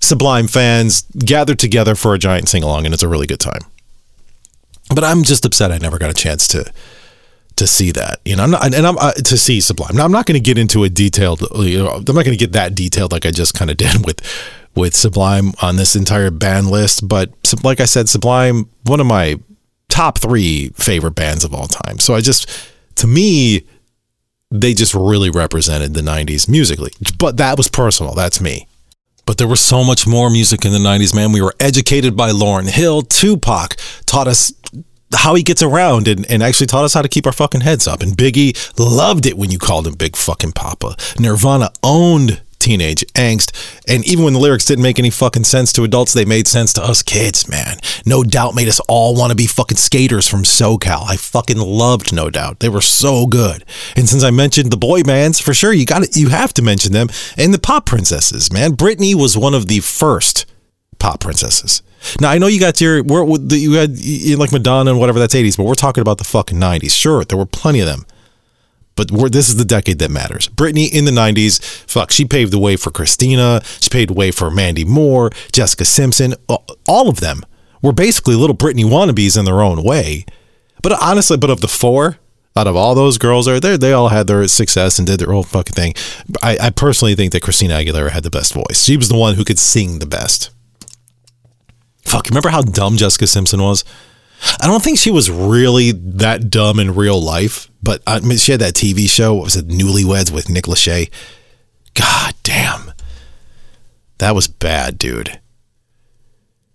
Sublime 0.00 0.48
fans 0.48 1.02
gathered 1.18 1.58
together 1.58 1.94
for 1.94 2.14
a 2.14 2.18
giant 2.18 2.48
sing 2.48 2.62
along, 2.62 2.84
and 2.84 2.92
it's 2.92 3.02
a 3.02 3.08
really 3.08 3.26
good 3.26 3.40
time 3.40 3.60
but 4.88 5.04
I'm 5.04 5.22
just 5.22 5.44
upset 5.44 5.72
I 5.72 5.78
never 5.78 5.98
got 5.98 6.10
a 6.10 6.14
chance 6.14 6.48
to 6.48 6.70
to 7.56 7.66
see 7.66 7.92
that. 7.92 8.20
You 8.24 8.36
know, 8.36 8.44
I'm 8.44 8.50
not, 8.50 8.74
and 8.74 8.86
I'm 8.86 8.98
uh, 8.98 9.12
to 9.12 9.36
see 9.38 9.60
Sublime. 9.60 9.96
Now 9.96 10.04
I'm 10.04 10.12
not 10.12 10.26
going 10.26 10.34
to 10.34 10.40
get 10.40 10.58
into 10.58 10.84
a 10.84 10.88
detailed. 10.88 11.42
You 11.54 11.84
know, 11.84 11.90
I'm 11.90 12.04
not 12.04 12.24
going 12.24 12.36
to 12.36 12.36
get 12.36 12.52
that 12.52 12.74
detailed 12.74 13.12
like 13.12 13.26
I 13.26 13.30
just 13.30 13.54
kind 13.54 13.70
of 13.70 13.76
did 13.78 14.04
with 14.04 14.20
with 14.74 14.94
Sublime 14.94 15.52
on 15.62 15.76
this 15.76 15.94
entire 15.94 16.30
band 16.30 16.70
list. 16.70 17.06
But 17.06 17.30
like 17.62 17.80
I 17.80 17.84
said, 17.84 18.08
Sublime, 18.08 18.68
one 18.84 19.00
of 19.00 19.06
my 19.06 19.38
top 19.88 20.18
three 20.18 20.70
favorite 20.70 21.14
bands 21.14 21.44
of 21.44 21.54
all 21.54 21.68
time. 21.68 22.00
So 22.00 22.14
I 22.14 22.20
just, 22.20 22.48
to 22.96 23.06
me, 23.06 23.64
they 24.50 24.74
just 24.74 24.94
really 24.94 25.30
represented 25.30 25.94
the 25.94 26.00
'90s 26.00 26.48
musically. 26.48 26.92
But 27.18 27.36
that 27.36 27.56
was 27.56 27.68
personal. 27.68 28.14
That's 28.14 28.40
me. 28.40 28.66
But 29.26 29.38
there 29.38 29.48
was 29.48 29.60
so 29.60 29.84
much 29.84 30.06
more 30.06 30.30
music 30.30 30.64
in 30.64 30.72
the 30.72 30.78
90s, 30.78 31.14
man. 31.14 31.32
We 31.32 31.40
were 31.40 31.54
educated 31.58 32.16
by 32.16 32.30
Lauryn 32.30 32.68
Hill. 32.68 33.02
Tupac 33.02 33.76
taught 34.06 34.28
us 34.28 34.52
how 35.14 35.34
he 35.34 35.42
gets 35.42 35.62
around 35.62 36.08
and, 36.08 36.28
and 36.30 36.42
actually 36.42 36.66
taught 36.66 36.84
us 36.84 36.94
how 36.94 37.02
to 37.02 37.08
keep 37.08 37.26
our 37.26 37.32
fucking 37.32 37.60
heads 37.62 37.86
up. 37.86 38.02
And 38.02 38.12
Biggie 38.12 38.56
loved 38.78 39.26
it 39.26 39.36
when 39.36 39.50
you 39.50 39.58
called 39.58 39.86
him 39.86 39.94
Big 39.94 40.16
fucking 40.16 40.52
Papa. 40.52 40.96
Nirvana 41.18 41.70
owned 41.82 42.42
teenage 42.64 43.04
angst. 43.14 43.52
And 43.86 44.06
even 44.06 44.24
when 44.24 44.32
the 44.32 44.40
lyrics 44.40 44.64
didn't 44.64 44.82
make 44.82 44.98
any 44.98 45.10
fucking 45.10 45.44
sense 45.44 45.72
to 45.74 45.84
adults, 45.84 46.14
they 46.14 46.24
made 46.24 46.48
sense 46.48 46.72
to 46.74 46.82
us 46.82 47.02
kids, 47.02 47.48
man. 47.48 47.78
No 48.06 48.24
Doubt 48.24 48.54
made 48.54 48.68
us 48.68 48.80
all 48.88 49.14
want 49.14 49.30
to 49.30 49.36
be 49.36 49.46
fucking 49.46 49.76
skaters 49.76 50.26
from 50.26 50.42
SoCal. 50.42 51.04
I 51.06 51.16
fucking 51.16 51.58
loved 51.58 52.12
No 52.12 52.30
Doubt. 52.30 52.60
They 52.60 52.68
were 52.68 52.80
so 52.80 53.26
good. 53.26 53.64
And 53.96 54.08
since 54.08 54.24
I 54.24 54.30
mentioned 54.30 54.70
the 54.70 54.76
boy 54.76 55.02
bands, 55.02 55.38
for 55.40 55.54
sure 55.54 55.72
you 55.72 55.84
got 55.84 56.02
it. 56.02 56.16
You 56.16 56.30
have 56.30 56.54
to 56.54 56.62
mention 56.62 56.92
them. 56.92 57.08
And 57.36 57.52
the 57.52 57.58
pop 57.58 57.86
princesses, 57.86 58.52
man. 58.52 58.72
Britney 58.72 59.14
was 59.14 59.36
one 59.36 59.54
of 59.54 59.66
the 59.68 59.80
first 59.80 60.46
pop 60.98 61.20
princesses. 61.20 61.82
Now 62.20 62.30
I 62.30 62.38
know 62.38 62.46
you 62.46 62.60
got 62.60 62.80
your 62.80 62.98
you 63.04 63.72
had 63.72 63.98
like 64.38 64.52
Madonna 64.52 64.90
and 64.90 65.00
whatever 65.00 65.18
that's 65.18 65.34
80s, 65.34 65.56
but 65.56 65.64
we're 65.64 65.74
talking 65.74 66.02
about 66.02 66.18
the 66.18 66.24
fucking 66.24 66.58
90s. 66.58 66.92
Sure, 66.92 67.24
there 67.24 67.38
were 67.38 67.46
plenty 67.46 67.80
of 67.80 67.86
them. 67.86 68.04
But 68.96 69.08
this 69.32 69.48
is 69.48 69.56
the 69.56 69.64
decade 69.64 69.98
that 69.98 70.10
matters. 70.10 70.48
Britney 70.48 70.92
in 70.92 71.04
the 71.04 71.10
90s, 71.10 71.62
fuck, 71.88 72.12
she 72.12 72.24
paved 72.24 72.52
the 72.52 72.58
way 72.58 72.76
for 72.76 72.90
Christina. 72.90 73.60
She 73.80 73.90
paved 73.90 74.10
the 74.10 74.14
way 74.14 74.30
for 74.30 74.50
Mandy 74.50 74.84
Moore, 74.84 75.30
Jessica 75.52 75.84
Simpson. 75.84 76.34
All 76.48 77.08
of 77.08 77.20
them 77.20 77.42
were 77.82 77.92
basically 77.92 78.36
little 78.36 78.56
Britney 78.56 78.84
wannabes 78.84 79.38
in 79.38 79.44
their 79.44 79.62
own 79.62 79.82
way. 79.82 80.24
But 80.82 80.92
honestly, 81.02 81.36
but 81.36 81.50
of 81.50 81.60
the 81.60 81.68
four, 81.68 82.18
out 82.56 82.66
of 82.66 82.76
all 82.76 82.94
those 82.94 83.18
girls 83.18 83.48
are 83.48 83.58
there, 83.58 83.76
they 83.76 83.92
all 83.92 84.08
had 84.08 84.26
their 84.26 84.46
success 84.46 84.98
and 84.98 85.06
did 85.06 85.18
their 85.18 85.32
own 85.32 85.42
fucking 85.42 85.74
thing. 85.74 85.94
I, 86.42 86.56
I 86.60 86.70
personally 86.70 87.14
think 87.14 87.32
that 87.32 87.42
Christina 87.42 87.74
Aguilera 87.74 88.10
had 88.10 88.22
the 88.22 88.30
best 88.30 88.54
voice. 88.54 88.84
She 88.84 88.96
was 88.96 89.08
the 89.08 89.16
one 89.18 89.34
who 89.34 89.44
could 89.44 89.58
sing 89.58 89.98
the 89.98 90.06
best. 90.06 90.50
Fuck, 92.02 92.28
remember 92.28 92.50
how 92.50 92.62
dumb 92.62 92.96
Jessica 92.96 93.26
Simpson 93.26 93.60
was? 93.60 93.84
I 94.60 94.66
don't 94.66 94.82
think 94.82 94.98
she 94.98 95.10
was 95.10 95.30
really 95.30 95.92
that 95.92 96.50
dumb 96.50 96.78
in 96.78 96.94
real 96.94 97.20
life, 97.20 97.70
but 97.82 98.02
I 98.06 98.20
mean, 98.20 98.38
she 98.38 98.52
had 98.52 98.60
that 98.60 98.74
TV 98.74 99.08
show. 99.08 99.34
What 99.34 99.44
was 99.44 99.56
it? 99.56 99.68
Newlyweds 99.68 100.30
with 100.30 100.48
Nick 100.48 100.64
Lachey. 100.64 101.10
God 101.94 102.34
damn. 102.42 102.92
That 104.18 104.34
was 104.34 104.48
bad, 104.48 104.98
dude. 104.98 105.40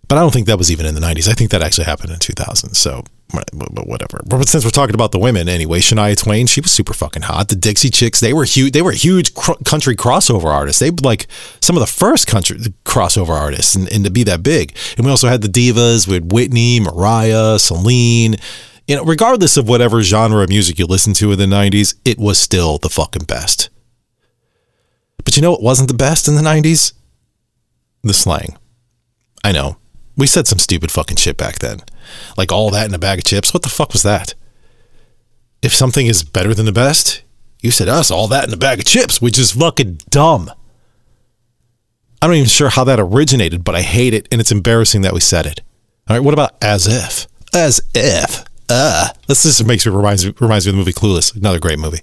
But 0.08 0.18
I 0.18 0.22
don't 0.22 0.34
think 0.34 0.48
that 0.48 0.58
was 0.58 0.72
even 0.72 0.86
in 0.86 0.96
the 0.96 1.02
90s. 1.02 1.28
I 1.28 1.34
think 1.34 1.52
that 1.52 1.62
actually 1.62 1.86
happened 1.86 2.12
in 2.12 2.20
2000. 2.20 2.74
So 2.74 3.04
but 3.32 3.88
whatever. 3.88 4.22
But 4.26 4.48
since 4.48 4.64
we're 4.66 4.72
talking 4.72 4.96
about 4.96 5.12
the 5.12 5.20
women 5.20 5.48
anyway, 5.48 5.80
Shania 5.80 6.18
Twain, 6.18 6.48
she 6.48 6.62
was 6.62 6.72
super 6.72 6.94
fucking 6.94 7.24
hot. 7.24 7.50
The 7.50 7.56
Dixie 7.56 7.90
Chicks, 7.90 8.20
they 8.20 8.34
were 8.34 8.44
huge. 8.44 8.74
They 8.74 8.82
were 8.82 8.92
huge 8.92 9.34
cr- 9.36 9.62
country 9.66 9.96
crossover 9.96 10.46
artists. 10.46 10.80
They 10.80 10.90
like 10.90 11.28
some 11.62 11.76
of 11.76 11.82
the 11.82 11.88
first 11.88 12.28
country 12.28 12.58
crossover 12.86 13.30
artists, 13.30 13.76
and, 13.76 13.92
and 13.92 14.04
to 14.04 14.12
be 14.12 14.24
that 14.24 14.42
big. 14.42 14.76
And 14.98 15.06
we 15.06 15.12
also 15.12 15.28
had 15.28 15.42
the 15.42 15.48
divas 15.48 16.08
with 16.08 16.32
Whitney, 16.32 16.80
Mariah, 16.80 17.60
Celine. 17.60 18.36
You 18.88 18.96
know, 18.96 19.04
regardless 19.04 19.58
of 19.58 19.70
whatever 19.70 20.02
genre 20.02 20.44
of 20.44 20.50
music 20.50 20.80
you 20.80 20.88
listened 20.88 21.16
to 21.18 21.32
in 21.32 21.38
the 21.38 21.46
'90s, 21.46 21.96
it 22.06 22.18
was 22.18 22.40
still 22.40 22.80
the 22.80 22.90
fucking 22.90 23.26
best. 23.26 23.70
But 25.24 25.36
you 25.36 25.44
know, 25.44 25.54
it 25.54 25.62
wasn't 25.62 25.90
the 25.90 25.96
best 25.96 26.28
in 26.28 26.36
the 26.36 26.42
'90s. 26.42 26.94
The 28.02 28.14
slang. 28.14 28.58
I 29.44 29.52
know 29.52 29.78
we 30.20 30.28
said 30.28 30.48
some 30.48 30.60
stupid 30.60 30.92
fucking 30.92 31.18
shit 31.18 31.38
back 31.38 31.60
then. 31.60 31.80
Like 32.38 32.52
all 32.52 32.70
that 32.72 32.88
in 32.88 32.94
a 32.94 33.00
bag 33.00 33.20
of 33.20 33.26
chips. 33.26 33.54
What 33.54 33.64
the 33.64 33.70
fuck 33.70 33.94
was 33.94 34.04
that? 34.04 34.34
If 35.62 35.74
something 35.74 36.08
is 36.08 36.24
better 36.24 36.54
than 36.54 36.66
the 36.66 36.72
best, 36.72 37.24
you 37.62 37.72
said 37.72 37.90
us 37.90 38.10
all 38.10 38.28
that 38.28 38.48
in 38.48 38.54
a 38.54 38.58
bag 38.58 38.80
of 38.80 38.86
chips, 38.86 39.22
which 39.22 39.38
is 39.38 39.52
fucking 39.52 40.02
dumb. 40.10 40.52
I'm 42.22 42.30
not 42.30 42.36
even 42.36 42.50
sure 42.50 42.70
how 42.70 42.84
that 42.86 43.00
originated, 43.00 43.64
but 43.64 43.76
I 43.76 43.82
hate 43.82 44.14
it, 44.14 44.28
and 44.32 44.42
it's 44.42 44.52
embarrassing 44.52 45.02
that 45.02 45.14
we 45.14 45.22
said 45.22 45.46
it. 45.46 45.62
All 46.08 46.16
right, 46.16 46.24
what 46.24 46.34
about 46.34 46.56
as 46.62 46.88
if? 46.88 47.28
As 47.54 47.82
if. 47.94 48.44
Uh, 48.70 49.10
this 49.28 49.44
just 49.44 49.66
makes 49.66 49.86
me 49.86 49.92
reminds 49.92 50.26
me 50.26 50.34
reminds 50.40 50.66
me 50.66 50.72
of 50.72 50.76
the 50.76 50.80
movie 50.80 50.94
Clueless, 50.94 51.36
another 51.36 51.60
great 51.60 51.80
movie. 51.80 52.02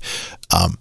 Um, 0.52 0.78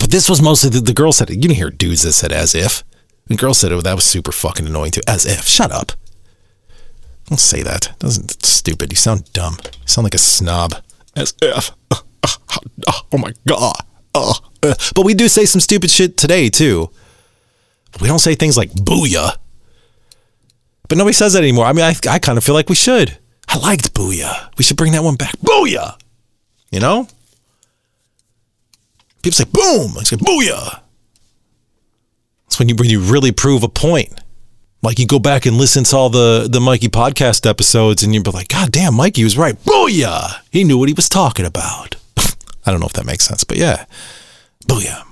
but 0.00 0.10
this 0.10 0.28
was 0.28 0.42
mostly 0.42 0.70
the, 0.70 0.80
the 0.80 0.92
girl 0.92 1.12
said 1.12 1.30
it. 1.30 1.34
You 1.34 1.42
didn't 1.42 1.56
hear 1.56 1.70
dudes 1.70 2.02
that 2.02 2.12
said 2.12 2.32
as 2.32 2.54
if. 2.54 2.82
The 3.26 3.36
girl 3.36 3.54
said 3.54 3.72
it. 3.72 3.84
That 3.84 3.94
was 3.94 4.04
super 4.04 4.32
fucking 4.32 4.66
annoying 4.66 4.92
too. 4.92 5.02
As 5.06 5.26
if. 5.26 5.46
Shut 5.46 5.70
up. 5.70 5.92
Don't 7.28 7.38
say 7.38 7.62
that. 7.62 7.92
Doesn't 7.98 8.44
stupid. 8.44 8.92
You 8.92 8.96
sound 8.96 9.32
dumb. 9.32 9.56
You 9.64 9.86
sound 9.88 10.04
like 10.04 10.14
a 10.14 10.18
snob. 10.18 10.74
As 11.16 11.34
if. 11.42 11.72
Uh, 11.90 11.96
uh, 12.22 12.28
uh, 12.86 12.92
oh 13.12 13.18
my 13.18 13.32
god. 13.46 13.82
Oh. 14.14 14.34
Uh, 14.62 14.74
But 14.94 15.04
we 15.04 15.14
do 15.14 15.28
say 15.28 15.44
some 15.44 15.60
stupid 15.60 15.90
shit 15.90 16.16
today 16.16 16.48
too. 16.48 16.90
We 18.00 18.08
don't 18.08 18.18
say 18.18 18.34
things 18.34 18.56
like 18.56 18.70
booyah. 18.72 19.36
But 20.88 20.98
nobody 20.98 21.14
says 21.14 21.32
that 21.32 21.42
anymore. 21.42 21.66
I 21.66 21.72
mean, 21.72 21.84
I, 21.84 21.94
I 22.08 22.18
kind 22.18 22.38
of 22.38 22.44
feel 22.44 22.54
like 22.54 22.68
we 22.68 22.74
should. 22.76 23.18
I 23.48 23.58
liked 23.58 23.92
booyah. 23.94 24.50
We 24.58 24.64
should 24.64 24.76
bring 24.76 24.92
that 24.92 25.02
one 25.02 25.16
back. 25.16 25.36
Booyah. 25.38 25.98
You 26.70 26.80
know? 26.80 27.08
People 29.22 29.36
say 29.36 29.44
boom. 29.44 29.96
I 29.98 30.02
say 30.04 30.16
booyah. 30.16 30.80
That's 32.44 32.58
when 32.58 32.68
you 32.68 32.76
when 32.76 32.88
you 32.88 33.00
really 33.00 33.32
prove 33.32 33.62
a 33.64 33.68
point. 33.68 34.12
Like 34.86 35.00
you 35.00 35.06
go 35.08 35.18
back 35.18 35.46
and 35.46 35.56
listen 35.56 35.82
to 35.82 35.96
all 35.96 36.10
the 36.10 36.46
the 36.48 36.60
Mikey 36.60 36.86
podcast 36.86 37.44
episodes, 37.44 38.04
and 38.04 38.14
you'd 38.14 38.22
be 38.22 38.30
like, 38.30 38.46
God 38.46 38.70
damn, 38.70 38.94
Mikey 38.94 39.24
was 39.24 39.36
right. 39.36 39.56
Booyah! 39.64 40.36
He 40.52 40.62
knew 40.62 40.78
what 40.78 40.88
he 40.88 40.94
was 40.94 41.08
talking 41.08 41.44
about. 41.44 41.96
I 42.64 42.70
don't 42.70 42.78
know 42.78 42.86
if 42.86 42.92
that 42.92 43.04
makes 43.04 43.24
sense, 43.24 43.42
but 43.42 43.56
yeah, 43.56 43.86
booyah. 44.68 45.02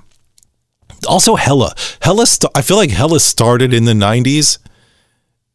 Also, 1.08 1.34
Hella. 1.34 1.74
Hella. 2.00 2.24
St- 2.24 2.52
I 2.54 2.62
feel 2.62 2.76
like 2.76 2.90
Hella 2.90 3.18
started 3.18 3.74
in 3.74 3.84
the 3.84 3.94
'90s, 3.94 4.58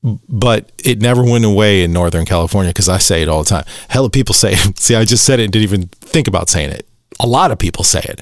but 0.04 0.70
it 0.84 1.02
never 1.02 1.24
went 1.24 1.46
away 1.46 1.84
in 1.84 1.94
Northern 1.94 2.26
California 2.26 2.72
because 2.72 2.90
I 2.90 2.98
say 2.98 3.22
it 3.22 3.30
all 3.30 3.44
the 3.44 3.50
time. 3.50 3.64
Hella 3.88 4.10
people 4.10 4.36
say 4.36 4.52
it. 4.52 4.78
See, 4.82 4.96
I 4.96 5.06
just 5.06 5.24
said 5.24 5.40
it 5.40 5.44
and 5.44 5.54
didn't 5.54 5.64
even 5.64 5.88
think 6.02 6.28
about 6.28 6.50
saying 6.50 6.72
it. 6.72 6.86
A 7.22 7.26
lot 7.26 7.52
of 7.52 7.58
people 7.58 7.86
say 7.86 8.02
it. 8.02 8.22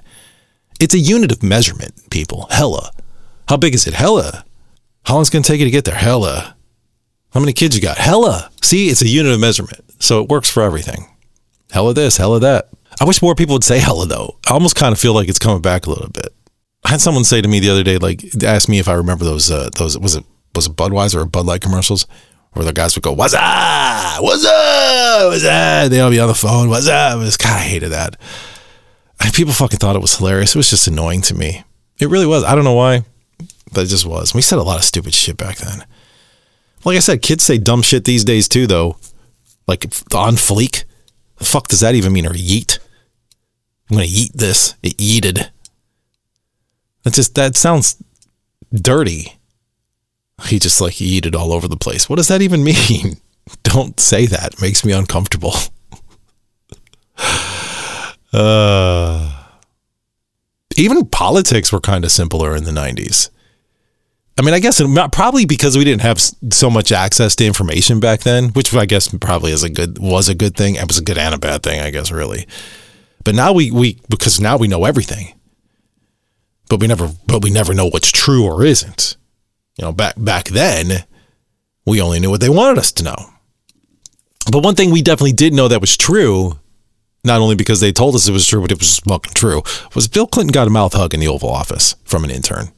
It's 0.80 0.94
a 0.94 1.00
unit 1.00 1.32
of 1.32 1.42
measurement, 1.42 2.12
people. 2.12 2.46
Hella. 2.52 2.92
How 3.50 3.58
big 3.58 3.74
is 3.74 3.88
it? 3.88 3.96
Hella. 3.96 4.46
How 5.06 5.16
long's 5.16 5.30
it 5.30 5.34
going 5.34 5.44
to 5.44 5.48
take 5.52 5.60
you 5.60 5.66
to 5.66 5.72
get 5.72 5.86
there? 5.86 5.96
Hella. 5.96 6.56
How 7.34 7.40
many 7.40 7.54
kids 7.54 7.76
you 7.76 7.82
got? 7.82 7.98
Hella. 7.98 8.50
See, 8.62 8.88
it's 8.88 9.02
a 9.02 9.08
unit 9.08 9.32
of 9.32 9.40
measurement. 9.40 9.82
So 10.00 10.22
it 10.22 10.30
works 10.30 10.50
for 10.50 10.64
everything. 10.64 11.08
Hella 11.72 11.94
this, 11.94 12.18
hella 12.18 12.40
that. 12.40 12.70
I 13.00 13.06
wish 13.06 13.22
more 13.22 13.36
people 13.36 13.54
would 13.54 13.64
say 13.64 13.80
hella 13.80 14.08
though. 14.08 14.38
I 14.48 14.54
almost 14.54 14.76
kind 14.76 14.92
of 14.94 15.00
feel 15.00 15.14
like 15.14 15.28
it's 15.30 15.40
coming 15.40 15.62
back 15.62 15.86
a 15.86 15.90
little 15.90 16.10
bit. 16.10 16.34
I 16.84 16.90
had 16.90 17.02
someone 17.02 17.24
say 17.26 17.42
to 17.42 17.48
me 17.48 17.60
the 17.60 17.70
other 17.70 17.84
day, 17.84 17.98
like, 17.98 18.24
ask 18.44 18.70
me 18.70 18.80
if 18.80 18.88
I 18.88 18.94
remember 18.94 19.26
those, 19.26 19.52
uh, 19.52 19.70
those, 19.76 19.98
was 19.98 20.16
it, 20.16 20.24
was 20.56 20.68
it 20.68 20.76
Budweiser 20.76 21.22
or 21.22 21.26
Bud 21.26 21.46
Light 21.46 21.62
commercials 21.62 22.08
where 22.54 22.66
the 22.66 22.72
guys 22.74 22.96
would 22.96 23.04
go, 23.04 23.12
what's 23.12 23.34
up? 23.34 24.24
What's 24.24 24.46
up? 24.46 25.30
What's 25.30 25.44
up? 25.46 25.90
They'd 25.90 26.00
all 26.00 26.10
be 26.10 26.20
on 26.20 26.28
the 26.30 26.34
phone. 26.34 26.70
What's 26.70 26.88
up? 26.88 27.20
I 27.20 27.24
just 27.26 27.40
kind 27.40 27.56
of 27.56 27.62
hated 27.62 27.90
that. 27.90 28.16
And 29.22 29.34
people 29.34 29.54
fucking 29.54 29.80
thought 29.80 29.96
it 29.96 30.02
was 30.02 30.16
hilarious. 30.16 30.56
It 30.56 30.58
was 30.58 30.70
just 30.70 30.88
annoying 30.88 31.22
to 31.24 31.36
me. 31.36 31.64
It 32.00 32.08
really 32.10 32.26
was. 32.26 32.44
I 32.44 32.56
don't 32.56 32.64
know 32.64 32.74
why, 32.74 33.04
it 33.84 33.88
just 33.88 34.06
was. 34.06 34.34
We 34.34 34.42
said 34.42 34.60
a 34.60 34.64
lot 34.64 34.78
of 34.78 34.84
stupid 34.84 35.14
shit 35.14 35.38
back 35.38 35.58
then. 35.58 35.86
Like 36.86 36.98
I 36.98 37.00
said, 37.00 37.22
kids 37.22 37.44
say 37.44 37.58
dumb 37.58 37.82
shit 37.82 38.06
these 38.06 38.24
days 38.24 38.48
too, 38.48 38.68
though. 38.68 38.98
Like 39.68 39.86
on 40.14 40.36
fleek. 40.36 40.86
The 41.38 41.46
fuck 41.46 41.68
does 41.68 41.82
that 41.82 41.96
even 41.96 42.14
mean? 42.14 42.26
Or 42.26 42.32
yeet? 42.32 42.80
I'm 43.90 43.98
gonna 43.98 44.08
yeet 44.08 44.34
this. 44.34 44.76
It 44.84 44.98
yeeted. 44.98 45.50
That 47.04 47.14
just 47.14 47.36
that 47.36 47.56
sounds 47.56 48.02
dirty. 48.74 49.38
He 50.46 50.60
just 50.60 50.82
like 50.82 50.96
yeeted 50.96 51.36
all 51.36 51.52
over 51.54 51.68
the 51.68 51.78
place. 51.78 52.10
What 52.10 52.18
does 52.18 52.28
that 52.28 52.42
even 52.42 52.64
mean? 52.90 53.18
Don't 53.64 54.00
say 54.00 54.26
that. 54.26 54.54
It 54.54 54.62
makes 54.62 54.84
me 54.84 54.92
uncomfortable. 54.94 55.54
uh 58.34 59.34
even 60.76 61.06
politics 61.08 61.72
were 61.72 61.80
kind 61.80 62.06
of 62.06 62.12
simpler 62.12 62.56
in 62.56 62.64
the 62.64 62.72
90s. 62.72 63.30
I 64.38 64.44
mean, 64.44 64.54
I 64.54 64.60
guess 64.60 64.80
not- 64.80 65.12
probably 65.12 65.46
because 65.46 65.78
we 65.78 65.84
didn't 65.84 66.02
have 66.04 66.20
so 66.20 66.70
much 66.70 66.92
access 66.92 67.36
to 67.38 67.46
information 67.46 68.00
back 68.00 68.22
then, 68.22 68.50
which 68.50 68.74
I 68.76 68.86
guess 68.86 69.08
probably 69.08 69.52
is 69.52 69.64
a 69.64 69.70
good 69.70 69.98
was 69.98 70.30
a 70.30 70.36
good 70.36 70.56
thing. 70.56 70.76
It 70.76 70.88
was 70.88 71.00
a 71.00 71.04
good 71.04 71.18
and 71.18 71.34
a 71.34 71.40
bad 71.40 71.64
thing, 71.64 71.82
I 71.82 71.90
guess, 71.90 72.12
really. 72.12 72.48
But 73.24 73.36
now 73.36 73.52
we 73.52 73.72
we 73.72 74.00
because 74.10 74.40
now 74.40 74.58
we 74.58 74.68
know 74.68 74.86
everything. 74.86 75.34
But 76.70 76.80
we 76.80 76.88
never 76.88 77.10
but 77.26 77.42
we 77.44 77.50
never 77.50 77.74
know 77.74 77.88
what's 77.88 78.12
true 78.12 78.46
or 78.46 78.64
isn't. 78.64 79.18
You 79.78 79.86
know, 79.86 79.92
back 79.92 80.14
back 80.18 80.46
then, 80.50 81.04
we 81.86 82.02
only 82.02 82.20
knew 82.20 82.30
what 82.30 82.42
they 82.42 82.50
wanted 82.50 82.78
us 82.78 82.92
to 82.94 83.04
know. 83.04 83.16
But 84.52 84.64
one 84.64 84.76
thing 84.76 84.92
we 84.92 85.02
definitely 85.02 85.34
did 85.34 85.54
know 85.54 85.68
that 85.68 85.82
was 85.82 85.98
true, 85.98 86.60
not 87.24 87.42
only 87.42 87.56
because 87.56 87.80
they 87.80 87.92
told 87.92 88.16
us 88.16 88.28
it 88.28 88.34
was 88.34 88.46
true, 88.48 88.62
but 88.62 88.72
it 88.72 88.80
was 88.80 89.00
fucking 89.00 89.34
true, 89.34 89.62
was 89.94 90.08
Bill 90.08 90.28
Clinton 90.28 90.54
got 90.54 90.68
a 90.68 90.70
mouth 90.70 90.94
hug 90.94 91.14
in 91.14 91.20
the 91.20 91.28
Oval 91.28 91.50
Office 91.50 91.96
from 92.06 92.24
an 92.24 92.30
intern. 92.32 92.72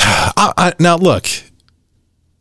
I, 0.00 0.52
I, 0.56 0.72
now 0.78 0.96
look, 0.96 1.26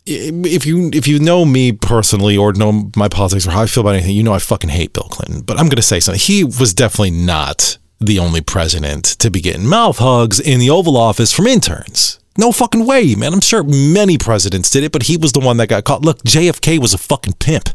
if 0.06 0.66
you 0.66 0.90
if 0.94 1.08
you 1.08 1.20
know 1.20 1.46
me 1.46 1.72
personally 1.72 2.36
or 2.38 2.54
know 2.54 2.92
my 2.96 3.08
politics 3.08 3.46
or 3.46 3.52
how 3.52 3.62
I 3.62 3.68
feel 3.68 3.82
about 3.82 3.96
anything, 3.96 4.16
you 4.16 4.24
know 4.24 4.34
I 4.34 4.40
fucking 4.40 4.70
hate 4.70 4.94
Bill 4.94 5.08
Clinton. 5.10 5.42
But 5.42 5.60
I'm 5.60 5.70
gonna 5.70 5.82
say 5.82 6.00
something. 6.00 6.20
He 6.20 6.44
was 6.44 6.74
definitely 6.74 7.12
not 7.12 7.78
the 8.00 8.20
only 8.20 8.42
president 8.42 9.06
to 9.06 9.30
be 9.30 9.42
getting 9.42 9.68
mouth 9.68 9.98
hugs 10.00 10.40
in 10.40 10.60
the 10.60 10.70
Oval 10.70 10.98
Office 10.98 11.34
from 11.34 11.48
interns. 11.48 12.20
No 12.38 12.52
fucking 12.52 12.86
way, 12.86 13.16
man. 13.16 13.34
I'm 13.34 13.42
sure 13.42 13.64
many 13.64 14.18
presidents 14.18 14.70
did 14.70 14.84
it, 14.86 14.94
but 14.94 15.04
he 15.04 15.18
was 15.18 15.34
the 15.34 15.42
one 15.42 15.58
that 15.58 15.68
got 15.68 15.84
caught. 15.84 16.04
Look, 16.04 16.24
JFK 16.24 16.80
was 16.80 16.94
a 16.94 16.98
fucking 16.98 17.34
pimp. 17.34 17.70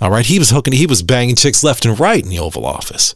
All 0.00 0.10
right, 0.10 0.26
he 0.26 0.38
was 0.38 0.50
hooking, 0.50 0.74
he 0.74 0.86
was 0.86 1.02
banging 1.02 1.36
chicks 1.36 1.62
left 1.64 1.86
and 1.86 1.98
right 1.98 2.22
in 2.22 2.28
the 2.28 2.38
Oval 2.38 2.66
Office. 2.66 3.14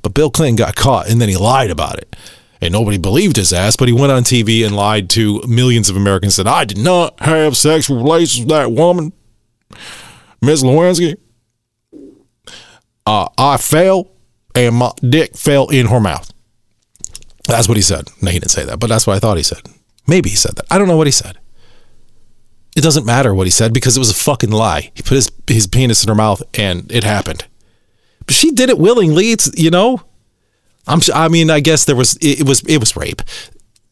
But 0.00 0.14
Bill 0.14 0.30
Clinton 0.30 0.56
got 0.56 0.74
caught 0.74 1.08
and 1.08 1.20
then 1.20 1.28
he 1.28 1.36
lied 1.36 1.70
about 1.70 1.98
it. 1.98 2.16
And 2.62 2.72
nobody 2.72 2.96
believed 2.96 3.36
his 3.36 3.52
ass, 3.52 3.74
but 3.74 3.88
he 3.88 3.92
went 3.92 4.12
on 4.12 4.22
TV 4.22 4.64
and 4.64 4.76
lied 4.76 5.10
to 5.10 5.42
millions 5.48 5.90
of 5.90 5.96
Americans 5.96 6.36
said, 6.36 6.46
I 6.46 6.64
did 6.64 6.78
not 6.78 7.18
have 7.20 7.56
sexual 7.56 7.96
relations 7.96 8.46
with 8.46 8.50
that 8.50 8.70
woman, 8.70 9.12
Miss 10.40 10.62
Lewinsky. 10.62 11.16
Uh, 13.04 13.28
I 13.36 13.56
fell 13.56 14.12
and 14.54 14.76
my 14.76 14.92
dick 15.00 15.36
fell 15.36 15.68
in 15.70 15.88
her 15.88 15.98
mouth. 15.98 16.32
That's 17.48 17.66
what 17.66 17.76
he 17.76 17.82
said. 17.82 18.08
No, 18.20 18.30
he 18.30 18.38
didn't 18.38 18.52
say 18.52 18.64
that, 18.64 18.78
but 18.78 18.86
that's 18.86 19.08
what 19.08 19.16
I 19.16 19.18
thought 19.18 19.36
he 19.36 19.42
said. 19.42 19.62
Maybe 20.06 20.30
he 20.30 20.36
said 20.36 20.54
that. 20.54 20.66
I 20.70 20.78
don't 20.78 20.86
know 20.86 20.96
what 20.96 21.08
he 21.08 21.12
said. 21.12 21.38
It 22.76 22.82
doesn't 22.82 23.04
matter 23.04 23.34
what 23.34 23.48
he 23.48 23.50
said 23.50 23.74
because 23.74 23.96
it 23.96 24.00
was 24.00 24.10
a 24.10 24.14
fucking 24.14 24.52
lie. 24.52 24.92
He 24.94 25.02
put 25.02 25.16
his 25.16 25.30
his 25.48 25.66
penis 25.66 26.04
in 26.04 26.08
her 26.08 26.14
mouth 26.14 26.42
and 26.54 26.90
it 26.92 27.02
happened. 27.02 27.44
But 28.24 28.34
she 28.34 28.52
did 28.52 28.70
it 28.70 28.78
willingly. 28.78 29.32
It's 29.32 29.50
you 29.58 29.70
know, 29.70 30.02
I'm. 30.86 31.00
I 31.14 31.28
mean, 31.28 31.50
I 31.50 31.60
guess 31.60 31.84
there 31.84 31.96
was. 31.96 32.16
It, 32.16 32.40
it 32.40 32.48
was. 32.48 32.62
It 32.66 32.78
was 32.78 32.96
rape. 32.96 33.22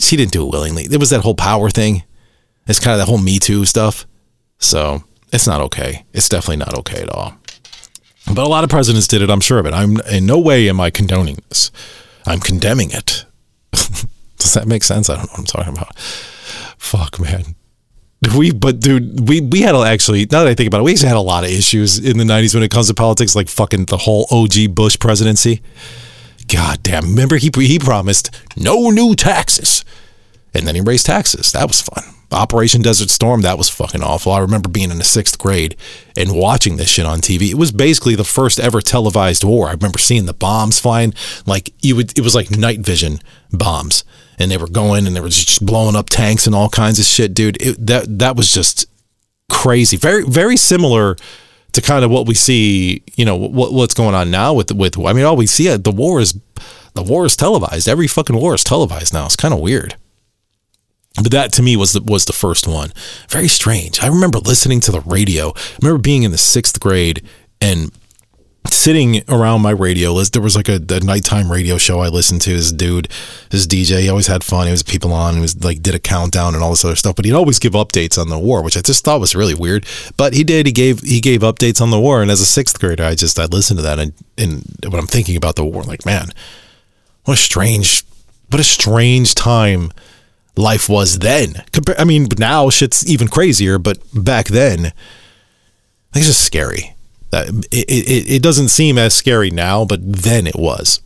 She 0.01 0.17
didn't 0.17 0.33
do 0.33 0.47
it 0.47 0.51
willingly. 0.51 0.85
It 0.85 0.99
was 0.99 1.11
that 1.11 1.21
whole 1.21 1.35
power 1.35 1.71
thing. 1.71 2.03
It's 2.67 2.81
kind 2.81 2.93
of 2.93 2.99
that 2.99 3.11
whole 3.11 3.19
Me 3.19 3.39
Too 3.39 3.65
stuff. 3.65 4.07
So 4.59 5.05
it's 5.33 5.47
not 5.47 5.61
okay. 5.63 6.05
It's 6.13 6.29
definitely 6.29 6.59
not 6.59 6.75
okay 6.79 7.03
at 7.03 7.11
all. 7.11 7.35
But 8.27 8.45
a 8.45 8.49
lot 8.49 8.65
of 8.65 8.71
presidents 8.71 9.07
did 9.07 9.23
it. 9.23 9.31
I'm 9.31 9.41
sure 9.41 9.59
of 9.59 9.67
it. 9.67 9.75
I'm 9.75 10.01
in 10.03 10.27
no 10.27 10.39
way 10.39 10.69
am 10.69 10.81
I 10.81 10.91
condoning 10.91 11.39
this. 11.49 11.71
I'm 12.27 12.41
condemning 12.41 12.91
it. 12.91 13.25
Does 13.73 14.55
that 14.55 14.67
make 14.67 14.85
sense? 14.85 15.09
I 15.09 15.17
don't 15.17 15.25
know 15.25 15.31
what 15.33 15.39
I'm 15.39 15.45
talking 15.47 15.73
about. 15.77 15.99
Fuck, 15.99 17.19
man. 17.21 17.55
We, 18.37 18.53
but 18.53 18.81
dude, 18.81 19.29
we 19.29 19.41
we 19.41 19.63
had 19.63 19.75
actually. 19.75 20.27
Now 20.31 20.45
that 20.45 20.49
I 20.49 20.55
think 20.55 20.67
about 20.67 20.81
it, 20.81 20.85
we 20.85 20.93
actually 20.93 21.09
had 21.09 21.17
a 21.17 21.21
lot 21.21 21.45
of 21.45 21.51
issues 21.51 21.99
in 21.99 22.19
the 22.19 22.25
'90s 22.25 22.55
when 22.55 22.63
it 22.63 22.71
comes 22.71 22.89
to 22.89 22.95
politics, 22.95 23.35
like 23.35 23.49
fucking 23.49 23.87
the 23.87 23.97
whole 23.97 24.27
OG 24.31 24.75
Bush 24.75 24.99
presidency. 24.99 25.63
God 26.53 26.83
damn! 26.83 27.05
Remember 27.05 27.37
he 27.37 27.51
he 27.55 27.79
promised 27.79 28.31
no 28.57 28.91
new 28.91 29.15
taxes, 29.15 29.85
and 30.53 30.67
then 30.67 30.75
he 30.75 30.81
raised 30.81 31.07
taxes. 31.07 31.53
That 31.53 31.69
was 31.69 31.81
fun. 31.81 32.03
Operation 32.33 32.83
Desert 32.83 33.11
Storm. 33.11 33.43
That 33.43 33.59
was 33.59 33.69
fucking 33.69 34.03
awful. 34.03 34.33
I 34.33 34.39
remember 34.39 34.69
being 34.69 34.91
in 34.91 34.99
the 34.99 35.05
sixth 35.05 35.39
grade 35.39 35.77
and 36.17 36.35
watching 36.35 36.77
this 36.77 36.89
shit 36.89 37.07
on 37.07 37.21
TV. 37.21 37.51
It 37.51 37.59
was 37.59 37.73
basically 37.73 38.15
the 38.15 38.25
first 38.25 38.61
ever 38.61 38.81
televised 38.81 39.43
war. 39.43 39.69
I 39.69 39.73
remember 39.73 39.99
seeing 39.99 40.27
the 40.27 40.33
bombs 40.33 40.79
flying. 40.79 41.13
Like 41.47 41.73
you 41.83 41.97
would, 41.97 42.17
it 42.17 42.23
was 42.23 42.35
like 42.35 42.51
night 42.51 42.81
vision 42.81 43.19
bombs, 43.53 44.05
and 44.39 44.51
they 44.51 44.57
were 44.57 44.69
going 44.69 45.07
and 45.07 45.17
they 45.17 45.21
were 45.21 45.29
just 45.29 45.65
blowing 45.65 45.97
up 45.97 46.09
tanks 46.09 46.47
and 46.47 46.55
all 46.55 46.69
kinds 46.69 46.99
of 46.99 47.05
shit, 47.05 47.35
dude. 47.35 47.61
It, 47.61 47.87
that 47.87 48.19
that 48.19 48.37
was 48.37 48.53
just 48.53 48.87
crazy. 49.51 49.97
Very 49.97 50.25
very 50.25 50.57
similar 50.57 51.17
to 51.73 51.81
kind 51.81 52.05
of 52.05 52.11
what 52.11 52.27
we 52.27 52.35
see, 52.35 53.03
you 53.17 53.25
know, 53.25 53.37
what 53.37 53.73
what's 53.73 53.95
going 53.95 54.15
on 54.15 54.31
now 54.31 54.53
with 54.55 54.73
with 54.73 54.99
I 54.99 55.13
mean, 55.13 55.25
all 55.25 55.37
we 55.37 55.47
see 55.47 55.69
uh, 55.69 55.77
the 55.77 55.93
war 55.93 56.21
is 56.21 56.39
the 56.95 57.03
war 57.03 57.25
is 57.27 57.37
televised. 57.37 57.89
Every 57.89 58.07
fucking 58.07 58.37
war 58.37 58.55
is 58.55 58.65
televised 58.65 59.15
now. 59.15 59.27
It's 59.27 59.37
kind 59.37 59.55
of 59.55 59.61
weird. 59.61 59.97
But 61.17 61.33
that 61.33 61.53
to 61.55 61.63
me 61.63 61.77
was 61.77 61.93
the 61.93 62.03
was 62.03 62.25
the 62.25 62.33
first 62.33 62.67
one. 62.67 62.93
Very 63.29 63.49
strange. 63.49 64.01
I 64.01 64.07
remember 64.07 64.39
listening 64.39 64.81
to 64.81 64.93
the 64.93 65.01
radio. 65.01 65.51
I 65.51 65.79
remember 65.83 66.01
being 66.01 66.23
in 66.23 66.31
the 66.31 66.39
sixth 66.39 66.79
grade 66.81 67.23
and 67.61 67.91
sitting 68.67 69.23
around 69.29 69.63
my 69.63 69.71
radio 69.71 70.13
list. 70.13 70.33
There 70.33 70.43
was 70.43 70.57
like 70.57 70.69
a, 70.69 70.81
a 70.91 71.01
nighttime 71.01 71.51
radio 71.51 71.79
show 71.79 72.01
I 72.01 72.09
listened 72.09 72.43
to. 72.43 72.53
This 72.53 72.73
dude, 72.73 73.09
this 73.51 73.67
DJ, 73.67 74.01
he 74.03 74.09
always 74.09 74.27
had 74.27 74.45
fun. 74.45 74.67
He 74.67 74.71
was 74.71 74.83
people 74.83 75.13
on. 75.13 75.35
He 75.35 75.41
was 75.41 75.63
like 75.65 75.83
did 75.83 75.95
a 75.95 75.99
countdown 75.99 76.55
and 76.55 76.63
all 76.63 76.71
this 76.71 76.85
other 76.85 76.97
stuff. 76.97 77.17
But 77.17 77.25
he'd 77.25 77.35
always 77.35 77.59
give 77.59 77.73
updates 77.73 78.19
on 78.19 78.29
the 78.29 78.39
war, 78.39 78.63
which 78.63 78.77
I 78.77 78.81
just 78.81 79.05
thought 79.05 79.21
was 79.21 79.35
really 79.35 79.55
weird. 79.55 79.87
But 80.17 80.35
he 80.35 80.45
did. 80.45 80.67
He 80.67 80.73
gave 80.73 81.01
he 81.01 81.21
gave 81.21 81.41
updates 81.41 81.81
on 81.81 81.91
the 81.91 82.01
war. 82.01 82.23
And 82.23 82.31
as 82.31 82.41
a 82.41 82.47
sixth 82.47 82.79
grader, 82.79 83.05
I 83.05 83.15
just 83.15 83.39
I 83.39 83.47
listened 83.47 83.79
to 83.79 83.83
that 83.83 83.99
and 83.99 84.13
and 84.37 84.65
when 84.85 84.99
I'm 84.99 85.07
thinking 85.07 85.37
about 85.37 85.57
the 85.57 85.65
war, 85.65 85.83
like 85.83 86.05
man, 86.05 86.29
what 87.25 87.35
a 87.35 87.41
strange, 87.41 88.05
what 88.49 88.61
a 88.61 88.65
strange 88.65 89.35
time 89.35 89.93
life 90.57 90.89
was 90.89 91.19
then. 91.19 91.55
Compa- 91.73 91.99
I 91.99 92.05
mean, 92.05 92.29
now 92.39 92.71
shit's 92.71 93.07
even 93.07 93.29
crazier. 93.29 93.79
But 93.79 93.99
back 94.15 94.47
then, 94.47 94.93
it's 96.15 96.27
just 96.27 96.45
scary. 96.45 96.95
It, 97.33 97.67
it, 97.73 98.31
it 98.31 98.43
doesn't 98.43 98.69
seem 98.69 98.99
as 98.99 99.15
scary 99.15 99.51
now, 99.51 99.85
but 99.85 100.01
then 100.03 100.47
it 100.47 100.57
was. 100.57 101.01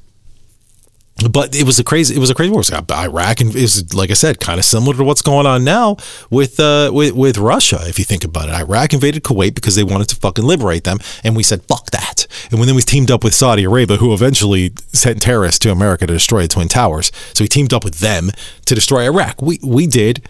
But 1.30 1.54
it 1.54 1.64
was 1.64 1.78
a 1.78 1.84
crazy. 1.84 2.16
It 2.16 2.18
was 2.18 2.30
a 2.30 2.34
crazy 2.34 2.50
war. 2.50 2.60
It 2.60 2.70
was 2.70 2.90
Iraq, 2.90 3.40
and 3.40 3.54
was 3.54 3.94
like 3.94 4.10
I 4.10 4.14
said, 4.14 4.40
kind 4.40 4.58
of 4.58 4.64
similar 4.64 4.96
to 4.96 5.04
what's 5.04 5.22
going 5.22 5.46
on 5.46 5.62
now 5.62 5.96
with 6.28 6.58
uh 6.58 6.90
with 6.92 7.12
with 7.12 7.38
Russia. 7.38 7.78
If 7.82 8.00
you 8.00 8.04
think 8.04 8.24
about 8.24 8.48
it, 8.48 8.54
Iraq 8.54 8.92
invaded 8.92 9.22
Kuwait 9.22 9.54
because 9.54 9.76
they 9.76 9.84
wanted 9.84 10.08
to 10.08 10.16
fucking 10.16 10.44
liberate 10.44 10.82
them, 10.82 10.98
and 11.22 11.36
we 11.36 11.44
said 11.44 11.62
fuck 11.64 11.90
that. 11.92 12.26
And 12.50 12.58
when 12.58 12.66
then 12.66 12.74
we 12.74 12.82
teamed 12.82 13.12
up 13.12 13.22
with 13.22 13.32
Saudi 13.32 13.62
Arabia, 13.62 13.98
who 13.98 14.12
eventually 14.12 14.72
sent 14.92 15.22
terrorists 15.22 15.60
to 15.60 15.70
America 15.70 16.04
to 16.04 16.12
destroy 16.12 16.42
the 16.42 16.48
Twin 16.48 16.68
Towers. 16.68 17.12
So 17.32 17.44
we 17.44 17.48
teamed 17.48 17.72
up 17.72 17.84
with 17.84 18.00
them 18.00 18.30
to 18.66 18.74
destroy 18.74 19.04
Iraq. 19.04 19.40
We 19.40 19.60
we 19.62 19.86
did. 19.86 20.28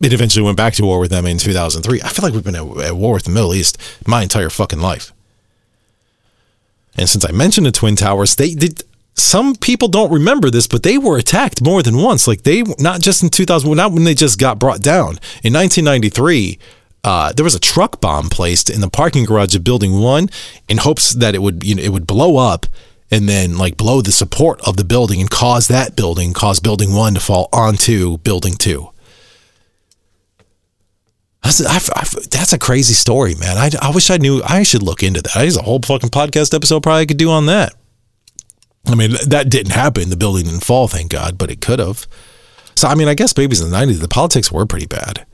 It 0.00 0.12
eventually 0.12 0.44
went 0.44 0.56
back 0.56 0.74
to 0.74 0.84
war 0.84 1.00
with 1.00 1.10
them 1.10 1.26
in 1.26 1.38
2003. 1.38 2.02
I 2.02 2.08
feel 2.08 2.24
like 2.24 2.34
we've 2.34 2.44
been 2.44 2.54
at, 2.54 2.84
at 2.84 2.96
war 2.96 3.14
with 3.14 3.24
the 3.24 3.30
Middle 3.30 3.54
East 3.54 3.78
my 4.06 4.22
entire 4.22 4.50
fucking 4.50 4.80
life. 4.80 5.13
And 6.96 7.08
since 7.08 7.24
I 7.24 7.32
mentioned 7.32 7.66
the 7.66 7.72
Twin 7.72 7.96
Towers, 7.96 8.36
they 8.36 8.54
did. 8.54 8.82
Some 9.16 9.54
people 9.54 9.86
don't 9.86 10.12
remember 10.12 10.50
this, 10.50 10.66
but 10.66 10.82
they 10.82 10.98
were 10.98 11.18
attacked 11.18 11.62
more 11.62 11.84
than 11.84 11.96
once. 11.96 12.26
Like 12.26 12.42
they, 12.42 12.64
not 12.78 13.00
just 13.00 13.22
in 13.22 13.28
2000, 13.28 13.76
not 13.76 13.92
when 13.92 14.02
they 14.02 14.14
just 14.14 14.40
got 14.40 14.58
brought 14.58 14.80
down. 14.80 15.20
In 15.44 15.52
1993, 15.52 16.58
uh, 17.04 17.32
there 17.32 17.44
was 17.44 17.54
a 17.54 17.60
truck 17.60 18.00
bomb 18.00 18.28
placed 18.28 18.68
in 18.68 18.80
the 18.80 18.90
parking 18.90 19.24
garage 19.24 19.54
of 19.54 19.62
Building 19.62 20.00
One, 20.00 20.28
in 20.68 20.78
hopes 20.78 21.12
that 21.12 21.34
it 21.34 21.42
would, 21.42 21.62
you 21.62 21.76
know, 21.76 21.82
it 21.82 21.92
would 21.92 22.08
blow 22.08 22.38
up 22.38 22.66
and 23.10 23.28
then 23.28 23.56
like 23.56 23.76
blow 23.76 24.00
the 24.00 24.10
support 24.10 24.60
of 24.66 24.76
the 24.76 24.84
building 24.84 25.20
and 25.20 25.30
cause 25.30 25.68
that 25.68 25.94
building, 25.94 26.32
cause 26.32 26.58
Building 26.58 26.92
One 26.92 27.14
to 27.14 27.20
fall 27.20 27.48
onto 27.52 28.18
Building 28.18 28.54
Two. 28.54 28.90
That's, 31.44 31.60
I've, 31.64 31.90
I've, 31.94 32.30
that's 32.30 32.54
a 32.54 32.58
crazy 32.58 32.94
story, 32.94 33.34
man. 33.34 33.58
I, 33.58 33.70
I 33.80 33.90
wish 33.90 34.10
I 34.10 34.16
knew. 34.16 34.42
I 34.42 34.62
should 34.62 34.82
look 34.82 35.02
into 35.02 35.20
that. 35.20 35.34
There's 35.34 35.58
a 35.58 35.62
whole 35.62 35.78
fucking 35.78 36.08
podcast 36.08 36.54
episode 36.54 36.82
probably 36.82 37.02
I 37.02 37.06
could 37.06 37.18
do 37.18 37.30
on 37.30 37.46
that. 37.46 37.74
I 38.86 38.94
mean, 38.94 39.12
that 39.26 39.50
didn't 39.50 39.72
happen. 39.72 40.08
The 40.08 40.16
building 40.16 40.46
didn't 40.46 40.64
fall, 40.64 40.88
thank 40.88 41.10
God, 41.10 41.36
but 41.36 41.50
it 41.50 41.60
could 41.60 41.78
have. 41.78 42.06
So, 42.74 42.88
I 42.88 42.94
mean, 42.94 43.08
I 43.08 43.14
guess 43.14 43.34
babies 43.34 43.60
in 43.60 43.70
the 43.70 43.76
90s, 43.76 44.00
the 44.00 44.08
politics 44.08 44.50
were 44.50 44.64
pretty 44.64 44.86
bad. 44.86 45.26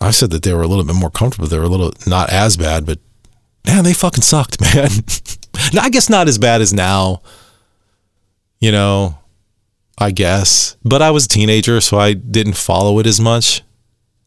I 0.00 0.10
said 0.10 0.30
that 0.30 0.42
they 0.42 0.52
were 0.52 0.62
a 0.62 0.66
little 0.66 0.84
bit 0.84 0.96
more 0.96 1.10
comfortable. 1.10 1.48
They 1.48 1.58
were 1.58 1.64
a 1.64 1.68
little 1.68 1.92
not 2.06 2.30
as 2.30 2.56
bad, 2.56 2.86
but 2.86 2.98
man, 3.66 3.84
they 3.84 3.92
fucking 3.92 4.22
sucked, 4.22 4.60
man. 4.74 4.90
now, 5.72 5.82
I 5.82 5.90
guess 5.90 6.10
not 6.10 6.26
as 6.26 6.38
bad 6.38 6.60
as 6.60 6.72
now, 6.72 7.22
you 8.58 8.72
know, 8.72 9.16
I 9.96 10.10
guess. 10.10 10.76
But 10.84 11.02
I 11.02 11.12
was 11.12 11.26
a 11.26 11.28
teenager, 11.28 11.80
so 11.80 11.98
I 11.98 12.14
didn't 12.14 12.56
follow 12.56 12.98
it 12.98 13.06
as 13.06 13.20
much. 13.20 13.62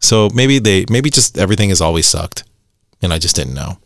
So 0.02 0.30
maybe 0.34 0.60
they, 0.60 0.86
maybe 0.90 1.10
just 1.10 1.38
everything 1.38 1.70
has 1.70 1.82
always 1.82 2.08
sucked 2.08 2.44
and 3.02 3.14
I 3.14 3.20
just 3.20 3.36
didn't 3.36 3.54
know. 3.54 3.78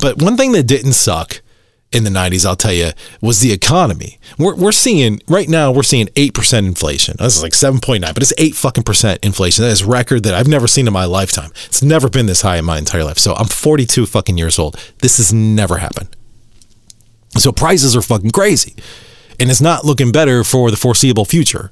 But 0.00 0.20
one 0.20 0.36
thing 0.36 0.52
that 0.52 0.64
didn't 0.64 0.92
suck 0.92 1.40
in 1.92 2.04
the 2.04 2.10
90s, 2.10 2.46
I'll 2.46 2.56
tell 2.56 2.72
you, 2.72 2.90
was 3.20 3.40
the 3.40 3.52
economy. 3.52 4.18
We're, 4.38 4.54
we're 4.54 4.72
seeing, 4.72 5.20
right 5.26 5.48
now, 5.48 5.72
we're 5.72 5.82
seeing 5.82 6.06
8% 6.08 6.58
inflation. 6.58 7.16
This 7.18 7.36
is 7.36 7.42
like 7.42 7.52
7.9, 7.52 8.00
but 8.14 8.22
it's 8.22 8.32
8 8.38 8.54
fucking 8.54 8.84
percent 8.84 9.24
inflation. 9.24 9.64
That 9.64 9.70
is 9.70 9.82
record 9.82 10.22
that 10.24 10.34
I've 10.34 10.48
never 10.48 10.66
seen 10.66 10.86
in 10.86 10.92
my 10.92 11.04
lifetime. 11.04 11.50
It's 11.66 11.82
never 11.82 12.08
been 12.08 12.26
this 12.26 12.42
high 12.42 12.58
in 12.58 12.64
my 12.64 12.78
entire 12.78 13.04
life. 13.04 13.18
So 13.18 13.34
I'm 13.34 13.48
42 13.48 14.06
fucking 14.06 14.38
years 14.38 14.58
old. 14.58 14.78
This 14.98 15.16
has 15.16 15.32
never 15.32 15.78
happened. 15.78 16.14
So 17.38 17.52
prices 17.52 17.96
are 17.96 18.02
fucking 18.02 18.30
crazy. 18.30 18.74
And 19.38 19.50
it's 19.50 19.60
not 19.60 19.84
looking 19.84 20.12
better 20.12 20.44
for 20.44 20.70
the 20.70 20.76
foreseeable 20.76 21.24
future. 21.24 21.70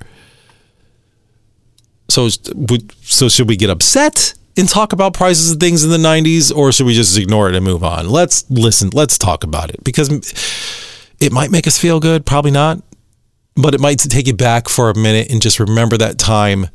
So, 2.09 2.29
so 2.29 3.29
should 3.29 3.49
we 3.49 3.57
get 3.57 3.71
upset 3.71 4.35
and 4.57 4.69
talk 4.69 4.93
about 4.93 5.15
prices 5.15 5.53
of 5.53 5.61
things 5.61 5.85
in 5.85 5.91
the 5.91 5.99
90s 5.99 6.55
or 6.55 6.73
should 6.73 6.87
we 6.87 6.95
just 6.95 7.17
ignore 7.19 7.49
it 7.49 7.55
and 7.55 7.65
move 7.65 7.85
on? 7.85 8.09
Let's 8.09 8.49
listen, 8.51 8.91
let's 8.93 9.19
talk 9.19 9.45
about 9.45 9.71
it 9.71 9.85
because 9.85 10.09
it 11.21 11.33
might 11.33 11.51
make 11.51 11.67
us 11.67 11.79
feel 11.79 12.01
good, 12.01 12.25
probably 12.25 12.51
not, 12.51 12.83
but 13.57 13.75
it 13.75 13.81
might 13.81 13.99
take 13.99 14.27
you 14.27 14.35
back 14.35 14.69
for 14.69 14.91
a 14.91 14.99
minute 14.99 15.31
and 15.31 15.43
just 15.43 15.61
remember 15.61 15.97
that 15.99 16.19
time 16.19 16.69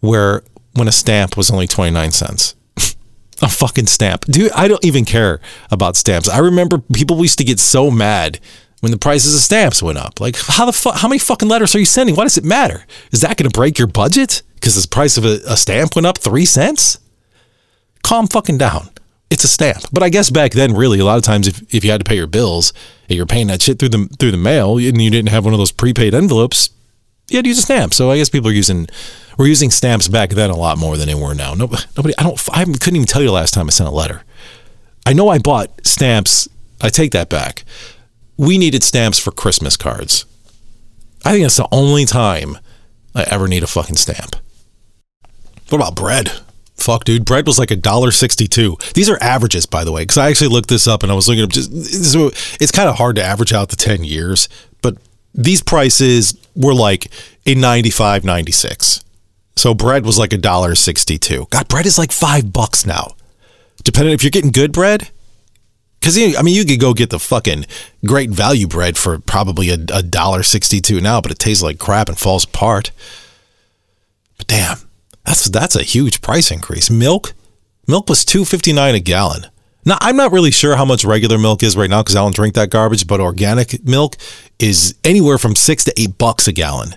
where 0.00 0.42
when 0.74 0.88
a 0.88 0.92
stamp 0.92 1.36
was 1.36 1.50
only 1.50 1.66
29 1.66 2.10
cents. 2.12 2.54
a 3.42 3.48
fucking 3.48 3.86
stamp. 3.86 4.24
Dude, 4.26 4.52
I 4.52 4.68
don't 4.68 4.84
even 4.84 5.04
care 5.04 5.40
about 5.70 5.96
stamps. 5.96 6.28
I 6.28 6.38
remember 6.38 6.78
people 6.78 7.20
used 7.20 7.38
to 7.38 7.44
get 7.44 7.58
so 7.58 7.90
mad 7.90 8.40
when 8.80 8.92
the 8.92 8.98
prices 8.98 9.34
of 9.34 9.40
stamps 9.40 9.82
went 9.82 9.98
up. 9.98 10.20
Like, 10.20 10.36
how 10.36 10.66
the 10.66 10.72
fuck? 10.72 10.96
How 10.96 11.08
many 11.08 11.18
fucking 11.18 11.48
letters 11.48 11.74
are 11.74 11.78
you 11.78 11.84
sending? 11.84 12.16
Why 12.16 12.24
does 12.24 12.38
it 12.38 12.44
matter? 12.44 12.86
Is 13.12 13.20
that 13.20 13.36
going 13.36 13.50
to 13.50 13.56
break 13.56 13.78
your 13.78 13.88
budget 13.88 14.42
because 14.60 14.80
the 14.80 14.88
price 14.88 15.16
of 15.16 15.24
a, 15.24 15.40
a, 15.46 15.56
stamp 15.56 15.96
went 15.96 16.06
up 16.06 16.18
three 16.18 16.44
cents? 16.44 16.98
Calm 18.02 18.26
fucking 18.26 18.58
down. 18.58 18.90
It's 19.30 19.44
a 19.44 19.48
stamp. 19.48 19.84
But 19.92 20.02
I 20.02 20.08
guess 20.08 20.30
back 20.30 20.52
then, 20.52 20.74
really, 20.74 20.98
a 20.98 21.04
lot 21.04 21.18
of 21.18 21.22
times, 21.24 21.48
if, 21.48 21.74
if 21.74 21.84
you 21.84 21.90
had 21.90 22.00
to 22.00 22.08
pay 22.08 22.16
your 22.16 22.26
bills 22.26 22.72
and 23.08 23.16
you're 23.16 23.26
paying 23.26 23.46
that 23.48 23.62
shit 23.62 23.78
through 23.78 23.90
the 23.90 24.08
through 24.18 24.32
the 24.32 24.36
mail 24.36 24.76
and 24.78 25.00
you 25.00 25.10
didn't 25.10 25.30
have 25.30 25.44
one 25.44 25.54
of 25.54 25.58
those 25.58 25.72
prepaid 25.72 26.14
envelopes, 26.14 26.70
you 27.28 27.36
had 27.36 27.44
to 27.44 27.48
use 27.48 27.58
a 27.58 27.62
stamp. 27.62 27.94
So 27.94 28.10
I 28.10 28.16
guess 28.16 28.28
people 28.28 28.50
are 28.50 28.52
using 28.52 28.88
were 29.38 29.46
using 29.46 29.70
stamps 29.70 30.08
back 30.08 30.30
then 30.30 30.50
a 30.50 30.56
lot 30.56 30.78
more 30.78 30.96
than 30.96 31.06
they 31.06 31.14
were 31.14 31.34
now. 31.34 31.54
Nobody, 31.54 31.82
nobody 31.96 32.14
I 32.18 32.22
don't, 32.24 32.40
I 32.52 32.64
couldn't 32.64 32.96
even 32.96 33.06
tell 33.06 33.22
you 33.22 33.28
the 33.28 33.34
last 33.34 33.54
time 33.54 33.66
I 33.66 33.70
sent 33.70 33.88
a 33.88 33.92
letter. 33.92 34.22
I 35.06 35.12
know 35.12 35.28
I 35.28 35.38
bought 35.38 35.86
stamps. 35.86 36.48
I 36.82 36.88
take 36.88 37.12
that 37.12 37.28
back 37.28 37.64
we 38.40 38.56
needed 38.56 38.82
stamps 38.82 39.18
for 39.18 39.32
Christmas 39.32 39.76
cards. 39.76 40.24
I 41.26 41.32
think 41.32 41.44
that's 41.44 41.58
the 41.58 41.68
only 41.70 42.06
time 42.06 42.56
I 43.14 43.24
ever 43.24 43.46
need 43.46 43.62
a 43.62 43.66
fucking 43.66 43.96
stamp. 43.96 44.34
What 45.70 45.78
about 45.78 45.96
bread? 45.96 46.30
Fuck, 46.74 47.04
dude. 47.04 47.24
Bread 47.24 47.46
was 47.46 47.58
like 47.58 47.70
a 47.70 47.76
dollar 47.76 48.10
sixty-two. 48.10 48.76
These 48.94 49.10
are 49.10 49.18
averages, 49.22 49.66
by 49.66 49.84
the 49.84 49.92
way, 49.92 50.02
because 50.02 50.18
I 50.18 50.30
actually 50.30 50.48
looked 50.48 50.68
this 50.68 50.88
up 50.88 51.02
and 51.02 51.12
I 51.12 51.14
was 51.14 51.28
looking 51.28 51.44
up. 51.44 51.50
Just 51.50 51.70
it's 52.60 52.72
kind 52.72 52.88
of 52.88 52.96
hard 52.96 53.16
to 53.16 53.22
average 53.22 53.52
out 53.52 53.68
the 53.68 53.76
ten 53.76 54.02
years, 54.02 54.48
but 54.80 54.96
these 55.34 55.62
prices 55.62 56.36
were 56.56 56.74
like 56.74 57.10
in 57.44 57.60
95, 57.60 58.24
96. 58.24 59.04
So 59.56 59.74
bread 59.74 60.06
was 60.06 60.18
like 60.18 60.32
a 60.32 60.38
dollar 60.38 60.74
sixty-two. 60.74 61.48
God, 61.50 61.68
bread 61.68 61.86
is 61.86 61.98
like 61.98 62.12
five 62.12 62.52
bucks 62.52 62.86
now. 62.86 63.14
Depending 63.84 64.14
if 64.14 64.22
you're 64.22 64.30
getting 64.30 64.50
good 64.50 64.72
bread, 64.72 65.10
because 66.00 66.16
I 66.18 66.40
mean, 66.42 66.54
you 66.54 66.64
could 66.64 66.80
go 66.80 66.94
get 66.94 67.10
the 67.10 67.18
fucking 67.18 67.66
great 68.06 68.30
value 68.30 68.66
bread 68.66 68.96
for 68.96 69.18
probably 69.18 69.68
a 69.68 69.76
dollar 69.76 70.42
sixty-two 70.42 71.00
now, 71.02 71.20
but 71.20 71.30
it 71.30 71.38
tastes 71.38 71.62
like 71.62 71.78
crap 71.78 72.08
and 72.08 72.18
falls 72.18 72.44
apart. 72.44 72.90
But 74.38 74.46
damn, 74.46 74.78
that's 75.30 75.48
that's 75.48 75.76
a 75.76 75.84
huge 75.84 76.22
price 76.22 76.50
increase. 76.50 76.90
Milk, 76.90 77.34
milk 77.86 78.08
was 78.08 78.24
two 78.24 78.44
fifty-nine 78.44 78.96
a 78.96 79.00
gallon. 79.00 79.46
Now 79.84 79.96
I'm 80.00 80.16
not 80.16 80.32
really 80.32 80.50
sure 80.50 80.74
how 80.74 80.84
much 80.84 81.04
regular 81.04 81.38
milk 81.38 81.62
is 81.62 81.76
right 81.76 81.88
now 81.88 82.02
because 82.02 82.16
I 82.16 82.20
don't 82.20 82.34
drink 82.34 82.56
that 82.56 82.70
garbage. 82.70 83.06
But 83.06 83.20
organic 83.20 83.84
milk 83.84 84.16
is 84.58 84.96
anywhere 85.04 85.38
from 85.38 85.54
six 85.54 85.84
to 85.84 85.92
eight 85.96 86.18
bucks 86.18 86.48
a 86.48 86.52
gallon, 86.52 86.96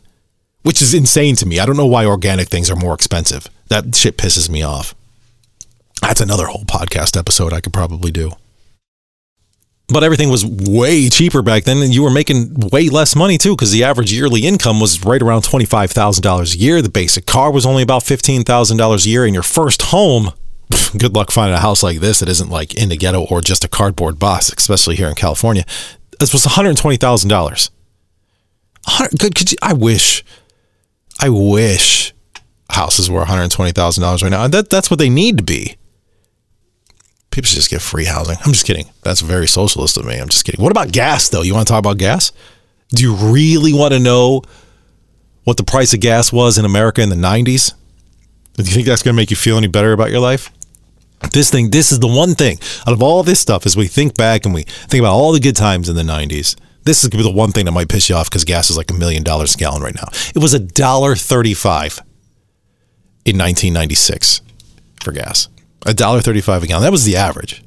which 0.64 0.82
is 0.82 0.96
insane 0.96 1.36
to 1.38 1.46
me. 1.46 1.60
I 1.60 1.68
don't 1.68 1.78
know 1.78 1.86
why 1.86 2.08
organic 2.08 2.48
things 2.48 2.72
are 2.72 2.76
more 2.76 2.96
expensive. 2.96 3.48
That 3.68 3.96
shit 3.96 4.18
pisses 4.18 4.50
me 4.50 4.64
off. 4.64 4.96
That's 6.02 6.20
another 6.20 6.48
whole 6.48 6.66
podcast 6.66 7.16
episode 7.16 7.54
I 7.54 7.62
could 7.62 7.72
probably 7.72 8.12
do 8.12 8.32
but 9.88 10.04
everything 10.04 10.30
was 10.30 10.46
way 10.46 11.10
cheaper 11.10 11.42
back 11.42 11.66
then 11.66 11.78
and 11.82 11.94
you 11.94 12.04
were 12.04 12.10
making 12.10 12.54
way 12.72 12.90
less 12.90 13.16
money 13.16 13.38
too 13.38 13.56
because 13.56 13.72
the 13.72 13.84
average 13.84 14.14
yearly 14.14 14.46
income 14.46 14.80
was 14.80 15.04
right 15.04 15.22
around 15.22 15.42
$25,000 15.42 16.56
a 16.56 16.58
year. 16.58 16.82
The 16.82 16.90
basic 16.90 17.26
car 17.26 17.52
was 17.52 17.66
only 17.66 17.84
about 17.84 18.04
$15,000 18.04 19.06
a 19.06 19.10
year 19.10 19.26
and 19.26 19.34
your 19.34 19.44
first 19.44 19.84
home 19.84 20.32
good 20.98 21.14
luck 21.14 21.32
finding 21.32 21.56
a 21.56 21.60
house 21.60 21.84
like 21.84 22.00
this 22.00 22.20
that 22.20 22.30
isn't 22.30 22.50
like 22.50 22.74
in 22.76 22.90
the 22.90 22.98
ghetto 22.98 23.26
or 23.26 23.42
just 23.42 23.64
a 23.64 23.68
cardboard 23.68 24.18
box, 24.18 24.52
especially 24.58 24.96
here 24.96 25.10
in 25.10 25.16
California. 25.16 25.64
This 26.20 26.34
was 26.34 26.46
$120,000. 26.46 27.70
Good 29.18 29.36
could 29.36 29.52
you, 29.52 29.58
I 29.62 29.74
wish 29.74 30.24
I 31.22 31.30
wish 31.30 32.14
houses 32.70 33.10
were 33.10 33.24
$120,000 33.24 34.24
right 34.24 34.30
now. 34.30 34.48
That 34.48 34.70
that's 34.70 34.90
what 34.90 35.00
they 35.00 35.10
need 35.10 35.38
to 35.38 35.44
be 35.44 35.78
people 37.34 37.48
should 37.48 37.56
just 37.56 37.70
get 37.70 37.82
free 37.82 38.06
housing. 38.06 38.38
I'm 38.46 38.54
just 38.54 38.66
kidding. 38.66 38.86
That's 39.02 39.22
very 39.22 39.48
socialist 39.48 39.98
of 39.98 40.06
me. 40.06 40.18
I'm 40.18 40.30
just 40.30 40.46
kidding. 40.46 40.62
What 40.64 40.72
about 40.72 40.92
gas, 40.92 41.30
though? 41.30 41.42
You 41.42 41.54
want 41.54 41.68
to 41.68 41.72
talk 41.72 41.80
about 41.80 41.98
gas? 41.98 42.32
Do 42.90 43.04
you 43.04 43.16
really 43.16 43.74
want 43.74 43.94
to 43.94 44.00
know 44.00 44.44
what 45.44 45.58
the 45.58 45.64
price 45.64 45.94
of 45.94 46.00
gas 46.00 46.32
was 46.32 46.58
in 46.58 46.66
America 46.66 47.02
in 47.02 47.10
the 47.10 47.16
90s? 47.16 47.74
Do 48.56 48.64
you 48.64 48.70
think 48.70 48.86
that's 48.86 49.02
going 49.02 49.16
to 49.16 49.22
make 49.22 49.32
you 49.32 49.36
feel 49.36 49.58
any 49.58 49.68
better 49.68 49.92
about 49.94 50.12
your 50.12 50.20
life? 50.20 50.52
This 51.32 51.50
thing, 51.50 51.72
this 51.72 51.92
is 51.92 52.00
the 52.00 52.08
one 52.08 52.36
thing 52.36 52.60
out 52.86 52.94
of 52.94 53.02
all 53.02 53.24
this 53.24 53.40
stuff 53.40 53.66
as 53.66 53.76
we 53.76 53.88
think 53.88 54.16
back 54.16 54.46
and 54.46 54.54
we 54.54 54.64
think 54.64 55.02
about 55.02 55.14
all 55.14 55.32
the 55.32 55.40
good 55.40 55.56
times 55.56 55.90
in 55.90 55.96
the 55.96 56.04
90s. 56.04 56.56
This 56.84 57.02
is 57.02 57.10
gonna 57.10 57.24
be 57.24 57.30
the 57.30 57.36
one 57.36 57.52
thing 57.52 57.66
that 57.66 57.72
might 57.72 57.88
piss 57.88 58.10
you 58.10 58.16
off 58.16 58.30
because 58.30 58.44
gas 58.44 58.70
is 58.70 58.76
like 58.76 58.92
a 58.92 58.94
million 58.94 59.24
dollars 59.24 59.56
a 59.56 59.58
gallon 59.58 59.82
right 59.82 59.96
now. 59.96 60.10
It 60.36 60.40
was 60.40 60.54
a 60.54 60.60
dollar 60.60 61.16
thirty-five 61.16 61.98
in 63.24 63.38
1996 63.38 64.42
for 65.02 65.14
gas. 65.14 65.48
A 65.86 65.94
dollar 65.94 66.22
thirty-five 66.22 66.64
a 66.64 66.68
gallon. 66.68 66.84
That 66.84 66.92
was 66.92 67.06
the 67.06 67.16
average. 67.16 67.64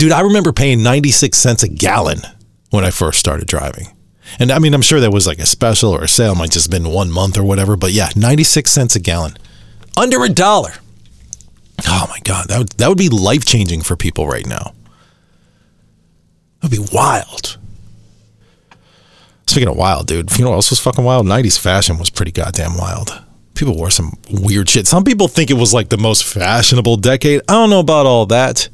Dude, 0.00 0.12
I 0.12 0.20
remember 0.22 0.50
paying 0.52 0.82
96 0.82 1.36
cents 1.36 1.62
a 1.62 1.68
gallon 1.68 2.20
when 2.70 2.86
I 2.86 2.90
first 2.90 3.18
started 3.18 3.46
driving. 3.46 3.94
And 4.38 4.50
I 4.50 4.58
mean, 4.58 4.72
I'm 4.72 4.80
sure 4.80 4.98
that 4.98 5.12
was 5.12 5.26
like 5.26 5.38
a 5.38 5.44
special 5.44 5.90
or 5.90 6.04
a 6.04 6.08
sale, 6.08 6.34
might 6.34 6.52
just 6.52 6.70
been 6.70 6.88
one 6.88 7.10
month 7.10 7.36
or 7.36 7.44
whatever, 7.44 7.76
but 7.76 7.92
yeah, 7.92 8.08
96 8.16 8.70
cents 8.70 8.96
a 8.96 9.00
gallon. 9.00 9.36
Under 9.98 10.24
a 10.24 10.30
dollar. 10.30 10.72
Oh 11.86 12.06
my 12.08 12.18
God, 12.24 12.48
that 12.48 12.58
would, 12.58 12.68
that 12.70 12.88
would 12.88 12.96
be 12.96 13.10
life 13.10 13.44
changing 13.44 13.82
for 13.82 13.94
people 13.94 14.26
right 14.26 14.46
now. 14.46 14.72
That 16.60 16.70
would 16.70 16.70
be 16.70 16.88
wild. 16.92 17.58
Speaking 19.46 19.68
of 19.68 19.76
wild, 19.76 20.06
dude, 20.06 20.34
you 20.38 20.44
know 20.44 20.50
what 20.50 20.56
else 20.56 20.70
was 20.70 20.80
fucking 20.80 21.04
wild? 21.04 21.26
90s 21.26 21.58
fashion 21.58 21.98
was 21.98 22.08
pretty 22.08 22.32
goddamn 22.32 22.78
wild. 22.78 23.22
People 23.54 23.76
wore 23.76 23.90
some 23.90 24.16
weird 24.30 24.68
shit. 24.68 24.86
Some 24.86 25.04
people 25.04 25.28
think 25.28 25.50
it 25.50 25.54
was 25.54 25.74
like 25.74 25.90
the 25.90 25.98
most 25.98 26.24
fashionable 26.24 26.96
decade. 26.96 27.40
I 27.48 27.52
don't 27.54 27.70
know 27.70 27.80
about 27.80 28.06
all 28.06 28.26
that. 28.26 28.68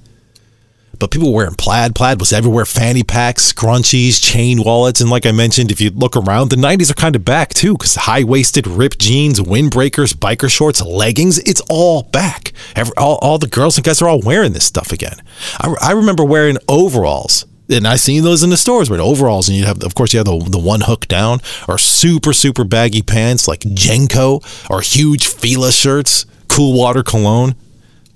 But 0.98 1.10
people 1.10 1.30
were 1.30 1.36
wearing 1.36 1.54
plaid. 1.54 1.94
Plaid 1.94 2.20
was 2.20 2.32
everywhere. 2.32 2.64
Fanny 2.64 3.02
packs, 3.02 3.52
scrunchies, 3.52 4.22
chain 4.22 4.62
wallets. 4.62 5.00
And 5.00 5.10
like 5.10 5.26
I 5.26 5.32
mentioned, 5.32 5.70
if 5.70 5.80
you 5.80 5.90
look 5.90 6.16
around, 6.16 6.50
the 6.50 6.56
90s 6.56 6.90
are 6.90 6.94
kind 6.94 7.16
of 7.16 7.24
back 7.24 7.52
too, 7.52 7.74
because 7.74 7.96
high 7.96 8.24
waisted, 8.24 8.66
ripped 8.66 8.98
jeans, 8.98 9.40
windbreakers, 9.40 10.14
biker 10.14 10.50
shorts, 10.50 10.80
leggings, 10.80 11.38
it's 11.40 11.60
all 11.68 12.02
back. 12.02 12.52
Every, 12.74 12.94
all, 12.96 13.18
all 13.20 13.38
the 13.38 13.46
girls 13.46 13.76
and 13.76 13.84
guys 13.84 14.00
are 14.00 14.08
all 14.08 14.20
wearing 14.20 14.52
this 14.52 14.64
stuff 14.64 14.92
again. 14.92 15.20
I, 15.60 15.74
I 15.82 15.92
remember 15.92 16.24
wearing 16.24 16.56
overalls. 16.68 17.44
And 17.68 17.86
I 17.86 17.96
seen 17.96 18.22
those 18.22 18.42
in 18.42 18.50
the 18.50 18.56
stores, 18.56 18.88
but 18.88 19.00
overalls, 19.00 19.48
and 19.48 19.56
you 19.56 19.64
have, 19.64 19.82
of 19.82 19.94
course, 19.94 20.12
you 20.12 20.18
have 20.18 20.26
the, 20.26 20.38
the 20.38 20.58
one 20.58 20.82
hook 20.82 21.08
down, 21.08 21.40
or 21.66 21.78
super, 21.78 22.32
super 22.32 22.62
baggy 22.64 23.02
pants 23.02 23.48
like 23.48 23.60
JNCO, 23.60 24.70
or 24.70 24.80
huge 24.80 25.26
Fila 25.26 25.72
shirts, 25.72 26.26
cool 26.48 26.78
water 26.78 27.02
cologne. 27.02 27.56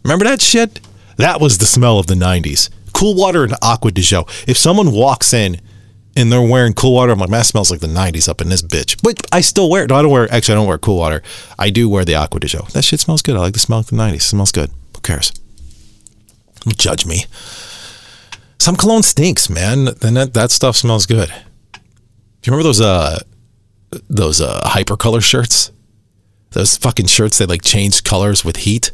Remember 0.04 0.24
that 0.24 0.40
shit? 0.40 0.80
That 1.16 1.40
was 1.40 1.58
the 1.58 1.66
smell 1.66 1.98
of 1.98 2.06
the 2.06 2.14
90s. 2.14 2.70
Cool 2.94 3.14
water 3.14 3.44
and 3.44 3.54
Acqua 3.62 3.90
di 3.90 4.02
Gio. 4.02 4.28
If 4.48 4.56
someone 4.56 4.92
walks 4.92 5.32
in 5.32 5.60
and 6.16 6.32
they're 6.32 6.40
wearing 6.40 6.72
cool 6.72 6.94
water, 6.94 7.12
I'm 7.12 7.18
like, 7.18 7.28
man, 7.30 7.40
that 7.40 7.46
smells 7.46 7.70
like 7.70 7.80
the 7.80 7.86
90s 7.86 8.28
up 8.28 8.40
in 8.40 8.48
this 8.48 8.62
bitch. 8.62 9.00
But 9.02 9.20
I 9.32 9.40
still 9.40 9.68
wear 9.68 9.84
it. 9.84 9.90
No, 9.90 9.96
I 9.96 10.02
don't 10.02 10.10
wear, 10.10 10.32
actually, 10.32 10.54
I 10.54 10.56
don't 10.58 10.68
wear 10.68 10.78
cool 10.78 10.98
water. 10.98 11.22
I 11.58 11.70
do 11.70 11.88
wear 11.88 12.04
the 12.04 12.14
Acqua 12.14 12.40
di 12.40 12.48
Gio. 12.48 12.70
That 12.72 12.84
shit 12.84 13.00
smells 13.00 13.22
good. 13.22 13.36
I 13.36 13.40
like 13.40 13.54
the 13.54 13.60
smell 13.60 13.80
of 13.80 13.88
the 13.88 13.96
90s. 13.96 14.14
It 14.14 14.22
smells 14.22 14.52
good. 14.52 14.70
Who 14.94 15.00
cares? 15.00 15.32
Don't 16.60 16.78
judge 16.78 17.04
me. 17.04 17.24
Some 18.60 18.76
cologne 18.76 19.02
stinks, 19.02 19.50
man. 19.50 19.86
Then 19.86 20.14
that, 20.14 20.34
that 20.34 20.50
stuff 20.50 20.76
smells 20.76 21.06
good. 21.06 21.28
Do 21.72 21.80
you 22.44 22.52
remember 22.52 22.62
those 22.62 22.80
uh 22.80 23.18
those 24.08 24.40
uh 24.40 24.60
hypercolor 24.64 25.22
shirts? 25.22 25.72
Those 26.50 26.76
fucking 26.76 27.06
shirts 27.06 27.38
that 27.38 27.48
like 27.48 27.62
change 27.62 28.04
colors 28.04 28.44
with 28.44 28.58
heat? 28.58 28.92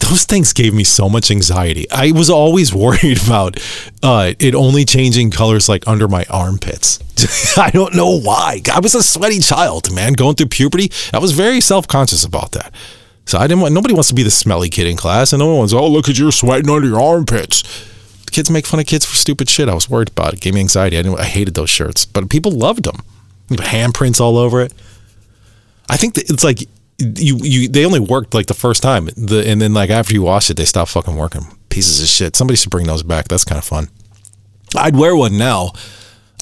those 0.00 0.24
things 0.24 0.52
gave 0.52 0.74
me 0.74 0.84
so 0.84 1.08
much 1.08 1.30
anxiety. 1.30 1.90
I 1.90 2.12
was 2.12 2.28
always 2.28 2.74
worried 2.74 3.22
about 3.24 3.58
uh, 4.02 4.32
it 4.38 4.54
only 4.54 4.84
changing 4.84 5.30
colors 5.30 5.68
like 5.68 5.86
under 5.86 6.08
my 6.08 6.24
armpits. 6.30 6.98
I 7.56 7.70
don't 7.70 7.94
know 7.94 8.18
why. 8.18 8.60
I 8.72 8.80
was 8.80 8.94
a 8.94 9.02
sweaty 9.02 9.40
child, 9.40 9.94
man, 9.94 10.14
going 10.14 10.34
through 10.34 10.48
puberty. 10.48 10.90
I 11.12 11.18
was 11.18 11.32
very 11.32 11.60
self 11.60 11.86
conscious 11.86 12.24
about 12.24 12.52
that. 12.52 12.74
So 13.26 13.38
I 13.38 13.46
didn't 13.46 13.62
want. 13.62 13.72
Nobody 13.72 13.94
wants 13.94 14.08
to 14.08 14.14
be 14.14 14.22
the 14.22 14.30
smelly 14.30 14.68
kid 14.68 14.86
in 14.86 14.96
class, 14.96 15.32
and 15.32 15.40
no 15.40 15.54
one's. 15.54 15.72
Oh, 15.72 15.88
look 15.88 16.08
at 16.08 16.18
you 16.18 16.30
sweating 16.30 16.68
under 16.68 16.86
your 16.86 17.00
armpits. 17.00 17.62
Kids 18.34 18.50
make 18.50 18.66
fun 18.66 18.80
of 18.80 18.86
kids 18.86 19.04
for 19.04 19.14
stupid 19.14 19.48
shit. 19.48 19.68
I 19.68 19.74
was 19.74 19.88
worried 19.88 20.08
about 20.08 20.32
it. 20.32 20.34
it 20.34 20.40
gave 20.40 20.54
me 20.54 20.60
anxiety. 20.60 20.98
I, 20.98 21.02
didn't, 21.02 21.20
I 21.20 21.24
hated 21.24 21.54
those 21.54 21.70
shirts, 21.70 22.04
but 22.04 22.28
people 22.28 22.50
loved 22.50 22.82
them. 22.82 22.96
Handprints 23.48 24.20
all 24.20 24.36
over 24.36 24.60
it. 24.60 24.72
I 25.88 25.96
think 25.96 26.18
it's 26.18 26.42
like 26.42 26.62
you 26.98 27.38
you 27.44 27.68
they 27.68 27.86
only 27.86 28.00
worked 28.00 28.34
like 28.34 28.46
the 28.46 28.52
first 28.54 28.82
time 28.82 29.08
the 29.16 29.44
and 29.46 29.62
then 29.62 29.72
like 29.72 29.88
after 29.88 30.14
you 30.14 30.22
wash 30.22 30.50
it 30.50 30.56
they 30.56 30.64
stop 30.64 30.88
fucking 30.88 31.14
working 31.14 31.46
pieces 31.68 32.02
of 32.02 32.08
shit 32.08 32.34
somebody 32.34 32.56
should 32.56 32.70
bring 32.70 32.88
those 32.88 33.02
back 33.02 33.26
that's 33.28 33.44
kind 33.44 33.58
of 33.58 33.64
fun 33.64 33.88
i'd 34.76 34.96
wear 34.96 35.14
one 35.16 35.36
now 35.36 35.70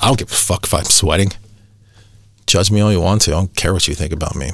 i 0.03 0.07
don't 0.07 0.19
give 0.19 0.31
a 0.31 0.35
fuck 0.35 0.65
if 0.65 0.75
i'm 0.75 0.85
sweating 0.85 1.31
judge 2.47 2.71
me 2.71 2.81
all 2.81 2.93
you 2.93 3.01
want 3.01 3.23
to 3.23 3.31
i 3.31 3.35
don't 3.35 3.57
care 3.57 3.73
what 3.73 3.89
you 3.89 3.95
think 3.95 4.13
about 4.13 4.37
me 4.37 4.51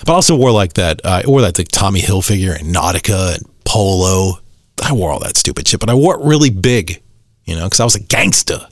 but 0.00 0.12
i 0.12 0.14
also 0.14 0.34
wore 0.34 0.50
like 0.50 0.72
that 0.74 1.00
uh, 1.04 1.22
wore 1.26 1.42
that 1.42 1.58
like 1.58 1.68
tommy 1.68 2.00
hilfiger 2.00 2.58
and 2.58 2.74
nautica 2.74 3.34
and 3.36 3.44
polo 3.64 4.38
i 4.82 4.92
wore 4.92 5.10
all 5.10 5.20
that 5.20 5.36
stupid 5.36 5.66
shit 5.66 5.80
but 5.80 5.90
i 5.90 5.94
wore 5.94 6.14
it 6.14 6.24
really 6.24 6.50
big 6.50 7.02
you 7.44 7.54
know 7.56 7.64
because 7.64 7.80
i 7.80 7.84
was 7.84 7.94
a 7.94 8.00
gangster 8.00 8.66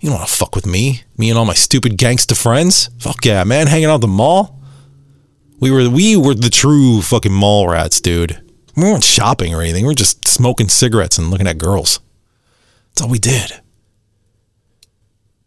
you 0.00 0.08
don't 0.08 0.18
want 0.18 0.28
to 0.28 0.34
fuck 0.34 0.54
with 0.54 0.66
me 0.66 1.02
me 1.16 1.30
and 1.30 1.38
all 1.38 1.44
my 1.44 1.54
stupid 1.54 1.96
gangster 1.96 2.34
friends 2.34 2.90
fuck 2.98 3.24
yeah 3.24 3.44
man 3.44 3.66
hanging 3.66 3.86
out 3.86 3.96
at 3.96 4.00
the 4.00 4.08
mall 4.08 4.62
we 5.62 5.70
were 5.70 5.88
we 5.88 6.16
were 6.16 6.34
the 6.34 6.50
true 6.50 7.02
fucking 7.02 7.32
mall 7.32 7.68
rats, 7.68 8.00
dude. 8.00 8.42
We 8.76 8.82
weren't 8.82 9.04
shopping 9.04 9.54
or 9.54 9.62
anything. 9.62 9.84
We 9.84 9.92
were 9.92 9.94
just 9.94 10.26
smoking 10.26 10.68
cigarettes 10.68 11.18
and 11.18 11.30
looking 11.30 11.46
at 11.46 11.56
girls. 11.56 12.00
That's 12.88 13.02
all 13.02 13.08
we 13.08 13.20
did. 13.20 13.60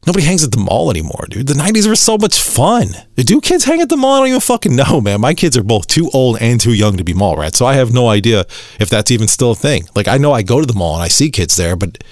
Nobody 0.05 0.25
hangs 0.25 0.43
at 0.43 0.51
the 0.51 0.59
mall 0.59 0.91
anymore, 0.91 1.25
dude. 1.29 1.47
The 1.47 1.55
90s 1.55 1.87
were 1.87 1.95
so 1.95 2.17
much 2.17 2.39
fun. 2.39 2.89
Do 3.15 3.41
kids 3.41 3.63
hang 3.63 3.81
at 3.81 3.89
the 3.89 3.97
mall? 3.97 4.13
I 4.13 4.19
don't 4.19 4.27
even 4.27 4.39
fucking 4.39 4.75
know, 4.75 5.01
man. 5.01 5.19
My 5.19 5.33
kids 5.33 5.57
are 5.57 5.63
both 5.63 5.87
too 5.87 6.09
old 6.13 6.37
and 6.39 6.59
too 6.59 6.73
young 6.73 6.97
to 6.97 7.03
be 7.03 7.13
mall 7.13 7.37
rats, 7.37 7.57
so 7.57 7.65
I 7.65 7.73
have 7.75 7.91
no 7.91 8.07
idea 8.07 8.45
if 8.79 8.89
that's 8.89 9.09
even 9.09 9.27
still 9.27 9.51
a 9.51 9.55
thing. 9.55 9.87
Like 9.95 10.07
I 10.07 10.17
know 10.17 10.31
I 10.31 10.43
go 10.43 10.61
to 10.61 10.67
the 10.67 10.77
mall 10.77 10.93
and 10.93 11.03
I 11.03 11.07
see 11.07 11.31
kids 11.31 11.55
there, 11.55 11.75
but 11.75 12.03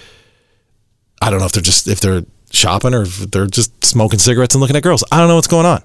I 1.21 1.29
don't 1.29 1.39
know 1.39 1.45
if 1.45 1.51
they're 1.51 1.61
just 1.61 1.87
if 1.87 1.99
they're 2.01 2.25
shopping 2.51 2.93
or 2.93 3.03
if 3.03 3.19
they're 3.31 3.47
just 3.47 3.85
smoking 3.85 4.19
cigarettes 4.19 4.55
and 4.55 4.61
looking 4.61 4.75
at 4.75 4.83
girls. 4.83 5.03
I 5.11 5.19
don't 5.19 5.27
know 5.27 5.35
what's 5.35 5.47
going 5.47 5.65
on. 5.65 5.83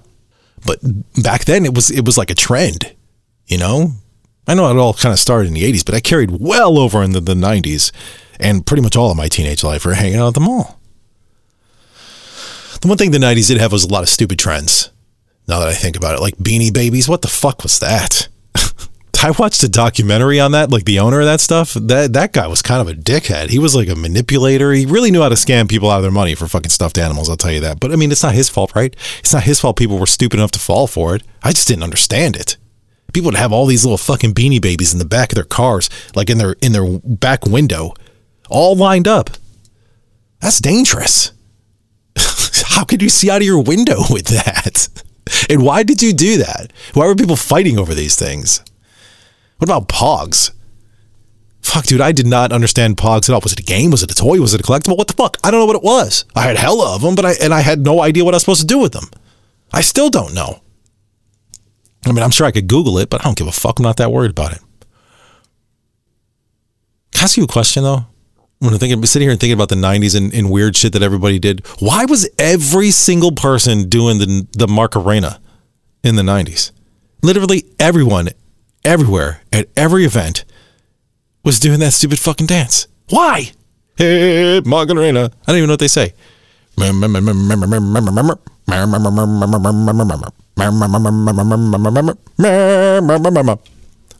But 0.65 0.79
back 1.21 1.45
then 1.45 1.63
it 1.65 1.73
was 1.73 1.91
it 1.91 2.05
was 2.05 2.17
like 2.17 2.31
a 2.31 2.35
trend, 2.35 2.95
you 3.47 3.57
know? 3.57 3.91
I 4.47 4.55
know 4.55 4.67
it 4.67 4.77
all 4.77 4.95
kind 4.95 5.13
of 5.13 5.19
started 5.19 5.47
in 5.47 5.53
the 5.53 5.71
80s, 5.71 5.85
but 5.85 5.93
I 5.93 5.99
carried 5.99 6.31
well 6.31 6.79
over 6.79 7.03
into 7.03 7.19
the 7.19 7.35
90s 7.35 7.91
and 8.39 8.65
pretty 8.65 8.81
much 8.81 8.95
all 8.95 9.11
of 9.11 9.17
my 9.17 9.27
teenage 9.27 9.63
life 9.63 9.85
were 9.85 9.93
hanging 9.93 10.17
out 10.17 10.29
at 10.29 10.33
the 10.33 10.39
mall. 10.39 10.78
The 12.81 12.87
one 12.87 12.97
thing 12.97 13.11
the 13.11 13.17
90s 13.17 13.47
did 13.47 13.57
have 13.57 13.71
was 13.71 13.83
a 13.83 13.89
lot 13.89 14.03
of 14.03 14.09
stupid 14.09 14.39
trends. 14.39 14.91
Now 15.47 15.59
that 15.59 15.67
I 15.67 15.73
think 15.73 15.97
about 15.97 16.15
it, 16.15 16.21
like 16.21 16.37
beanie 16.37 16.73
babies, 16.73 17.09
what 17.09 17.21
the 17.21 17.27
fuck 17.27 17.63
was 17.63 17.79
that? 17.79 18.27
I 19.21 19.31
watched 19.31 19.61
a 19.63 19.67
documentary 19.67 20.39
on 20.39 20.53
that, 20.53 20.71
like 20.71 20.85
the 20.85 20.99
owner 20.99 21.19
of 21.19 21.25
that 21.25 21.41
stuff. 21.41 21.73
That 21.73 22.13
that 22.13 22.31
guy 22.31 22.47
was 22.47 22.61
kind 22.61 22.79
of 22.79 22.87
a 22.87 22.97
dickhead. 22.97 23.49
He 23.49 23.59
was 23.59 23.75
like 23.75 23.89
a 23.89 23.95
manipulator. 23.95 24.71
He 24.71 24.85
really 24.85 25.11
knew 25.11 25.21
how 25.21 25.27
to 25.27 25.35
scam 25.35 25.67
people 25.67 25.89
out 25.89 25.97
of 25.97 26.03
their 26.03 26.11
money 26.11 26.35
for 26.35 26.47
fucking 26.47 26.69
stuffed 26.69 26.97
animals. 26.97 27.29
I'll 27.29 27.35
tell 27.35 27.51
you 27.51 27.59
that. 27.59 27.81
But 27.81 27.91
I 27.91 27.97
mean, 27.97 28.11
it's 28.11 28.23
not 28.23 28.33
his 28.33 28.47
fault, 28.47 28.73
right? 28.75 28.95
It's 29.19 29.33
not 29.33 29.43
his 29.43 29.59
fault. 29.59 29.75
People 29.75 29.97
were 29.97 30.05
stupid 30.05 30.39
enough 30.39 30.51
to 30.51 30.59
fall 30.59 30.87
for 30.87 31.15
it. 31.15 31.23
I 31.43 31.51
just 31.51 31.67
didn't 31.67 31.83
understand 31.83 32.37
it. 32.37 32.55
People 33.11 33.31
would 33.31 33.39
have 33.39 33.51
all 33.51 33.65
these 33.65 33.83
little 33.83 33.97
fucking 33.97 34.33
beanie 34.35 34.61
babies 34.61 34.93
in 34.93 34.99
the 34.99 35.05
back 35.05 35.31
of 35.31 35.35
their 35.35 35.43
cars, 35.43 35.89
like 36.15 36.29
in 36.29 36.37
their 36.37 36.55
in 36.61 36.71
their 36.71 36.99
back 37.03 37.45
window, 37.45 37.93
all 38.49 38.75
lined 38.75 39.07
up. 39.07 39.31
That's 40.39 40.61
dangerous. 40.61 41.33
how 42.79 42.85
could 42.85 43.01
you 43.01 43.09
see 43.09 43.29
out 43.29 43.41
of 43.41 43.45
your 43.45 43.61
window 43.61 43.97
with 44.09 44.27
that? 44.27 44.87
And 45.49 45.63
why 45.63 45.83
did 45.83 46.01
you 46.01 46.13
do 46.13 46.37
that? 46.37 46.71
Why 46.93 47.07
were 47.07 47.15
people 47.15 47.35
fighting 47.35 47.77
over 47.77 47.93
these 47.93 48.15
things? 48.15 48.63
What 49.57 49.69
about 49.69 49.89
Pogs? 49.89 50.51
Fuck, 51.61 51.85
dude, 51.87 51.99
I 51.99 52.13
did 52.13 52.25
not 52.25 52.53
understand 52.53 52.95
Pogs 52.95 53.27
at 53.29 53.33
all. 53.35 53.41
Was 53.41 53.51
it 53.51 53.59
a 53.59 53.63
game? 53.63 53.91
Was 53.91 54.01
it 54.01 54.11
a 54.11 54.15
toy? 54.15 54.39
Was 54.39 54.53
it 54.53 54.61
a 54.61 54.63
collectible? 54.63 54.97
What 54.97 55.09
the 55.09 55.13
fuck? 55.13 55.37
I 55.43 55.51
don't 55.51 55.59
know 55.59 55.65
what 55.65 55.75
it 55.75 55.83
was. 55.83 56.23
I 56.33 56.43
had 56.43 56.55
hella 56.55 56.95
of 56.95 57.01
them, 57.01 57.15
but 57.15 57.25
I 57.25 57.33
and 57.43 57.53
I 57.53 57.59
had 57.59 57.81
no 57.81 58.01
idea 58.01 58.23
what 58.23 58.33
I 58.33 58.37
was 58.37 58.43
supposed 58.43 58.61
to 58.61 58.65
do 58.65 58.79
with 58.79 58.93
them. 58.93 59.09
I 59.73 59.81
still 59.81 60.09
don't 60.09 60.33
know. 60.33 60.61
I 62.05 62.13
mean, 62.13 62.23
I'm 62.23 62.31
sure 62.31 62.47
I 62.47 62.51
could 62.51 62.69
Google 62.69 62.97
it, 62.97 63.09
but 63.09 63.19
I 63.19 63.25
don't 63.25 63.37
give 63.37 63.47
a 63.47 63.51
fuck. 63.51 63.77
I'm 63.77 63.83
not 63.83 63.97
that 63.97 64.11
worried 64.11 64.31
about 64.31 64.53
it. 64.53 64.61
Can 67.11 67.21
I 67.21 67.23
ask 67.25 67.35
you 67.35 67.43
a 67.43 67.47
question 67.47 67.83
though? 67.83 68.05
When 68.59 68.73
I'm 68.73 68.79
thinking, 68.79 69.05
sitting 69.05 69.25
here 69.25 69.31
and 69.31 69.39
thinking 69.39 69.53
about 69.53 69.69
the 69.69 69.75
'90s 69.75 70.15
and, 70.15 70.33
and 70.33 70.51
weird 70.51 70.75
shit 70.75 70.91
that 70.93 71.01
everybody 71.01 71.39
did, 71.39 71.65
why 71.79 72.05
was 72.05 72.29
every 72.37 72.91
single 72.91 73.31
person 73.31 73.87
doing 73.87 74.17
the 74.17 74.47
the 74.51 74.67
Macarena 74.67 75.39
in 76.03 76.15
the 76.17 76.23
'90s? 76.23 76.71
Literally 77.23 77.63
everyone 77.79 78.29
everywhere 78.83 79.41
at 79.53 79.67
every 79.77 80.05
event 80.05 80.43
was 81.43 81.59
doing 81.59 81.79
that 81.79 81.91
stupid 81.91 82.19
fucking 82.19 82.47
dance. 82.47 82.87
Why? 83.09 83.51
Hey, 83.97 84.61
Macarena. 84.65 85.25
I 85.25 85.45
don't 85.47 85.57
even 85.57 85.67
know 85.67 85.73
what 85.73 85.79
they 85.79 85.87
say. 85.87 86.13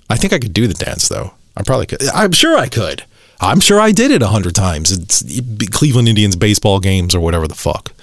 I 0.09 0.15
think 0.15 0.33
I 0.33 0.39
could 0.39 0.53
do 0.53 0.67
the 0.67 0.73
dance 0.73 1.07
though. 1.09 1.33
I 1.55 1.63
probably 1.63 1.85
could. 1.87 2.01
I'm 2.09 2.31
sure 2.31 2.57
I 2.57 2.67
could. 2.67 3.03
I'm 3.41 3.59
sure 3.59 3.79
I 3.79 3.91
did 3.91 4.11
it 4.11 4.21
a 4.21 4.27
hundred 4.27 4.55
times. 4.55 4.91
It's 4.91 5.23
Cleveland 5.69 6.09
Indians 6.09 6.35
baseball 6.35 6.79
games 6.79 7.15
or 7.15 7.19
whatever 7.19 7.47
the 7.47 7.55
fuck. 7.55 7.93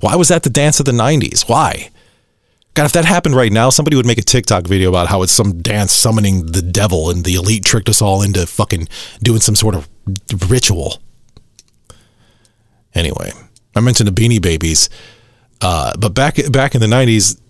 Why 0.00 0.16
was 0.16 0.28
that 0.28 0.42
the 0.42 0.50
dance 0.50 0.80
of 0.80 0.86
the 0.86 0.92
'90s? 0.92 1.48
Why? 1.48 1.90
God, 2.74 2.86
if 2.86 2.92
that 2.92 3.04
happened 3.04 3.34
right 3.34 3.52
now, 3.52 3.70
somebody 3.70 3.96
would 3.96 4.06
make 4.06 4.18
a 4.18 4.22
TikTok 4.22 4.64
video 4.64 4.88
about 4.88 5.08
how 5.08 5.22
it's 5.22 5.32
some 5.32 5.60
dance 5.60 5.92
summoning 5.92 6.46
the 6.46 6.62
devil 6.62 7.10
and 7.10 7.24
the 7.24 7.34
elite 7.34 7.64
tricked 7.64 7.88
us 7.88 8.00
all 8.00 8.22
into 8.22 8.46
fucking 8.46 8.88
doing 9.22 9.40
some 9.40 9.56
sort 9.56 9.74
of 9.74 9.88
ritual. 10.48 11.02
Anyway, 12.94 13.32
I 13.74 13.80
mentioned 13.80 14.08
the 14.08 14.12
Beanie 14.12 14.40
Babies, 14.42 14.88
uh, 15.60 15.92
but 15.98 16.14
back 16.14 16.38
back 16.50 16.74
in 16.74 16.80
the 16.80 16.86
'90s, 16.86 17.40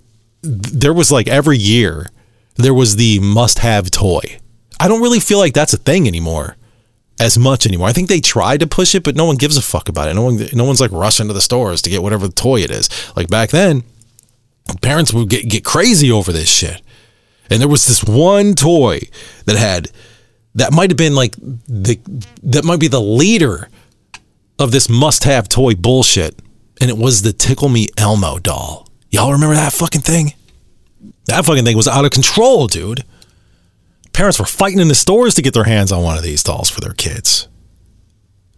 there 0.42 0.92
was 0.92 1.10
like 1.12 1.28
every 1.28 1.58
year 1.58 2.10
there 2.56 2.74
was 2.74 2.96
the 2.96 3.20
must-have 3.20 3.90
toy. 3.90 4.20
I 4.78 4.88
don't 4.88 5.02
really 5.02 5.20
feel 5.20 5.38
like 5.38 5.54
that's 5.54 5.72
a 5.72 5.78
thing 5.78 6.06
anymore, 6.06 6.56
as 7.20 7.38
much 7.38 7.66
anymore. 7.66 7.86
I 7.86 7.92
think 7.92 8.08
they 8.08 8.20
tried 8.20 8.60
to 8.60 8.66
push 8.66 8.94
it, 8.94 9.04
but 9.04 9.14
no 9.14 9.26
one 9.26 9.36
gives 9.36 9.56
a 9.56 9.62
fuck 9.62 9.88
about 9.88 10.08
it. 10.08 10.14
No 10.14 10.22
one, 10.22 10.40
no 10.54 10.64
one's 10.64 10.80
like 10.80 10.90
rushing 10.90 11.28
to 11.28 11.34
the 11.34 11.40
stores 11.40 11.82
to 11.82 11.90
get 11.90 12.02
whatever 12.02 12.26
toy 12.28 12.60
it 12.60 12.70
is. 12.70 12.88
Like 13.14 13.28
back 13.28 13.50
then, 13.50 13.84
parents 14.82 15.12
would 15.12 15.28
get 15.28 15.48
get 15.48 15.64
crazy 15.64 16.10
over 16.10 16.32
this 16.32 16.48
shit, 16.48 16.80
and 17.50 17.60
there 17.60 17.68
was 17.68 17.86
this 17.86 18.02
one 18.02 18.54
toy 18.54 19.00
that 19.44 19.56
had 19.56 19.90
that 20.54 20.72
might 20.72 20.90
have 20.90 20.96
been 20.96 21.14
like 21.14 21.36
the 21.36 22.00
that 22.42 22.64
might 22.64 22.80
be 22.80 22.88
the 22.88 23.00
leader 23.00 23.68
of 24.58 24.72
this 24.72 24.88
must-have 24.88 25.48
toy 25.48 25.74
bullshit, 25.74 26.40
and 26.80 26.90
it 26.90 26.96
was 26.96 27.22
the 27.22 27.32
Tickle 27.32 27.68
Me 27.68 27.88
Elmo 27.96 28.38
doll. 28.38 28.88
Y'all 29.10 29.32
remember 29.32 29.54
that 29.54 29.72
fucking 29.72 30.02
thing? 30.02 30.32
That 31.26 31.44
fucking 31.44 31.64
thing 31.64 31.76
was 31.76 31.88
out 31.88 32.04
of 32.04 32.10
control, 32.10 32.66
dude. 32.66 33.04
Parents 34.12 34.38
were 34.38 34.44
fighting 34.44 34.80
in 34.80 34.88
the 34.88 34.94
stores 34.94 35.34
to 35.34 35.42
get 35.42 35.54
their 35.54 35.64
hands 35.64 35.92
on 35.92 36.02
one 36.02 36.16
of 36.16 36.22
these 36.22 36.42
dolls 36.42 36.70
for 36.70 36.80
their 36.80 36.92
kids. 36.92 37.48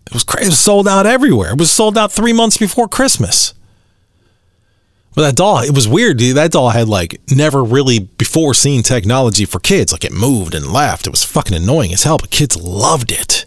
It 0.07 0.15
was 0.15 0.25
crazy. 0.25 0.47
It 0.47 0.51
was 0.51 0.61
sold 0.61 0.89
out 0.89 1.07
everywhere. 1.07 1.53
It 1.53 1.59
was 1.59 1.73
sold 1.73 1.97
out 1.97 2.13
three 2.13 2.33
months 2.33 2.57
before 2.57 2.89
Christmas. 2.89 3.55
But 5.15 5.23
that 5.23 5.37
doll, 5.37 5.59
it 5.59 5.75
was 5.75 5.87
weird. 5.87 6.17
Dude. 6.17 6.37
That 6.37 6.53
doll 6.53 6.71
had 6.71 6.89
like 6.89 7.21
never 7.31 7.63
really 7.63 7.99
before 7.99 8.55
seen 8.55 8.83
technology 8.83 9.45
for 9.45 9.61
kids. 9.61 9.93
Like 9.93 10.05
it 10.05 10.13
moved 10.13 10.55
and 10.55 10.73
laughed. 10.73 11.07
It 11.07 11.11
was 11.11 11.25
fucking 11.25 11.57
annoying 11.57 11.93
as 11.93 12.05
hell, 12.05 12.19
but 12.19 12.31
kids 12.31 12.57
loved 12.57 13.13
it. 13.13 13.47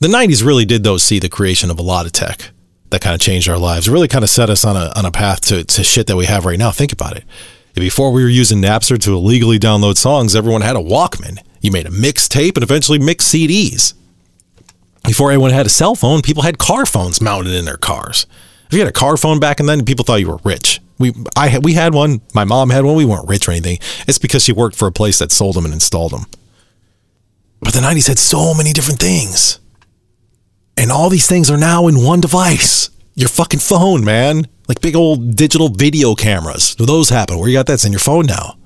The 0.00 0.08
90s 0.08 0.44
really 0.44 0.64
did, 0.64 0.82
though, 0.82 0.98
see 0.98 1.18
the 1.18 1.28
creation 1.28 1.70
of 1.70 1.78
a 1.78 1.82
lot 1.82 2.04
of 2.04 2.12
tech 2.12 2.50
that 2.90 3.00
kind 3.00 3.14
of 3.14 3.20
changed 3.20 3.48
our 3.48 3.58
lives. 3.58 3.88
It 3.88 3.92
really 3.92 4.08
kind 4.08 4.22
of 4.22 4.30
set 4.30 4.50
us 4.50 4.64
on 4.64 4.76
a, 4.76 4.92
on 4.96 5.06
a 5.06 5.10
path 5.10 5.40
to, 5.42 5.64
to 5.64 5.82
shit 5.82 6.06
that 6.08 6.16
we 6.16 6.26
have 6.26 6.44
right 6.44 6.58
now. 6.58 6.70
Think 6.70 6.92
about 6.92 7.16
it. 7.16 7.24
Before 7.74 8.12
we 8.12 8.22
were 8.22 8.28
using 8.28 8.62
Napster 8.62 8.98
to 9.00 9.14
illegally 9.14 9.58
download 9.58 9.96
songs, 9.96 10.36
everyone 10.36 10.60
had 10.60 10.76
a 10.76 10.80
Walkman. 10.80 11.38
You 11.60 11.72
made 11.72 11.86
a 11.86 11.90
mixtape 11.90 12.54
and 12.54 12.62
eventually 12.62 12.98
mixed 12.98 13.32
CDs. 13.34 13.94
Before 15.04 15.30
anyone 15.30 15.50
had 15.50 15.66
a 15.66 15.70
cell 15.70 15.94
phone, 15.94 16.22
people 16.22 16.44
had 16.44 16.58
car 16.58 16.86
phones 16.86 17.20
mounted 17.20 17.52
in 17.52 17.64
their 17.64 17.76
cars. 17.76 18.26
If 18.66 18.72
you 18.72 18.78
had 18.78 18.88
a 18.88 18.92
car 18.92 19.16
phone 19.16 19.40
back 19.40 19.60
in 19.60 19.66
then, 19.66 19.84
people 19.84 20.04
thought 20.04 20.20
you 20.20 20.28
were 20.28 20.38
rich. 20.44 20.80
We 20.98 21.12
I 21.36 21.58
we 21.58 21.74
had 21.74 21.92
one. 21.92 22.20
My 22.32 22.44
mom 22.44 22.70
had 22.70 22.84
one. 22.84 22.94
We 22.94 23.04
weren't 23.04 23.28
rich 23.28 23.48
or 23.48 23.50
anything. 23.50 23.78
It's 24.06 24.18
because 24.18 24.44
she 24.44 24.52
worked 24.52 24.76
for 24.76 24.86
a 24.86 24.92
place 24.92 25.18
that 25.18 25.32
sold 25.32 25.56
them 25.56 25.64
and 25.64 25.74
installed 25.74 26.12
them. 26.12 26.26
But 27.60 27.74
the 27.74 27.80
90s 27.80 28.08
had 28.08 28.18
so 28.18 28.54
many 28.54 28.72
different 28.72 29.00
things. 29.00 29.58
And 30.76 30.92
all 30.92 31.08
these 31.08 31.26
things 31.26 31.50
are 31.50 31.56
now 31.56 31.88
in 31.88 32.04
one 32.04 32.20
device. 32.20 32.90
Your 33.14 33.28
fucking 33.28 33.60
phone, 33.60 34.04
man. 34.04 34.46
Like 34.68 34.80
big 34.80 34.96
old 34.96 35.36
digital 35.36 35.68
video 35.68 36.14
cameras. 36.14 36.74
Do 36.74 36.86
those 36.86 37.10
happen? 37.10 37.38
Where 37.38 37.48
you 37.48 37.56
got 37.56 37.66
that? 37.66 37.74
It's 37.74 37.84
in 37.84 37.92
your 37.92 38.00
phone 38.00 38.26
now. 38.26 38.56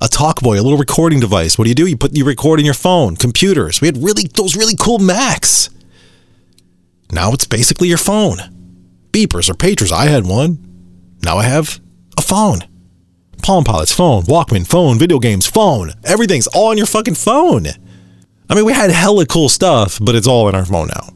A 0.00 0.06
Talkboy, 0.06 0.58
a 0.58 0.62
little 0.62 0.78
recording 0.78 1.20
device. 1.20 1.56
What 1.56 1.64
do 1.64 1.70
you 1.70 1.74
do? 1.74 1.86
You 1.86 1.96
put 1.96 2.16
you 2.16 2.24
record 2.24 2.58
in 2.58 2.66
your 2.66 2.74
phone. 2.74 3.16
Computers. 3.16 3.80
We 3.80 3.86
had 3.86 3.96
really 3.98 4.24
those 4.34 4.56
really 4.56 4.74
cool 4.78 4.98
Macs. 4.98 5.70
Now 7.12 7.32
it's 7.32 7.46
basically 7.46 7.88
your 7.88 7.98
phone. 7.98 8.38
Beepers 9.12 9.48
or 9.48 9.54
pagers. 9.54 9.92
I 9.92 10.06
had 10.06 10.26
one. 10.26 10.58
Now 11.22 11.38
I 11.38 11.44
have 11.44 11.80
a 12.18 12.22
phone. 12.22 12.60
Palm 13.42 13.64
Pilots, 13.64 13.92
phone. 13.92 14.24
Walkman, 14.24 14.66
phone. 14.66 14.98
Video 14.98 15.20
games, 15.20 15.46
phone. 15.46 15.92
Everything's 16.04 16.48
all 16.48 16.70
on 16.70 16.76
your 16.76 16.86
fucking 16.86 17.14
phone. 17.14 17.66
I 18.50 18.54
mean, 18.54 18.64
we 18.64 18.72
had 18.72 18.90
hella 18.90 19.26
cool 19.26 19.48
stuff, 19.48 19.98
but 20.02 20.14
it's 20.14 20.26
all 20.26 20.48
in 20.48 20.54
our 20.54 20.64
phone 20.64 20.88
now 20.88 21.15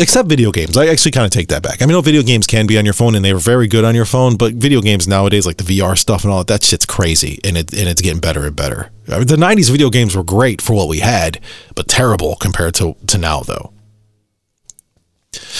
except 0.00 0.28
video 0.28 0.50
games. 0.50 0.76
I 0.76 0.86
actually 0.86 1.12
kind 1.12 1.26
of 1.26 1.30
take 1.30 1.48
that 1.48 1.62
back. 1.62 1.82
I 1.82 1.86
mean, 1.86 1.92
no, 1.92 2.00
video 2.00 2.22
games 2.22 2.46
can 2.46 2.66
be 2.66 2.78
on 2.78 2.84
your 2.84 2.94
phone, 2.94 3.14
and 3.14 3.24
they 3.24 3.32
were 3.32 3.40
very 3.40 3.68
good 3.68 3.84
on 3.84 3.94
your 3.94 4.04
phone. 4.04 4.36
But 4.36 4.54
video 4.54 4.80
games 4.80 5.06
nowadays, 5.06 5.46
like 5.46 5.58
the 5.58 5.64
VR 5.64 5.96
stuff 5.96 6.24
and 6.24 6.32
all 6.32 6.38
that, 6.38 6.46
that 6.48 6.64
shit's 6.64 6.86
crazy, 6.86 7.38
and 7.44 7.56
it 7.56 7.72
and 7.72 7.88
it's 7.88 8.00
getting 8.00 8.20
better 8.20 8.46
and 8.46 8.56
better. 8.56 8.90
I 9.08 9.18
mean, 9.18 9.26
the 9.26 9.36
'90s 9.36 9.70
video 9.70 9.90
games 9.90 10.16
were 10.16 10.24
great 10.24 10.60
for 10.62 10.74
what 10.74 10.88
we 10.88 11.00
had, 11.00 11.40
but 11.74 11.88
terrible 11.88 12.36
compared 12.36 12.74
to 12.76 12.96
to 13.06 13.18
now, 13.18 13.40
though. 13.40 13.72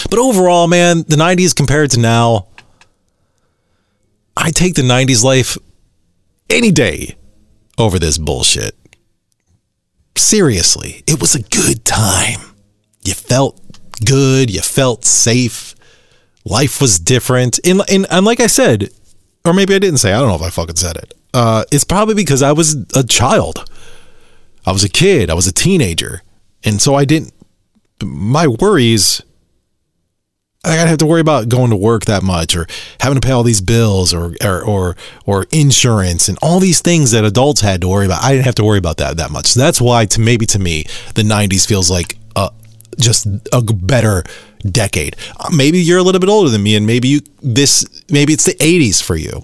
But 0.09 0.19
overall, 0.19 0.67
man, 0.67 1.05
the 1.07 1.17
'90s 1.17 1.55
compared 1.55 1.91
to 1.93 2.01
now, 2.01 2.49
I 4.37 4.51
take 4.51 4.75
the 4.75 4.83
'90s 4.83 5.23
life 5.23 5.59
any 6.49 6.73
day 6.73 7.17
over 7.79 7.99
this 7.99 8.19
bullshit. 8.19 8.77
Seriously, 10.17 11.03
it 11.07 11.21
was 11.21 11.35
a 11.35 11.43
good 11.43 11.85
time. 11.85 12.41
You 13.05 13.15
felt 13.15 13.70
good. 14.05 14.51
You 14.51 14.61
felt 14.61 15.05
safe. 15.05 15.75
Life 16.45 16.81
was 16.81 16.99
different. 16.99 17.61
And, 17.65 17.83
and, 17.89 18.07
and 18.11 18.25
like 18.25 18.41
I 18.41 18.47
said, 18.47 18.91
or 19.45 19.53
maybe 19.53 19.75
I 19.75 19.79
didn't 19.79 19.99
say, 19.99 20.13
I 20.13 20.19
don't 20.19 20.29
know 20.29 20.35
if 20.35 20.43
I 20.43 20.51
fucking 20.51 20.77
said 20.77 20.97
it. 20.97 21.15
Uh, 21.33 21.65
it's 21.71 21.85
probably 21.85 22.15
because 22.15 22.43
I 22.43 22.53
was 22.53 22.75
a 22.95 23.05
child. 23.05 23.71
I 24.67 24.73
was 24.73 24.85
a 24.85 24.89
kid. 24.89 25.31
I 25.31 25.35
was 25.35 25.47
a 25.47 25.53
teenager. 25.53 26.23
And 26.65 26.81
so 26.81 26.95
I 26.95 27.05
didn't, 27.05 27.33
my 28.03 28.47
worries, 28.47 29.23
I 30.63 30.77
gotta 30.77 30.91
have 30.91 30.99
to 30.99 31.07
worry 31.07 31.23
about 31.23 31.49
going 31.49 31.71
to 31.71 31.77
work 31.77 32.05
that 32.05 32.23
much 32.23 32.55
or 32.55 32.67
having 33.01 33.19
to 33.19 33.27
pay 33.27 33.33
all 33.33 33.43
these 33.43 33.63
bills 33.63 34.13
or, 34.13 34.35
or, 34.45 34.63
or, 34.63 34.97
or 35.25 35.47
insurance 35.53 36.29
and 36.29 36.37
all 36.43 36.61
these 36.61 36.83
things 36.83 37.13
that 37.13 37.25
adults 37.25 37.63
had 37.63 37.81
to 37.81 37.89
worry 37.89 38.05
about. 38.05 38.23
I 38.23 38.33
didn't 38.33 38.45
have 38.45 38.57
to 38.57 38.65
worry 38.65 38.79
about 38.79 38.99
that 38.99 39.17
that 39.17 39.31
much. 39.31 39.47
So 39.47 39.61
that's 39.61 39.81
why 39.81 40.05
to 40.07 40.21
maybe 40.21 40.45
to 40.47 40.59
me, 40.59 40.85
the 41.15 41.23
90s 41.23 41.67
feels 41.67 41.91
like 41.91 42.19
just 43.01 43.27
a 43.53 43.63
better 43.63 44.23
decade. 44.61 45.17
Uh, 45.39 45.51
maybe 45.55 45.81
you're 45.81 45.99
a 45.99 46.03
little 46.03 46.21
bit 46.21 46.29
older 46.29 46.51
than 46.51 46.63
me, 46.63 46.77
and 46.77 46.87
maybe 46.87 47.09
you 47.09 47.21
this 47.43 47.85
maybe 48.11 48.33
it's 48.33 48.45
the 48.45 48.55
80s 48.55 49.03
for 49.03 49.17
you, 49.17 49.43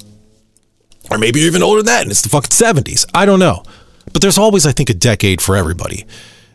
or 1.10 1.18
maybe 1.18 1.40
you're 1.40 1.48
even 1.48 1.62
older 1.62 1.82
than 1.82 1.86
that, 1.86 2.02
and 2.02 2.10
it's 2.10 2.22
the 2.22 2.28
fucking 2.28 2.50
70s. 2.50 3.06
I 3.14 3.26
don't 3.26 3.38
know, 3.38 3.62
but 4.12 4.22
there's 4.22 4.38
always 4.38 4.66
I 4.66 4.72
think 4.72 4.90
a 4.90 4.94
decade 4.94 5.40
for 5.40 5.56
everybody. 5.56 6.06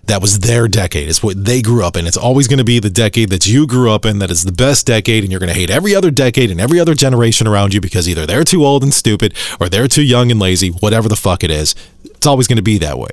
That 0.05 0.19
was 0.19 0.39
their 0.39 0.67
decade. 0.67 1.07
It's 1.07 1.21
what 1.21 1.45
they 1.45 1.61
grew 1.61 1.85
up 1.85 1.95
in. 1.95 2.07
It's 2.07 2.17
always 2.17 2.47
going 2.47 2.57
to 2.57 2.63
be 2.65 2.79
the 2.79 2.89
decade 2.89 3.29
that 3.29 3.45
you 3.45 3.67
grew 3.67 3.91
up 3.91 4.03
in 4.03 4.17
that 4.19 4.31
is 4.31 4.43
the 4.43 4.51
best 4.51 4.87
decade, 4.87 5.23
and 5.23 5.31
you're 5.31 5.39
going 5.39 5.53
to 5.53 5.57
hate 5.57 5.69
every 5.69 5.95
other 5.95 6.09
decade 6.09 6.49
and 6.49 6.59
every 6.59 6.79
other 6.79 6.95
generation 6.95 7.47
around 7.47 7.73
you 7.73 7.79
because 7.79 8.09
either 8.09 8.25
they're 8.25 8.43
too 8.43 8.65
old 8.65 8.81
and 8.83 8.93
stupid 8.93 9.35
or 9.59 9.69
they're 9.69 9.87
too 9.87 10.03
young 10.03 10.31
and 10.31 10.39
lazy, 10.39 10.69
whatever 10.69 11.07
the 11.07 11.15
fuck 11.15 11.43
it 11.43 11.51
is. 11.51 11.75
It's 12.03 12.25
always 12.25 12.47
going 12.47 12.57
to 12.57 12.63
be 12.63 12.79
that 12.79 12.97
way. 12.97 13.11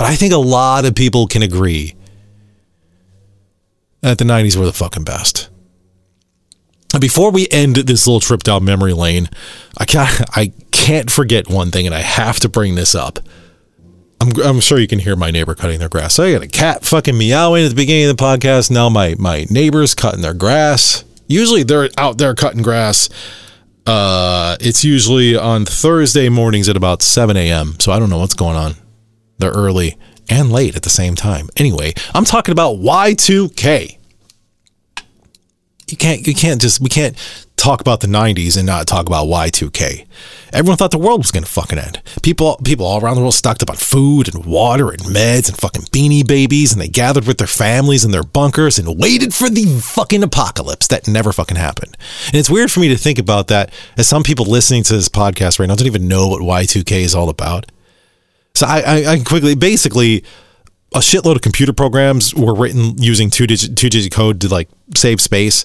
But 0.00 0.06
I 0.06 0.14
think 0.14 0.32
a 0.32 0.38
lot 0.38 0.86
of 0.86 0.94
people 0.94 1.26
can 1.26 1.42
agree 1.42 1.94
that 4.00 4.18
the 4.18 4.24
90s 4.24 4.56
were 4.56 4.64
the 4.64 4.72
fucking 4.72 5.04
best. 5.04 5.48
Before 6.98 7.30
we 7.30 7.46
end 7.50 7.76
this 7.76 8.06
little 8.06 8.20
trip 8.20 8.42
down 8.42 8.64
memory 8.64 8.92
lane, 8.92 9.28
I 9.78 9.84
can't, 9.84 10.20
I 10.36 10.52
can't 10.70 11.10
forget 11.10 11.48
one 11.48 11.70
thing, 11.70 11.86
and 11.86 11.94
I 11.94 12.00
have 12.00 12.40
to 12.40 12.48
bring 12.48 12.74
this 12.74 12.94
up. 12.94 13.18
I'm, 14.20 14.38
I'm 14.42 14.60
sure 14.60 14.78
you 14.78 14.88
can 14.88 14.98
hear 14.98 15.16
my 15.16 15.30
neighbor 15.30 15.54
cutting 15.54 15.78
their 15.78 15.88
grass. 15.88 16.18
I 16.18 16.32
got 16.32 16.42
a 16.42 16.48
cat 16.48 16.84
fucking 16.84 17.16
meowing 17.16 17.64
at 17.64 17.68
the 17.70 17.74
beginning 17.74 18.10
of 18.10 18.16
the 18.16 18.22
podcast. 18.22 18.70
Now 18.70 18.90
my 18.90 19.14
my 19.18 19.46
neighbor's 19.48 19.94
cutting 19.94 20.20
their 20.20 20.34
grass. 20.34 21.04
Usually 21.26 21.62
they're 21.62 21.88
out 21.96 22.18
there 22.18 22.34
cutting 22.34 22.62
grass. 22.62 23.08
Uh, 23.86 24.56
it's 24.60 24.84
usually 24.84 25.36
on 25.36 25.64
Thursday 25.64 26.28
mornings 26.28 26.68
at 26.68 26.76
about 26.76 27.00
7 27.02 27.34
a.m. 27.36 27.80
So 27.80 27.92
I 27.92 27.98
don't 27.98 28.10
know 28.10 28.18
what's 28.18 28.34
going 28.34 28.56
on. 28.56 28.74
They're 29.38 29.52
early 29.52 29.96
and 30.30 30.50
late 30.50 30.76
at 30.76 30.82
the 30.82 30.90
same 30.90 31.14
time. 31.14 31.48
Anyway, 31.56 31.92
I'm 32.14 32.24
talking 32.24 32.52
about 32.52 32.76
Y2K. 32.76 33.98
You 35.88 35.96
can't 35.96 36.24
you 36.26 36.34
can't 36.34 36.60
just 36.60 36.80
we 36.80 36.88
can't 36.88 37.16
talk 37.56 37.80
about 37.80 38.00
the 38.00 38.06
90s 38.06 38.56
and 38.56 38.66
not 38.66 38.86
talk 38.86 39.06
about 39.06 39.26
Y2K. 39.26 40.06
Everyone 40.52 40.78
thought 40.78 40.92
the 40.92 40.98
world 40.98 41.20
was 41.20 41.30
going 41.30 41.44
to 41.44 41.50
fucking 41.50 41.78
end. 41.78 42.00
People 42.22 42.58
people 42.64 42.86
all 42.86 43.02
around 43.02 43.16
the 43.16 43.20
world 43.20 43.34
stocked 43.34 43.62
up 43.62 43.70
on 43.70 43.76
food 43.76 44.32
and 44.32 44.46
water 44.46 44.90
and 44.90 45.00
meds 45.00 45.48
and 45.48 45.58
fucking 45.58 45.82
beanie 45.92 46.26
babies 46.26 46.72
and 46.72 46.80
they 46.80 46.88
gathered 46.88 47.26
with 47.26 47.38
their 47.38 47.46
families 47.46 48.04
in 48.04 48.12
their 48.12 48.22
bunkers 48.22 48.78
and 48.78 48.98
waited 48.98 49.34
for 49.34 49.50
the 49.50 49.66
fucking 49.80 50.22
apocalypse 50.22 50.86
that 50.88 51.08
never 51.08 51.32
fucking 51.32 51.56
happened. 51.56 51.96
And 52.26 52.36
it's 52.36 52.50
weird 52.50 52.70
for 52.70 52.80
me 52.80 52.88
to 52.88 52.96
think 52.96 53.18
about 53.18 53.48
that 53.48 53.72
as 53.96 54.08
some 54.08 54.22
people 54.22 54.46
listening 54.46 54.84
to 54.84 54.94
this 54.94 55.08
podcast 55.08 55.58
right 55.58 55.66
now 55.66 55.74
don't 55.74 55.86
even 55.86 56.08
know 56.08 56.28
what 56.28 56.40
Y2K 56.42 57.02
is 57.02 57.14
all 57.14 57.28
about. 57.28 57.66
So 58.54 58.66
I, 58.66 58.80
I, 58.80 59.12
I 59.12 59.18
quickly, 59.20 59.54
basically, 59.54 60.24
a 60.94 60.98
shitload 60.98 61.36
of 61.36 61.42
computer 61.42 61.72
programs 61.72 62.34
were 62.34 62.54
written 62.54 62.98
using 62.98 63.30
two 63.30 63.46
digit 63.46 63.76
two 63.76 63.88
digit 63.88 64.12
code 64.12 64.40
to 64.40 64.48
like 64.48 64.68
save 64.96 65.20
space. 65.20 65.64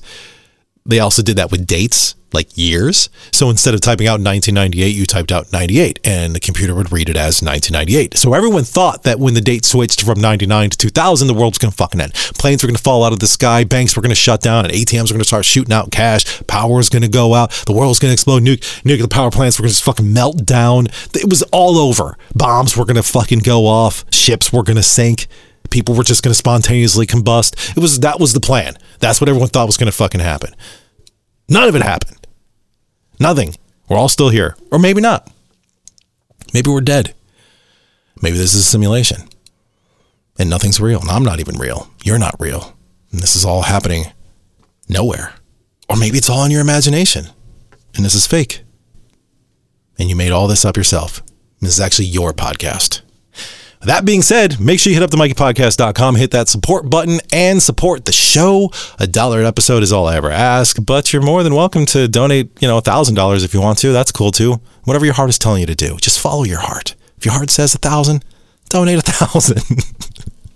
They 0.86 1.00
also 1.00 1.24
did 1.24 1.38
that 1.38 1.52
with 1.52 1.66
dates. 1.66 2.16
Like 2.36 2.56
years. 2.56 3.10
So 3.32 3.50
instead 3.50 3.74
of 3.74 3.82
typing 3.82 4.08
out 4.08 4.22
1998, 4.22 4.90
you 4.90 5.06
typed 5.06 5.32
out 5.32 5.52
98 5.52 6.00
and 6.04 6.36
the 6.36 6.40
computer 6.40 6.76
would 6.76 6.92
read 6.92 7.10
it 7.10 7.18
as 7.18 7.42
1998. 7.42 8.18
So 8.18 8.34
everyone 8.34 8.64
thought 8.64 9.04
that 9.04 9.20
when 9.20 9.34
the 9.34 9.42
date 9.42 9.66
switched 9.66 10.04
from 10.04 10.20
99 10.20 10.70
to 10.70 10.78
2000, 10.78 11.28
the 11.28 11.34
world 11.34 11.54
was 11.54 11.58
going 11.58 11.72
to 11.72 11.78
fucking 11.78 12.00
end. 12.00 12.14
Planes 12.14 12.62
were 12.62 12.68
going 12.68 12.76
to 12.76 12.84
fall 12.84 13.04
out 13.04 13.14
of 13.14 13.20
the 13.20 13.28
sky, 13.28 13.64
banks 13.64 13.96
were 13.96 14.04
going 14.04 14.10
to 14.10 14.16
shut 14.16 14.42
down, 14.42 14.66
and 14.66 14.74
ATMs 14.74 15.10
were 15.10 15.16
going 15.16 15.20
to 15.20 15.26
start 15.26 15.46
shooting 15.46 15.74
out 15.74 15.92
cash, 15.92 16.46
power 16.48 16.76
was 16.76 16.90
going 16.90 17.02
to 17.02 17.08
go 17.08 17.34
out, 17.34 17.52
the 17.66 17.74
world's 17.74 18.00
going 18.00 18.10
to 18.10 18.14
explode, 18.14 18.44
nu- 18.44 18.58
nuclear 18.84 19.08
power 19.08 19.32
plants 19.32 19.58
were 19.58 19.64
going 19.64 19.70
to 19.70 19.76
just 19.76 19.84
fucking 19.84 20.14
melt 20.14 20.46
down. 20.46 20.88
It 21.16 21.30
was 21.30 21.42
all 21.52 21.78
over. 21.78 22.18
Bombs 22.36 22.78
were 22.78 22.86
going 22.86 22.96
to 22.96 23.04
fucking 23.04 23.40
go 23.40 23.66
off, 23.66 24.06
ships 24.14 24.54
were 24.54 24.64
going 24.64 24.78
to 24.78 24.84
sink. 24.84 25.28
People 25.72 25.96
were 25.96 26.04
just 26.04 26.24
going 26.24 26.32
to 26.32 26.38
spontaneously 26.38 27.08
combust. 27.08 27.76
It 27.76 27.80
was 27.80 28.00
that 28.02 28.20
was 28.20 28.34
the 28.34 28.40
plan. 28.40 28.78
That's 29.00 29.20
what 29.20 29.30
everyone 29.30 29.50
thought 29.50 29.66
was 29.66 29.78
going 29.78 29.92
to 29.92 29.98
fucking 29.98 30.22
happen. 30.22 30.56
None 31.50 31.68
of 31.68 31.76
it 31.76 31.82
happened. 31.82 32.25
Nothing. 33.20 33.56
We're 33.88 33.98
all 33.98 34.10
still 34.10 34.30
here. 34.30 34.56
Or 34.72 34.80
maybe 34.80 35.02
not. 35.02 35.30
Maybe 36.54 36.70
we're 36.70 36.82
dead. 36.82 37.14
Maybe 38.22 38.38
this 38.38 38.54
is 38.54 38.62
a 38.62 38.64
simulation. 38.64 39.28
And 40.38 40.50
nothing's 40.50 40.82
real. 40.82 41.02
And 41.02 41.10
I'm 41.10 41.24
not 41.24 41.40
even 41.40 41.58
real. 41.58 41.90
You're 42.04 42.20
not 42.20 42.36
real. 42.40 42.76
And 43.12 43.22
this 43.22 43.36
is 43.36 43.46
all 43.46 43.64
happening 43.64 44.06
nowhere. 44.90 45.34
Or 45.90 45.96
maybe 45.96 46.18
it's 46.18 46.30
all 46.30 46.44
in 46.46 46.52
your 46.52 46.62
imagination. 46.62 47.28
And 47.96 48.04
this 48.04 48.16
is 48.16 48.28
fake. 48.28 48.62
And 49.98 50.10
you 50.10 50.16
made 50.16 50.32
all 50.32 50.48
this 50.48 50.66
up 50.66 50.76
yourself. 50.76 51.24
This 51.62 51.76
is 51.76 51.80
actually 51.80 52.08
your 52.08 52.34
podcast. 52.34 53.02
That 53.86 54.04
being 54.04 54.24
said, 54.24 54.60
make 54.60 54.80
sure 54.80 54.92
you 54.92 55.00
hit 55.00 55.04
up 55.04 55.12
the 55.12 55.18
MikeyPodcast.com, 55.18 56.16
hit 56.16 56.32
that 56.32 56.48
support 56.48 56.90
button, 56.90 57.20
and 57.32 57.62
support 57.62 58.06
the 58.06 58.12
show. 58.12 58.72
A 58.98 59.06
dollar 59.06 59.42
an 59.42 59.46
episode 59.46 59.84
is 59.84 59.94
all 59.94 60.08
I 60.08 60.16
ever 60.16 60.32
ask, 60.32 60.84
but 60.84 61.14
you're 61.14 61.22
more 61.22 61.44
than 61.44 61.54
welcome 61.54 61.86
to 61.88 62.08
donate, 62.08 62.50
you 62.60 62.68
know, 62.68 62.80
a 62.80 62.82
thousand 62.82 63.14
dollars 63.14 63.44
if 63.44 63.54
you 63.54 63.62
want 63.62 63.78
to. 63.80 63.92
That's 63.92 64.12
cool 64.12 64.32
too. 64.32 64.60
Whatever 64.86 65.06
your 65.06 65.14
heart 65.14 65.30
is 65.30 65.38
telling 65.38 65.62
you 65.62 65.68
to 65.68 65.76
do, 65.76 65.98
just 65.98 66.20
follow 66.20 66.44
your 66.44 66.62
heart. 66.62 66.96
If 67.18 67.26
your 67.26 67.36
heart 67.36 67.52
says 67.52 67.76
a 67.76 67.78
thousand, 67.78 68.26
donate 68.70 68.98
a 68.98 69.02
thousand. 69.02 69.62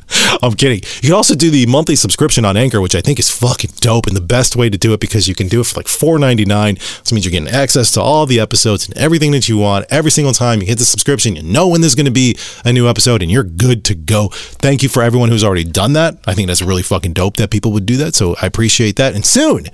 I'm 0.42 0.54
kidding. 0.54 0.82
You 1.02 1.10
can 1.10 1.14
also 1.14 1.36
do 1.36 1.50
the 1.50 1.66
monthly 1.66 1.96
subscription 1.96 2.46
on 2.46 2.58
Anchor, 2.58 2.82
which 2.82 2.96
I 2.96 3.02
think 3.02 3.20
is 3.20 3.30
fucking 3.30 3.72
dope 3.80 4.08
and 4.08 4.16
the 4.16 4.22
best 4.22 4.56
way 4.56 4.70
to 4.70 4.78
do 4.78 4.94
it 4.94 5.00
because 5.00 5.28
you 5.28 5.36
can 5.36 5.48
do 5.48 5.62
it 5.62 5.68
for 5.68 5.80
like 5.80 5.88
$4.99. 5.88 6.76
This 7.02 7.12
means 7.12 7.26
you're 7.26 7.32
getting 7.32 7.48
access 7.48 7.92
to 7.92 8.02
all 8.02 8.26
the 8.26 8.40
episodes 8.40 8.88
and 8.88 8.98
everything 8.98 9.32
that 9.32 9.48
you 9.48 9.58
want 9.58 9.86
every 9.90 10.12
single 10.12 10.34
time 10.34 10.62
you 10.62 10.68
hit 10.68 10.80
the 10.80 10.86
subscription. 10.86 11.36
You 11.36 11.44
know 11.44 11.68
when 11.68 11.82
there's 11.82 11.96
going 11.96 12.06
to 12.06 12.12
be 12.12 12.38
a 12.66 12.74
new 12.74 12.88
episode 12.88 13.22
and 13.22 13.32
you're 13.32 13.44
good 13.44 13.84
to 13.86 13.96
go. 13.96 14.30
Thank 14.32 14.84
you 14.84 14.90
for 14.90 15.04
everyone 15.04 15.30
who's 15.30 15.44
already 15.44 15.64
done 15.64 15.94
that. 15.94 16.18
I 16.26 16.34
think 16.34 16.48
that's 16.48 16.62
really 16.62 16.84
fucking 16.84 17.14
dope 17.14 17.38
that 17.38 17.52
people 17.52 17.72
would 17.74 17.86
do 17.86 17.98
that. 17.98 18.16
So 18.16 18.36
I 18.42 18.46
appreciate 18.46 18.96
that. 18.98 19.16
And 19.16 19.26
soon, 19.26 19.66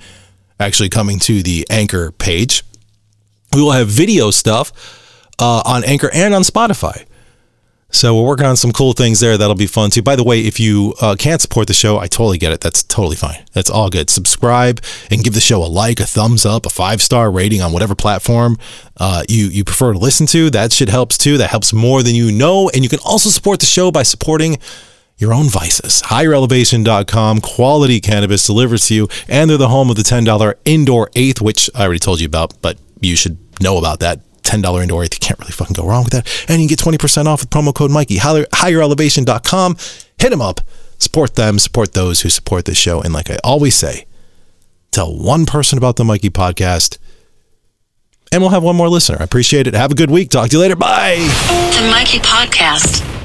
actually 0.60 0.88
coming 0.88 1.18
to 1.20 1.42
the 1.42 1.66
Anchor 1.70 2.12
page, 2.12 2.62
we 3.52 3.62
will 3.62 3.72
have 3.72 3.88
video 3.88 4.30
stuff 4.30 4.72
uh, 5.38 5.62
on 5.64 5.84
Anchor 5.84 6.10
and 6.12 6.34
on 6.34 6.42
Spotify. 6.42 7.06
So 7.90 8.16
we're 8.16 8.26
working 8.26 8.46
on 8.46 8.56
some 8.56 8.72
cool 8.72 8.92
things 8.92 9.20
there. 9.20 9.38
That'll 9.38 9.54
be 9.54 9.66
fun 9.66 9.90
too. 9.90 10.02
By 10.02 10.16
the 10.16 10.24
way, 10.24 10.40
if 10.40 10.58
you 10.58 10.94
uh, 11.00 11.14
can't 11.18 11.40
support 11.40 11.66
the 11.66 11.74
show, 11.74 11.98
I 11.98 12.08
totally 12.08 12.36
get 12.36 12.52
it. 12.52 12.60
That's 12.60 12.82
totally 12.82 13.16
fine. 13.16 13.44
That's 13.52 13.70
all 13.70 13.90
good. 13.90 14.10
Subscribe 14.10 14.82
and 15.10 15.22
give 15.22 15.34
the 15.34 15.40
show 15.40 15.62
a 15.62 15.66
like, 15.66 16.00
a 16.00 16.04
thumbs 16.04 16.44
up, 16.44 16.66
a 16.66 16.70
five 16.70 17.00
star 17.00 17.30
rating 17.30 17.62
on 17.62 17.72
whatever 17.72 17.94
platform 17.94 18.58
uh, 18.96 19.22
you 19.28 19.46
you 19.46 19.64
prefer 19.64 19.92
to 19.92 19.98
listen 19.98 20.26
to. 20.28 20.50
That 20.50 20.72
shit 20.72 20.88
helps 20.88 21.16
too. 21.16 21.38
That 21.38 21.50
helps 21.50 21.72
more 21.72 22.02
than 22.02 22.14
you 22.14 22.32
know. 22.32 22.68
And 22.74 22.82
you 22.82 22.88
can 22.88 23.00
also 23.04 23.30
support 23.30 23.60
the 23.60 23.66
show 23.66 23.90
by 23.90 24.02
supporting 24.02 24.58
your 25.18 25.32
own 25.32 25.48
vices. 25.48 26.02
HigherElevation.com, 26.02 27.40
quality 27.40 28.00
cannabis 28.00 28.46
delivered 28.46 28.80
to 28.80 28.94
you, 28.94 29.08
and 29.28 29.48
they're 29.48 29.56
the 29.56 29.68
home 29.68 29.88
of 29.88 29.96
the 29.96 30.02
$10 30.02 30.54
indoor 30.64 31.10
eighth, 31.16 31.40
which 31.40 31.70
I 31.74 31.84
already 31.84 32.00
told 32.00 32.20
you 32.20 32.26
about, 32.26 32.60
but 32.60 32.78
you 33.00 33.16
should 33.16 33.38
know 33.62 33.78
about 33.78 34.00
that. 34.00 34.20
$10 34.46 34.82
indoor 34.82 35.04
eighth. 35.04 35.14
You 35.14 35.20
can't 35.20 35.38
really 35.38 35.52
fucking 35.52 35.74
go 35.74 35.86
wrong 35.86 36.04
with 36.04 36.12
that. 36.12 36.44
And 36.48 36.62
you 36.62 36.68
get 36.68 36.78
20% 36.78 37.26
off 37.26 37.40
with 37.40 37.50
promo 37.50 37.74
code 37.74 37.90
Mikey. 37.90 38.18
Higher, 38.18 38.44
higherelevation.com. 38.46 39.76
Hit 40.18 40.30
them 40.30 40.40
up. 40.40 40.60
Support 40.98 41.34
them. 41.34 41.58
Support 41.58 41.92
those 41.92 42.20
who 42.20 42.30
support 42.30 42.64
this 42.64 42.78
show. 42.78 43.00
And 43.02 43.12
like 43.12 43.30
I 43.30 43.38
always 43.44 43.74
say, 43.74 44.06
tell 44.92 45.16
one 45.16 45.46
person 45.46 45.76
about 45.78 45.96
the 45.96 46.04
Mikey 46.04 46.30
podcast. 46.30 46.98
And 48.32 48.42
we'll 48.42 48.50
have 48.50 48.62
one 48.62 48.76
more 48.76 48.88
listener. 48.88 49.18
I 49.20 49.24
appreciate 49.24 49.66
it. 49.66 49.74
Have 49.74 49.92
a 49.92 49.94
good 49.94 50.10
week. 50.10 50.30
Talk 50.30 50.48
to 50.50 50.56
you 50.56 50.60
later. 50.60 50.76
Bye. 50.76 51.16
The 51.74 51.88
Mikey 51.90 52.18
Podcast. 52.18 53.15